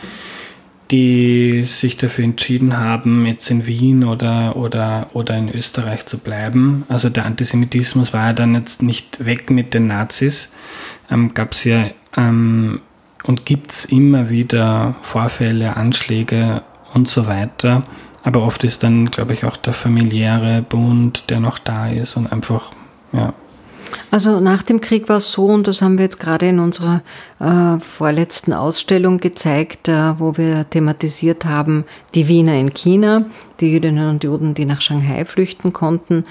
die 0.90 1.62
sich 1.64 1.96
dafür 1.96 2.24
entschieden 2.24 2.76
haben, 2.76 3.26
jetzt 3.26 3.50
in 3.50 3.66
Wien 3.66 4.04
oder, 4.04 4.56
oder, 4.56 5.08
oder 5.12 5.36
in 5.36 5.48
Österreich 5.48 6.06
zu 6.06 6.18
bleiben. 6.18 6.84
Also 6.88 7.08
der 7.08 7.26
Antisemitismus 7.26 8.12
war 8.12 8.28
ja 8.28 8.32
dann 8.32 8.54
jetzt 8.54 8.82
nicht 8.82 9.24
weg 9.24 9.50
mit 9.50 9.72
den 9.74 9.86
Nazis. 9.86 10.52
Ähm, 11.10 11.34
Gab 11.34 11.52
es 11.52 11.64
ja 11.64 11.84
ähm, 12.16 12.80
und 13.24 13.46
gibt 13.46 13.70
es 13.70 13.84
immer 13.84 14.30
wieder 14.30 14.96
Vorfälle, 15.02 15.76
Anschläge 15.76 16.62
und 16.92 17.08
so 17.08 17.26
weiter. 17.26 17.82
Aber 18.22 18.42
oft 18.42 18.64
ist 18.64 18.82
dann, 18.82 19.10
glaube 19.10 19.32
ich, 19.32 19.44
auch 19.44 19.56
der 19.56 19.72
familiäre 19.72 20.62
Bund, 20.62 21.24
der 21.30 21.40
noch 21.40 21.58
da 21.58 21.88
ist 21.88 22.16
und 22.16 22.30
einfach, 22.30 22.70
ja, 23.12 23.32
also 24.10 24.40
nach 24.40 24.62
dem 24.62 24.80
Krieg 24.80 25.08
war 25.08 25.18
es 25.18 25.32
so, 25.32 25.46
und 25.46 25.66
das 25.66 25.82
haben 25.82 25.98
wir 25.98 26.04
jetzt 26.04 26.20
gerade 26.20 26.48
in 26.48 26.58
unserer 26.58 27.02
äh, 27.38 27.78
vorletzten 27.80 28.52
Ausstellung 28.52 29.18
gezeigt, 29.18 29.88
äh, 29.88 30.18
wo 30.18 30.36
wir 30.36 30.68
thematisiert 30.68 31.44
haben, 31.44 31.84
die 32.14 32.28
Wiener 32.28 32.54
in 32.54 32.74
China 32.74 33.26
die 33.60 33.72
Jüdinnen 33.72 34.08
und 34.08 34.24
Juden, 34.24 34.54
die 34.54 34.64
nach 34.64 34.80
Shanghai 34.80 35.24
flüchten 35.24 35.72
konnten, 35.72 36.24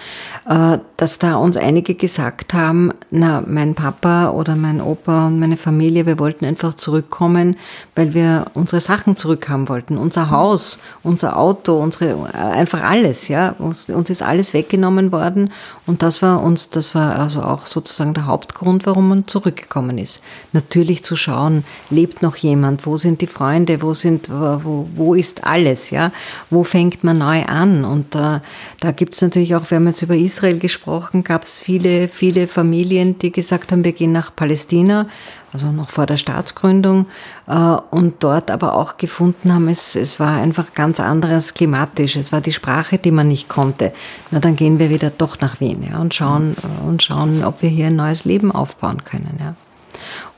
äh, 0.48 0.80
dass 0.98 1.20
da 1.20 1.36
uns 1.36 1.56
einige 1.58 1.96
gesagt 1.96 2.54
haben, 2.54 2.92
na, 3.12 3.44
mein 3.46 3.76
Papa 3.76 4.30
oder 4.30 4.56
mein 4.56 4.82
Opa 4.82 5.28
und 5.28 5.40
meine 5.40 5.58
Familie, 5.58 6.06
wir 6.06 6.20
wollten 6.20 6.46
einfach 6.46 6.74
zurückkommen, 6.74 7.56
weil 7.96 8.14
wir 8.14 8.46
unsere 8.54 8.82
Sachen 8.82 9.16
zurückhaben 9.16 9.70
wollten. 9.70 9.98
Unser 9.98 10.30
Haus, 10.30 10.80
unser 11.04 11.38
Auto, 11.38 11.76
unsere, 11.78 12.30
äh, 12.34 12.38
einfach 12.38 12.84
alles, 12.84 13.28
ja. 13.28 13.56
Uns, 13.60 13.90
uns 13.90 14.10
ist 14.10 14.22
alles 14.22 14.54
weggenommen 14.54 15.12
worden 15.12 15.52
und 15.86 16.02
das 16.04 16.22
war 16.22 16.42
uns, 16.44 16.70
das 16.70 16.96
war 16.96 17.18
also 17.18 17.42
auch 17.42 17.68
sozusagen 17.68 18.14
der 18.14 18.26
Hauptgrund, 18.26 18.86
warum 18.86 19.10
man 19.10 19.28
zurückgekommen 19.28 19.98
ist. 19.98 20.22
Natürlich 20.54 21.04
zu 21.04 21.16
schauen, 21.16 21.64
lebt 21.90 22.22
noch 22.22 22.36
jemand, 22.36 22.86
wo 22.86 22.98
sind 22.98 23.22
die 23.22 23.28
Freunde, 23.28 23.82
wo 23.82 23.94
sind, 23.94 24.30
wo, 24.30 24.88
wo 24.96 25.14
ist 25.14 25.46
alles, 25.46 25.90
ja. 25.90 26.12
Wo 26.50 26.64
fängt 26.64 27.04
man 27.04 27.19
neu 27.20 27.44
an. 27.44 27.86
Und 27.86 28.16
äh, 28.16 28.40
da 28.80 28.92
gibt 28.92 29.14
es 29.14 29.22
natürlich 29.22 29.56
auch, 29.56 29.70
wir 29.70 29.76
haben 29.76 29.86
jetzt 29.86 30.02
über 30.02 30.16
Israel 30.16 30.58
gesprochen, 30.58 31.24
gab 31.24 31.44
es 31.44 31.60
viele, 31.60 32.08
viele 32.08 32.48
Familien, 32.48 33.20
die 33.20 33.32
gesagt 33.32 33.72
haben, 33.72 33.84
wir 33.84 33.92
gehen 33.92 34.12
nach 34.12 34.36
Palästina, 34.36 35.08
also 35.54 35.72
noch 35.72 35.92
vor 35.92 36.08
der 36.08 36.18
Staatsgründung, 36.18 37.06
äh, 37.48 37.54
und 37.92 38.24
dort 38.24 38.50
aber 38.50 38.74
auch 38.74 38.98
gefunden 38.98 39.54
haben, 39.54 39.68
es, 39.68 39.96
es 39.96 40.20
war 40.20 40.42
einfach 40.42 40.74
ganz 40.74 41.00
anderes 41.00 41.54
klimatisch. 41.54 42.16
Es 42.16 42.32
war 42.32 42.42
die 42.42 42.54
Sprache, 42.54 42.98
die 42.98 43.12
man 43.12 43.28
nicht 43.28 43.50
konnte. 43.50 43.94
Na, 44.32 44.40
dann 44.40 44.56
gehen 44.56 44.80
wir 44.80 44.90
wieder 44.90 45.12
doch 45.12 45.40
nach 45.40 45.60
Wien 45.60 45.88
ja, 45.88 46.00
und, 46.00 46.16
schauen, 46.16 46.56
und 46.86 47.04
schauen, 47.04 47.44
ob 47.44 47.62
wir 47.62 47.70
hier 47.70 47.88
ein 47.88 47.96
neues 47.96 48.26
Leben 48.26 48.52
aufbauen 48.52 49.04
können. 49.04 49.38
Ja. 49.40 49.54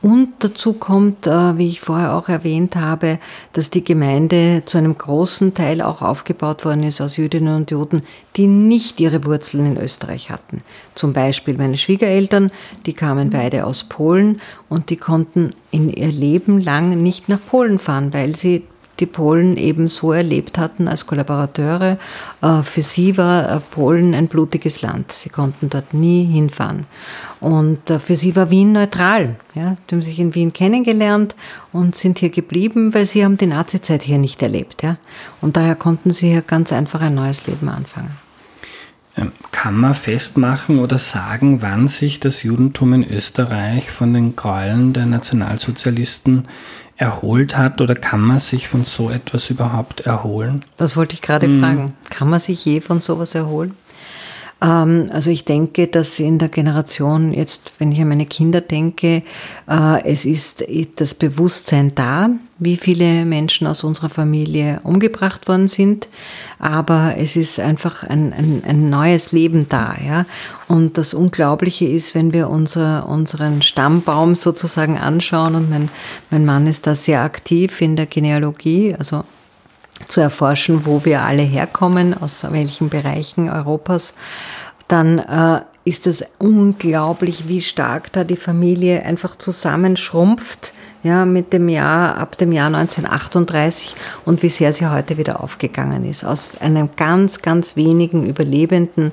Und 0.01 0.33
dazu 0.39 0.73
kommt, 0.73 1.27
äh, 1.27 1.57
wie 1.57 1.67
ich 1.67 1.79
vorher 1.79 2.15
auch 2.15 2.27
erwähnt 2.27 2.75
habe, 2.75 3.19
dass 3.53 3.69
die 3.69 3.83
Gemeinde 3.83 4.63
zu 4.65 4.79
einem 4.79 4.97
großen 4.97 5.53
Teil 5.53 5.81
auch 5.81 6.01
aufgebaut 6.01 6.65
worden 6.65 6.83
ist 6.83 7.01
aus 7.01 7.17
Jüdinnen 7.17 7.55
und 7.55 7.69
Juden, 7.69 8.01
die 8.35 8.47
nicht 8.47 8.99
ihre 8.99 9.23
Wurzeln 9.25 9.65
in 9.65 9.77
Österreich 9.77 10.31
hatten. 10.31 10.63
Zum 10.95 11.13
Beispiel 11.13 11.55
meine 11.55 11.77
Schwiegereltern, 11.77 12.51
die 12.87 12.93
kamen 12.93 13.29
beide 13.29 13.65
aus 13.65 13.83
Polen 13.83 14.41
und 14.69 14.89
die 14.89 14.97
konnten 14.97 15.51
in 15.69 15.87
ihr 15.87 16.11
Leben 16.11 16.59
lang 16.59 17.01
nicht 17.03 17.29
nach 17.29 17.39
Polen 17.45 17.77
fahren, 17.77 18.11
weil 18.11 18.35
sie 18.35 18.63
die 18.99 19.05
Polen 19.05 19.57
eben 19.57 19.87
so 19.87 20.13
erlebt 20.13 20.57
hatten 20.57 20.87
als 20.87 21.05
Kollaborateure. 21.05 21.97
Äh, 22.41 22.63
für 22.63 22.81
sie 22.81 23.17
war 23.17 23.49
äh, 23.49 23.59
Polen 23.59 24.13
ein 24.13 24.27
blutiges 24.27 24.81
Land. 24.81 25.11
Sie 25.11 25.29
konnten 25.29 25.69
dort 25.69 25.93
nie 25.93 26.23
hinfahren. 26.25 26.85
Und 27.41 27.89
äh, 27.89 27.99
für 27.99 28.15
sie 28.15 28.35
war 28.35 28.51
Wien 28.51 28.71
neutral. 28.71 29.35
Ja, 29.55 29.75
die 29.89 29.95
haben 29.95 30.01
sich 30.03 30.19
in 30.19 30.35
Wien 30.35 30.53
kennengelernt 30.53 31.35
und 31.73 31.95
sind 31.95 32.19
hier 32.19 32.29
geblieben, 32.29 32.93
weil 32.93 33.07
sie 33.07 33.25
haben 33.25 33.37
die 33.37 33.47
Nazizeit 33.47 34.03
hier 34.03 34.19
nicht 34.19 34.41
erlebt. 34.41 34.83
Ja. 34.83 34.97
Und 35.41 35.57
daher 35.57 35.75
konnten 35.75 36.13
sie 36.13 36.29
hier 36.29 36.43
ganz 36.43 36.71
einfach 36.71 37.01
ein 37.01 37.15
neues 37.15 37.47
Leben 37.47 37.67
anfangen. 37.67 38.11
Ähm, 39.17 39.31
kann 39.51 39.75
man 39.75 39.95
festmachen 39.95 40.79
oder 40.79 40.99
sagen, 40.99 41.61
wann 41.61 41.87
sich 41.87 42.19
das 42.19 42.43
Judentum 42.43 42.93
in 42.93 43.03
Österreich 43.03 43.89
von 43.89 44.13
den 44.13 44.35
Gräueln 44.35 44.93
der 44.93 45.07
Nationalsozialisten 45.07 46.47
erholt 46.95 47.57
hat 47.57 47.81
oder 47.81 47.95
kann 47.95 48.21
man 48.21 48.39
sich 48.39 48.67
von 48.67 48.85
so 48.85 49.09
etwas 49.09 49.49
überhaupt 49.49 50.01
erholen? 50.01 50.63
Das 50.77 50.95
wollte 50.95 51.15
ich 51.15 51.23
gerade 51.23 51.47
hm. 51.47 51.59
fragen. 51.59 51.93
Kann 52.11 52.29
man 52.29 52.39
sich 52.39 52.63
je 52.63 52.79
von 52.79 53.01
sowas 53.01 53.33
erholen? 53.33 53.73
Ähm, 54.62 55.09
also 55.12 55.30
ich 55.30 55.45
denke, 55.45 55.88
dass 55.88 56.20
in 56.20 56.38
der 56.38 56.49
Generation, 56.49 57.34
jetzt 57.34 57.74
wenn 57.80 57.91
ich 57.91 57.99
an 57.99 58.09
meine 58.09 58.26
Kinder 58.26 58.62
denke, 58.62 59.24
äh, 59.68 60.03
es 60.05 60.26
ist 60.26 60.64
das 60.97 61.14
Bewusstsein 61.16 61.93
da, 61.95 62.30
wie 62.59 62.78
viele 62.78 63.26
Menschen 63.26 63.66
aus 63.66 63.84
unserer 63.84 64.09
Familie 64.09 64.82
umgebracht 64.84 65.47
worden 65.47 65.68
sind, 65.68 66.07
aber 66.59 67.16
es 67.18 67.36
ist 67.36 67.59
einfach 67.59 68.03
ein, 68.03 68.34
ein, 68.34 68.64
ein 68.66 68.89
neues 68.91 69.32
Leben 69.32 69.68
da. 69.68 69.95
Ja? 70.05 70.26
Und 70.68 70.99
das 70.99 71.16
Unglaubliche 71.16 71.86
ist, 71.86 72.14
wenn 72.14 72.34
wir 72.34 72.49
unser, 72.49 73.09
unseren 73.09 73.64
Stammbaum 73.64 74.36
sozusagen 74.36 74.99
anschauen 74.99 75.55
und 75.55 75.72
mein, 75.72 75.89
mein 76.30 76.45
Mann 76.45 76.68
ist 76.68 76.86
da 76.86 76.93
sehr 76.93 77.22
aktiv 77.22 77.82
in 77.82 77.95
der 77.95 78.05
Genealogie, 78.05 78.93
also 78.97 79.24
zu 80.07 80.21
erforschen, 80.21 80.85
wo 80.85 81.05
wir 81.05 81.23
alle 81.23 81.43
herkommen, 81.43 82.15
aus 82.19 82.45
welchen 82.51 82.89
Bereichen 82.89 83.49
Europas, 83.49 84.13
dann 84.87 85.19
äh, 85.19 85.61
ist 85.83 86.05
es 86.05 86.23
unglaublich, 86.37 87.47
wie 87.47 87.61
stark 87.61 88.11
da 88.11 88.23
die 88.23 88.35
Familie 88.35 89.03
einfach 89.03 89.35
zusammenschrumpft, 89.35 90.73
ja, 91.03 91.25
mit 91.25 91.51
dem 91.53 91.67
Jahr, 91.67 92.17
ab 92.17 92.37
dem 92.37 92.51
Jahr 92.51 92.67
1938 92.67 93.95
und 94.25 94.43
wie 94.43 94.49
sehr 94.49 94.71
sie 94.73 94.87
heute 94.87 95.17
wieder 95.17 95.41
aufgegangen 95.41 96.05
ist. 96.05 96.23
Aus 96.23 96.61
einem 96.61 96.89
ganz, 96.95 97.41
ganz 97.41 97.75
wenigen 97.75 98.23
Überlebenden, 98.23 99.11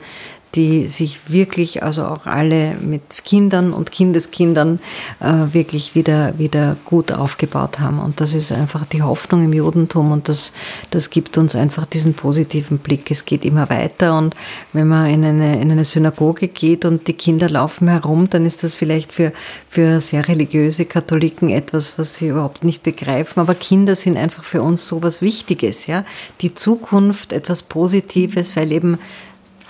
die 0.55 0.89
sich 0.89 1.19
wirklich, 1.29 1.83
also 1.83 2.05
auch 2.05 2.27
alle 2.27 2.75
mit 2.77 3.25
Kindern 3.25 3.73
und 3.73 3.93
Kindeskindern 3.93 4.81
äh, 5.21 5.53
wirklich 5.53 5.95
wieder, 5.95 6.39
wieder 6.39 6.77
gut 6.85 7.13
aufgebaut 7.13 7.81
haben. 7.81 7.99
Und 7.99 8.21
das 8.21 8.35
ist 8.35 8.51
einfach 8.53 8.87
die 8.87 9.03
Hoffnung 9.03 9.45
im 9.45 9.53
Judentum 9.53 10.11
und 10.11 10.29
das, 10.29 10.53
das 10.91 11.11
gibt 11.11 11.37
uns 11.37 11.55
einfach 11.55 11.87
diesen 11.87 12.15
positiven 12.15 12.79
Blick. 12.79 13.11
Es 13.11 13.25
geht 13.25 13.45
immer 13.45 13.69
weiter 13.69 14.17
und 14.17 14.35
wenn 14.73 14.89
man 14.89 15.07
in 15.07 15.25
eine, 15.25 15.61
in 15.61 15.71
eine 15.71 15.85
Synagoge 15.85 16.49
geht 16.49 16.85
und 16.85 17.07
die 17.09 17.13
Kinder 17.13 17.51
laufen 17.51 17.89
herum, 17.89 18.29
dann 18.31 18.47
ist 18.47 18.65
das 18.65 18.75
vielleicht 18.75 19.13
für, 19.13 19.33
für 19.69 20.01
sehr 20.01 20.29
religiöse 20.29 20.87
Katholiken 20.87 21.51
etwas, 21.51 21.99
was 21.99 22.17
sie 22.17 22.29
überhaupt 22.29 22.65
nicht 22.65 22.83
begreifen. 22.83 23.41
Aber 23.41 23.55
Kinder 23.55 23.95
sind 23.95 24.17
einfach 24.17 24.45
für 24.45 24.63
uns 24.63 24.89
so 24.89 25.03
was 25.03 25.21
Wichtiges, 25.21 25.87
ja. 25.87 26.05
Die 26.41 26.55
Zukunft, 26.55 27.33
etwas 27.33 27.63
Positives, 27.63 28.57
weil 28.57 28.73
eben 28.73 28.99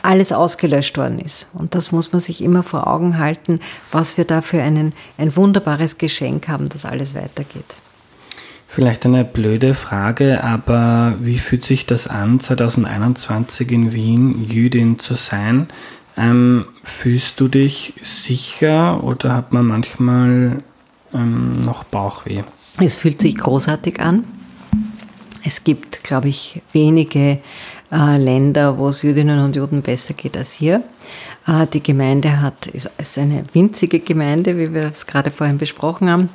alles 0.03 0.33
ausgelöscht 0.33 0.97
worden 0.97 1.19
ist. 1.19 1.47
Und 1.53 1.75
das 1.75 1.93
muss 1.93 2.13
man 2.13 2.21
sich 2.21 2.43
immer 2.43 2.63
vor 2.63 2.87
Augen 2.87 3.19
halten, 3.19 3.61
was 3.91 4.17
wir 4.17 4.25
da 4.25 4.43
für 4.43 4.63
einen, 4.63 4.95
ein 5.17 5.35
wunderbares 5.35 5.99
Geschenk 5.99 6.49
haben, 6.49 6.69
dass 6.69 6.85
alles 6.85 7.15
weitergeht. 7.15 7.77
Vielleicht 8.71 9.07
eine 9.07 9.25
blöde 9.25 9.75
Frage, 9.75 10.45
aber 10.45 11.15
wie 11.21 11.39
fühlt 11.39 11.65
sich 11.65 11.87
das 11.87 12.07
an, 12.07 12.39
2021 12.39 13.73
in 13.73 13.93
Wien 13.95 14.45
Jüdin 14.45 14.99
zu 14.99 15.15
sein? 15.15 15.69
Ähm, 16.19 16.67
fühlst 16.85 17.41
du 17.41 17.49
dich 17.49 17.95
sicher 18.03 19.03
oder 19.03 19.35
hat 19.35 19.53
man 19.53 19.67
manchmal 19.67 20.63
ähm, 21.15 21.61
noch 21.61 21.85
Bauchweh? 21.85 22.43
Es 22.79 22.95
fühlt 22.95 23.21
sich 23.21 23.39
großartig 23.39 24.01
an. 24.01 24.25
Es 25.45 25.65
gibt, 25.65 26.05
glaube 26.05 26.29
ich, 26.29 26.61
wenige 26.73 27.39
Länder, 27.91 28.79
wo 28.79 28.89
es 28.89 29.03
Jüdinnen 29.03 29.43
und 29.43 29.57
Juden 29.57 29.83
besser 29.83 30.15
geht 30.15 30.37
als 30.37 30.53
hier. 30.53 30.83
Äh, 31.47 31.67
die 31.67 31.83
Gemeinde 31.83 32.43
hat, 32.43 32.67
ist 32.67 33.19
eine 33.19 33.45
winzige 33.53 34.01
Gemeinde, 34.01 34.59
wie 34.59 34.73
wir 34.75 34.91
es 34.93 35.07
gerade 35.07 35.31
vorhin 35.31 35.59
besprochen 35.59 36.11
haben. 36.11 36.29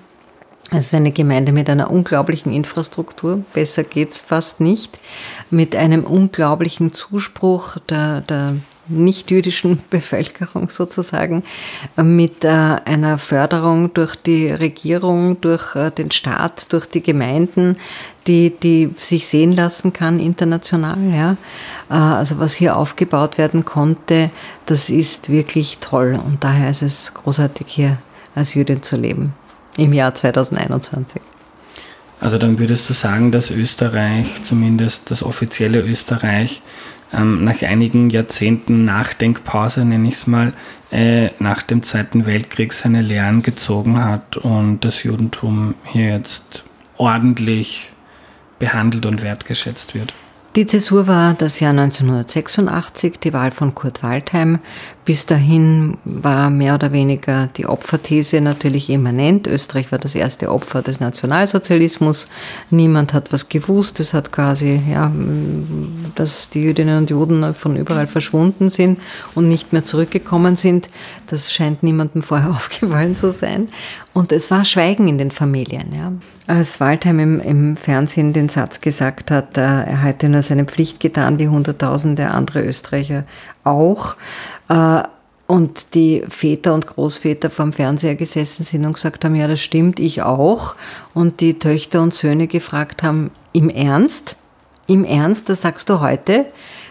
Es 0.71 0.87
ist 0.87 0.95
eine 0.95 1.11
Gemeinde 1.11 1.51
mit 1.51 1.69
einer 1.69 1.91
unglaublichen 1.91 2.51
Infrastruktur, 2.51 3.43
besser 3.53 3.83
geht's 3.83 4.19
fast 4.19 4.59
nicht, 4.59 4.97
mit 5.51 5.75
einem 5.75 6.03
unglaublichen 6.03 6.93
Zuspruch 6.93 7.77
der, 7.89 8.21
der 8.21 8.55
nicht-jüdischen 8.87 9.81
Bevölkerung 9.89 10.69
sozusagen, 10.69 11.43
mit 11.95 12.43
äh, 12.43 12.47
einer 12.47 13.17
Förderung 13.17 13.93
durch 13.93 14.15
die 14.15 14.47
Regierung, 14.47 15.39
durch 15.41 15.75
äh, 15.75 15.91
den 15.91 16.11
Staat, 16.11 16.71
durch 16.73 16.85
die 16.85 17.01
Gemeinden, 17.01 17.77
die, 18.27 18.51
die 18.51 18.93
sich 18.97 19.27
sehen 19.27 19.51
lassen 19.51 19.93
kann 19.93 20.19
international. 20.19 20.97
Ja. 21.13 21.37
Äh, 21.89 21.93
also 21.93 22.39
was 22.39 22.53
hier 22.53 22.77
aufgebaut 22.77 23.37
werden 23.37 23.65
konnte, 23.65 24.31
das 24.65 24.89
ist 24.89 25.29
wirklich 25.29 25.79
toll 25.79 26.19
und 26.25 26.43
daher 26.43 26.69
ist 26.69 26.81
es 26.81 27.13
großartig 27.13 27.67
hier 27.67 27.97
als 28.35 28.53
Jüdin 28.53 28.83
zu 28.83 28.95
leben 28.95 29.33
im 29.77 29.93
Jahr 29.93 30.13
2021. 30.13 31.21
Also 32.19 32.37
dann 32.37 32.57
würdest 32.57 32.89
du 32.89 32.93
sagen, 32.93 33.33
dass 33.33 33.51
Österreich, 33.51 34.27
zumindest 34.45 35.11
das 35.11 35.23
offizielle 35.23 35.81
Österreich, 35.81 36.61
ähm, 37.13 37.43
nach 37.43 37.61
einigen 37.61 38.09
Jahrzehnten 38.09 38.85
Nachdenkpause, 38.85 39.85
nenne 39.85 40.07
ich 40.07 40.15
es 40.15 40.27
mal, 40.27 40.53
äh, 40.91 41.29
nach 41.39 41.61
dem 41.61 41.83
Zweiten 41.83 42.25
Weltkrieg 42.25 42.73
seine 42.73 43.01
Lehren 43.01 43.41
gezogen 43.41 44.03
hat 44.03 44.37
und 44.37 44.81
das 44.81 45.03
Judentum 45.03 45.75
hier 45.85 46.09
jetzt 46.09 46.63
ordentlich 46.97 47.91
behandelt 48.59 49.05
und 49.05 49.21
wertgeschätzt 49.21 49.93
wird. 49.93 50.13
Die 50.55 50.67
Zäsur 50.67 51.07
war 51.07 51.33
das 51.33 51.59
Jahr 51.59 51.71
1986, 51.71 53.19
die 53.19 53.33
Wahl 53.33 53.49
von 53.49 53.73
Kurt 53.73 54.03
Waldheim. 54.03 54.59
Bis 55.05 55.25
dahin 55.25 55.97
war 56.05 56.49
mehr 56.49 56.75
oder 56.75 56.93
weniger 56.93 57.47
die 57.57 57.65
Opferthese 57.65 58.39
natürlich 58.39 58.89
immanent. 58.89 59.47
Österreich 59.47 59.91
war 59.91 59.99
das 59.99 60.15
erste 60.15 60.49
Opfer 60.49 60.81
des 60.81 61.01
Nationalsozialismus. 61.01 62.29
Niemand 62.69 63.13
hat 63.13 63.33
was 63.33 63.49
gewusst. 63.49 63.99
Es 63.99 64.13
hat 64.13 64.31
quasi, 64.31 64.81
ja, 64.89 65.11
dass 66.15 66.49
die 66.49 66.63
Jüdinnen 66.63 66.99
und 66.99 67.09
Juden 67.09 67.53
von 67.53 67.75
überall 67.75 68.07
verschwunden 68.07 68.69
sind 68.69 68.99
und 69.35 69.49
nicht 69.49 69.73
mehr 69.73 69.83
zurückgekommen 69.83 70.55
sind. 70.55 70.89
Das 71.27 71.51
scheint 71.51 71.83
niemandem 71.83 72.23
vorher 72.23 72.49
aufgefallen 72.55 73.17
zu 73.17 73.33
sein. 73.33 73.67
Und 74.13 74.31
es 74.31 74.51
war 74.51 74.63
Schweigen 74.63 75.07
in 75.09 75.17
den 75.17 75.31
Familien. 75.31 75.93
Ja. 75.93 76.13
Als 76.45 76.79
Waldheim 76.79 77.19
im, 77.19 77.39
im 77.39 77.77
Fernsehen 77.77 78.31
den 78.31 78.47
Satz 78.47 78.79
gesagt 78.79 79.31
hat, 79.31 79.57
äh, 79.57 79.61
er 79.61 80.03
hätte 80.03 80.29
nur 80.29 80.43
seine 80.43 80.65
Pflicht 80.65 80.99
getan, 80.99 81.39
wie 81.39 81.47
Hunderttausende 81.47 82.29
andere 82.29 82.63
Österreicher 82.63 83.23
auch, 83.63 84.15
äh, 84.69 85.03
und 85.45 85.93
die 85.93 86.23
Väter 86.29 86.73
und 86.73 86.87
Großväter 86.87 87.49
vorm 87.49 87.73
Fernseher 87.73 88.15
gesessen 88.15 88.63
sind 88.63 88.85
und 88.85 88.93
gesagt 88.93 89.25
haben, 89.25 89.35
ja, 89.35 89.47
das 89.47 89.61
stimmt, 89.61 89.99
ich 89.99 90.21
auch. 90.21 90.75
Und 91.13 91.41
die 91.41 91.59
Töchter 91.59 92.01
und 92.01 92.13
Söhne 92.13 92.47
gefragt 92.47 93.03
haben, 93.03 93.29
im 93.51 93.69
Ernst? 93.69 94.37
Im 94.87 95.03
Ernst, 95.03 95.49
das 95.49 95.61
sagst 95.61 95.89
du 95.89 95.99
heute? 95.99 96.45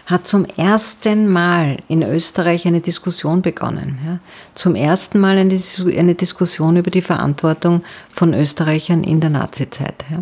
hat 0.05 0.27
zum 0.27 0.45
ersten 0.57 1.29
Mal 1.29 1.77
in 1.87 2.03
Österreich 2.03 2.67
eine 2.67 2.81
Diskussion 2.81 3.41
begonnen. 3.41 3.99
Ja. 4.05 4.19
Zum 4.53 4.75
ersten 4.75 5.19
Mal 5.19 5.37
eine, 5.37 5.59
eine, 5.97 6.15
Diskussion 6.15 6.75
über 6.75 6.91
die 6.91 7.01
Verantwortung 7.01 7.83
von 8.13 8.33
Österreichern 8.33 9.03
in 9.03 9.21
der 9.21 9.29
Nazizeit. 9.29 10.03
Ja. 10.11 10.19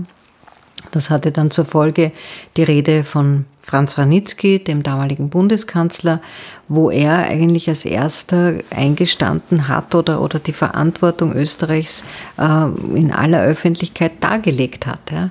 Das 0.91 1.09
hatte 1.09 1.31
dann 1.31 1.51
zur 1.51 1.65
Folge 1.65 2.11
die 2.57 2.63
Rede 2.63 3.03
von 3.03 3.45
Franz 3.61 3.97
Ranitzky, 3.97 4.59
dem 4.59 4.83
damaligen 4.83 5.29
Bundeskanzler, 5.29 6.21
wo 6.67 6.89
er 6.89 7.19
eigentlich 7.19 7.69
als 7.69 7.85
erster 7.85 8.55
eingestanden 8.69 9.67
hat 9.67 9.93
oder, 9.93 10.21
oder 10.21 10.39
die 10.39 10.53
Verantwortung 10.53 11.33
Österreichs 11.33 12.03
äh, 12.37 12.65
in 12.95 13.11
aller 13.11 13.41
Öffentlichkeit 13.43 14.13
dargelegt 14.21 14.87
hat. 14.87 15.11
Ja. 15.11 15.29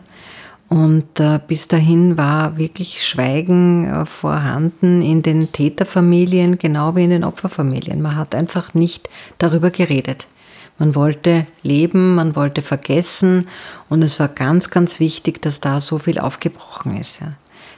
Und 0.69 1.19
äh, 1.19 1.41
bis 1.49 1.67
dahin 1.67 2.17
war 2.17 2.57
wirklich 2.57 3.05
Schweigen 3.05 3.89
äh, 3.89 4.07
vorhanden 4.07 5.03
in 5.03 5.23
den 5.23 5.51
Täterfamilien, 5.51 6.59
genau 6.59 6.95
wie 6.95 7.03
in 7.03 7.11
den 7.11 7.25
Opferfamilien. 7.25 8.01
Man 8.01 8.15
hat 8.15 8.37
einfach 8.37 8.73
nicht 8.73 9.09
darüber 9.39 9.71
geredet. 9.71 10.29
Man 10.79 10.95
wollte 10.95 11.47
leben, 11.63 12.15
man 12.15 12.37
wollte 12.37 12.63
vergessen 12.63 13.49
und 13.89 14.03
es 14.03 14.21
war 14.21 14.29
ganz, 14.29 14.71
ganz 14.71 15.01
wichtig, 15.01 15.43
dass 15.43 15.61
da 15.61 15.81
so 15.81 15.99
viel 15.99 16.21
aufgebrochen 16.21 16.97
ist. 16.97 17.21
Ja. 17.21 17.33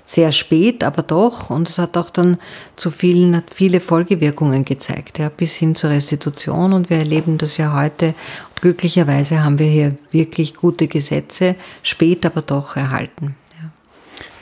Sehr 0.04 0.32
spät, 0.32 0.82
aber 0.82 1.02
doch 1.02 1.50
und 1.50 1.68
es 1.68 1.78
hat 1.78 1.96
auch 1.96 2.10
dann 2.10 2.38
zu 2.76 2.90
vielen, 2.90 3.36
hat 3.36 3.54
viele 3.54 3.80
Folgewirkungen 3.80 4.64
gezeigt, 4.64 5.18
ja, 5.18 5.28
bis 5.28 5.54
hin 5.54 5.74
zur 5.74 5.90
Restitution 5.90 6.72
und 6.72 6.90
wir 6.90 6.98
erleben 6.98 7.38
das 7.38 7.56
ja 7.56 7.72
heute. 7.72 8.08
Und 8.08 8.62
glücklicherweise 8.62 9.44
haben 9.44 9.58
wir 9.58 9.68
hier 9.68 9.96
wirklich 10.10 10.54
gute 10.54 10.88
Gesetze, 10.88 11.54
spät 11.82 12.26
aber 12.26 12.42
doch 12.42 12.76
erhalten. 12.76 13.36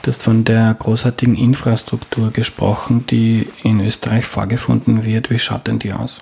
Du 0.01 0.07
hast 0.07 0.23
von 0.23 0.43
der 0.43 0.75
großartigen 0.79 1.35
Infrastruktur 1.35 2.31
gesprochen, 2.31 3.05
die 3.07 3.47
in 3.61 3.85
Österreich 3.85 4.25
vorgefunden 4.25 5.05
wird. 5.05 5.29
Wie 5.29 5.37
schaut 5.37 5.67
denn 5.67 5.77
die 5.77 5.93
aus? 5.93 6.17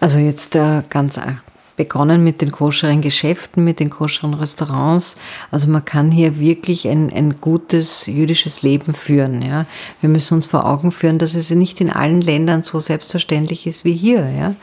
Also 0.00 0.16
jetzt 0.16 0.56
äh, 0.56 0.82
ganz 0.88 1.18
begonnen 1.78 2.22
mit 2.22 2.42
den 2.42 2.52
koscheren 2.52 3.00
Geschäften, 3.00 3.64
mit 3.64 3.80
den 3.80 3.88
koscheren 3.88 4.34
Restaurants. 4.34 5.16
Also 5.50 5.70
man 5.70 5.84
kann 5.86 6.10
hier 6.10 6.38
wirklich 6.38 6.86
ein, 6.86 7.10
ein 7.10 7.40
gutes 7.40 8.06
jüdisches 8.06 8.60
Leben 8.60 8.92
führen. 8.92 9.40
Ja. 9.40 9.64
Wir 10.02 10.10
müssen 10.10 10.34
uns 10.34 10.44
vor 10.44 10.66
Augen 10.66 10.92
führen, 10.92 11.18
dass 11.18 11.34
es 11.34 11.50
nicht 11.50 11.80
in 11.80 11.88
allen 11.88 12.20
Ländern 12.20 12.62
so 12.62 12.80
selbstverständlich 12.80 13.66
ist 13.66 13.86
wie 13.86 13.94
hier. 13.94 14.28
Ja. 14.28 14.54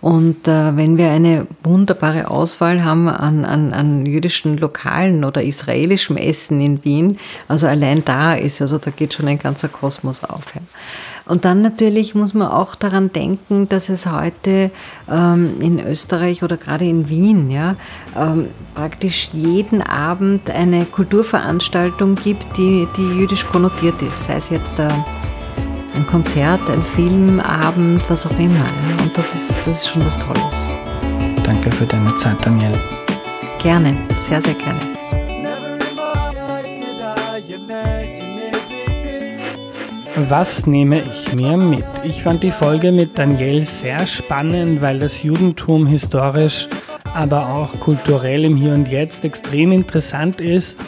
Und 0.00 0.48
äh, 0.48 0.76
wenn 0.76 0.98
wir 0.98 1.10
eine 1.10 1.46
wunderbare 1.62 2.30
Auswahl 2.30 2.84
haben 2.84 3.08
an, 3.08 3.44
an, 3.44 3.72
an 3.72 4.04
jüdischen 4.04 4.58
Lokalen 4.58 5.24
oder 5.24 5.42
israelischem 5.42 6.16
Essen 6.16 6.60
in 6.60 6.84
Wien, 6.84 7.18
also 7.48 7.66
allein 7.66 8.04
da 8.04 8.34
ist, 8.34 8.60
also 8.60 8.78
da 8.78 8.90
geht 8.90 9.14
schon 9.14 9.28
ein 9.28 9.38
ganzer 9.38 9.68
Kosmos 9.68 10.24
auf. 10.24 10.54
Ja. 10.54 10.60
Und 11.26 11.44
dann 11.46 11.62
natürlich 11.62 12.14
muss 12.14 12.34
man 12.34 12.48
auch 12.48 12.74
daran 12.74 13.10
denken, 13.10 13.68
dass 13.68 13.88
es 13.88 14.06
heute 14.06 14.70
ähm, 15.10 15.54
in 15.60 15.80
Österreich 15.80 16.42
oder 16.42 16.56
gerade 16.58 16.84
in 16.84 17.08
Wien 17.08 17.50
ja, 17.50 17.76
ähm, 18.16 18.48
praktisch 18.74 19.30
jeden 19.32 19.80
Abend 19.80 20.50
eine 20.50 20.84
Kulturveranstaltung 20.84 22.16
gibt, 22.16 22.58
die, 22.58 22.86
die 22.96 23.18
jüdisch 23.18 23.46
konnotiert 23.46 24.02
ist. 24.02 24.24
Sei 24.24 24.34
es 24.34 24.50
jetzt 24.50 24.78
äh, 24.78 24.88
ein 25.94 26.06
Konzert, 26.06 26.68
ein 26.68 26.82
Filmabend, 26.82 28.04
was 28.10 28.26
auch 28.26 28.38
immer. 28.38 28.54
Ja. 28.54 29.04
Und 29.04 29.16
das 29.16 29.34
ist, 29.34 29.66
das 29.66 29.78
ist 29.78 29.88
schon 29.88 30.04
was 30.04 30.18
Tolles. 30.18 30.68
Danke 31.42 31.70
für 31.72 31.86
deine 31.86 32.14
Zeit, 32.16 32.36
Daniel. 32.44 32.72
Gerne, 33.62 33.96
sehr, 34.18 34.42
sehr 34.42 34.54
gerne. 34.54 34.80
Was 40.16 40.68
nehme 40.68 41.02
ich 41.02 41.34
mir 41.34 41.56
mit? 41.56 41.84
Ich 42.04 42.22
fand 42.22 42.44
die 42.44 42.52
Folge 42.52 42.92
mit 42.92 43.18
Daniel 43.18 43.64
sehr 43.64 44.06
spannend, 44.06 44.80
weil 44.80 45.00
das 45.00 45.24
Judentum 45.24 45.88
historisch, 45.88 46.68
aber 47.14 47.48
auch 47.48 47.80
kulturell 47.80 48.44
im 48.44 48.54
Hier 48.54 48.74
und 48.74 48.86
Jetzt 48.86 49.24
extrem 49.24 49.72
interessant 49.72 50.40
ist. 50.40 50.78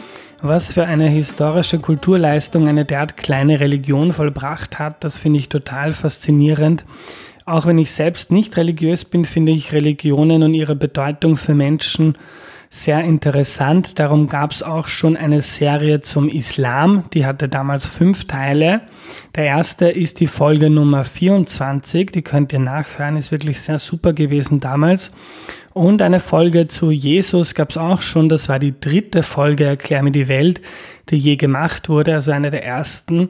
Was 0.43 0.71
für 0.71 0.85
eine 0.85 1.09
historische 1.09 1.81
Kulturleistung 1.81 2.69
eine 2.69 2.85
derart 2.85 3.17
kleine 3.17 3.59
Religion 3.59 4.13
vollbracht 4.13 4.79
hat, 4.79 5.03
das 5.03 5.19
finde 5.19 5.41
ich 5.41 5.49
total 5.49 5.93
faszinierend. 5.93 6.85
Auch 7.47 7.67
wenn 7.67 7.79
ich 7.79 7.91
selbst 7.91 8.31
nicht 8.31 8.57
religiös 8.57 9.05
bin, 9.05 9.25
finde 9.25 9.51
ich 9.51 9.73
Religionen 9.73 10.45
und 10.45 10.55
ihre 10.55 10.77
Bedeutung 10.77 11.37
für 11.37 11.55
Menschen 11.55 12.17
sehr 12.71 13.03
interessant. 13.05 13.99
Darum 13.99 14.29
gab 14.29 14.53
es 14.53 14.63
auch 14.63 14.89
schon 14.89 15.17
eine 15.17 15.41
Serie 15.41 16.01
zum 16.01 16.29
Islam, 16.29 17.05
die 17.15 17.25
hatte 17.25 17.49
damals 17.49 17.87
fünf 17.87 18.27
Teile. 18.27 18.83
Der 19.35 19.45
erste 19.45 19.89
ist 19.89 20.21
die 20.21 20.27
Folge 20.27 20.71
Nummer 20.71 21.05
24, 21.05 22.11
die 22.11 22.23
könnt 22.23 22.53
ihr 22.53 22.59
nachhören, 22.59 23.17
ist 23.17 23.33
wirklich 23.33 23.61
sehr 23.61 23.79
super 23.79 24.13
gewesen 24.13 24.61
damals. 24.61 25.13
Und 25.77 26.01
eine 26.01 26.21
Folge 26.21 26.69
zu 26.69 26.91
Jesus 26.91 27.55
gab 27.55 27.69
es 27.69 27.77
auch 27.77 28.01
schon, 28.01 28.31
das 28.31 28.49
war 28.49 28.59
die 28.59 28.81
dritte 28.81 29.23
Folge 29.23 29.65
Erklär 29.65 30.03
mir 30.03 30.11
die 30.11 30.27
Welt, 30.27 30.63
die 31.11 31.19
je 31.19 31.37
gemacht 31.37 31.91
wurde, 31.91 32.15
also 32.15 32.33
eine 32.33 32.49
der 32.49 32.65
ersten. 32.65 33.29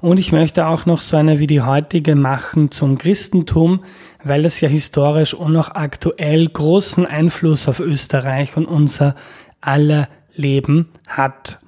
Und 0.00 0.18
ich 0.18 0.30
möchte 0.30 0.68
auch 0.68 0.86
noch 0.86 1.00
so 1.00 1.16
eine 1.16 1.40
wie 1.40 1.48
die 1.48 1.60
heutige 1.60 2.14
machen 2.14 2.70
zum 2.70 2.98
Christentum, 2.98 3.80
weil 4.24 4.44
es 4.44 4.60
ja 4.60 4.68
historisch 4.68 5.34
und 5.34 5.56
auch 5.56 5.70
aktuell 5.70 6.46
großen 6.48 7.06
Einfluss 7.06 7.68
auf 7.68 7.80
Österreich 7.80 8.56
und 8.56 8.66
unser 8.66 9.14
aller 9.60 10.08
Leben 10.34 10.88
hat. 11.08 11.60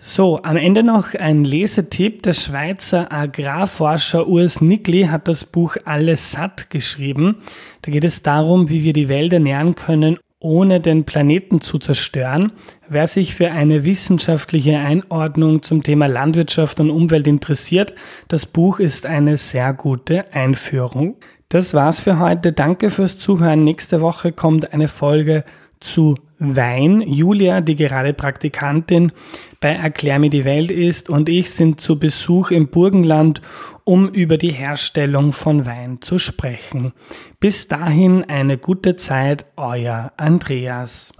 So, 0.00 0.40
am 0.42 0.56
Ende 0.56 0.84
noch 0.84 1.14
ein 1.14 1.42
Lesetipp. 1.42 2.22
Der 2.22 2.32
Schweizer 2.32 3.12
Agrarforscher 3.12 4.28
Urs 4.28 4.60
Nickli 4.60 5.04
hat 5.04 5.26
das 5.26 5.44
Buch 5.44 5.76
Alles 5.84 6.32
satt 6.32 6.70
geschrieben. 6.70 7.38
Da 7.82 7.90
geht 7.90 8.04
es 8.04 8.22
darum, 8.22 8.70
wie 8.70 8.84
wir 8.84 8.92
die 8.92 9.08
Welt 9.08 9.32
ernähren 9.32 9.74
können, 9.74 10.16
ohne 10.38 10.80
den 10.80 11.04
Planeten 11.04 11.60
zu 11.60 11.80
zerstören. 11.80 12.52
Wer 12.88 13.08
sich 13.08 13.34
für 13.34 13.50
eine 13.50 13.84
wissenschaftliche 13.84 14.78
Einordnung 14.78 15.64
zum 15.64 15.82
Thema 15.82 16.06
Landwirtschaft 16.06 16.78
und 16.78 16.90
Umwelt 16.90 17.26
interessiert, 17.26 17.92
das 18.28 18.46
Buch 18.46 18.78
ist 18.78 19.04
eine 19.04 19.36
sehr 19.36 19.72
gute 19.74 20.32
Einführung. 20.32 21.16
Das 21.50 21.72
war's 21.72 22.00
für 22.00 22.18
heute. 22.18 22.52
Danke 22.52 22.90
fürs 22.90 23.18
Zuhören. 23.18 23.64
Nächste 23.64 24.02
Woche 24.02 24.32
kommt 24.32 24.74
eine 24.74 24.86
Folge 24.86 25.44
zu 25.80 26.14
Wein. 26.38 27.00
Julia, 27.00 27.62
die 27.62 27.74
gerade 27.74 28.12
Praktikantin 28.12 29.12
bei 29.58 29.70
Erklär 29.70 30.18
mir 30.18 30.28
die 30.28 30.44
Welt 30.44 30.70
ist, 30.70 31.08
und 31.08 31.30
ich 31.30 31.50
sind 31.50 31.80
zu 31.80 31.98
Besuch 31.98 32.50
im 32.50 32.68
Burgenland, 32.68 33.40
um 33.84 34.10
über 34.10 34.36
die 34.36 34.50
Herstellung 34.50 35.32
von 35.32 35.64
Wein 35.64 36.02
zu 36.02 36.18
sprechen. 36.18 36.92
Bis 37.40 37.66
dahin 37.66 38.24
eine 38.24 38.58
gute 38.58 38.96
Zeit, 38.96 39.46
euer 39.56 40.12
Andreas. 40.18 41.12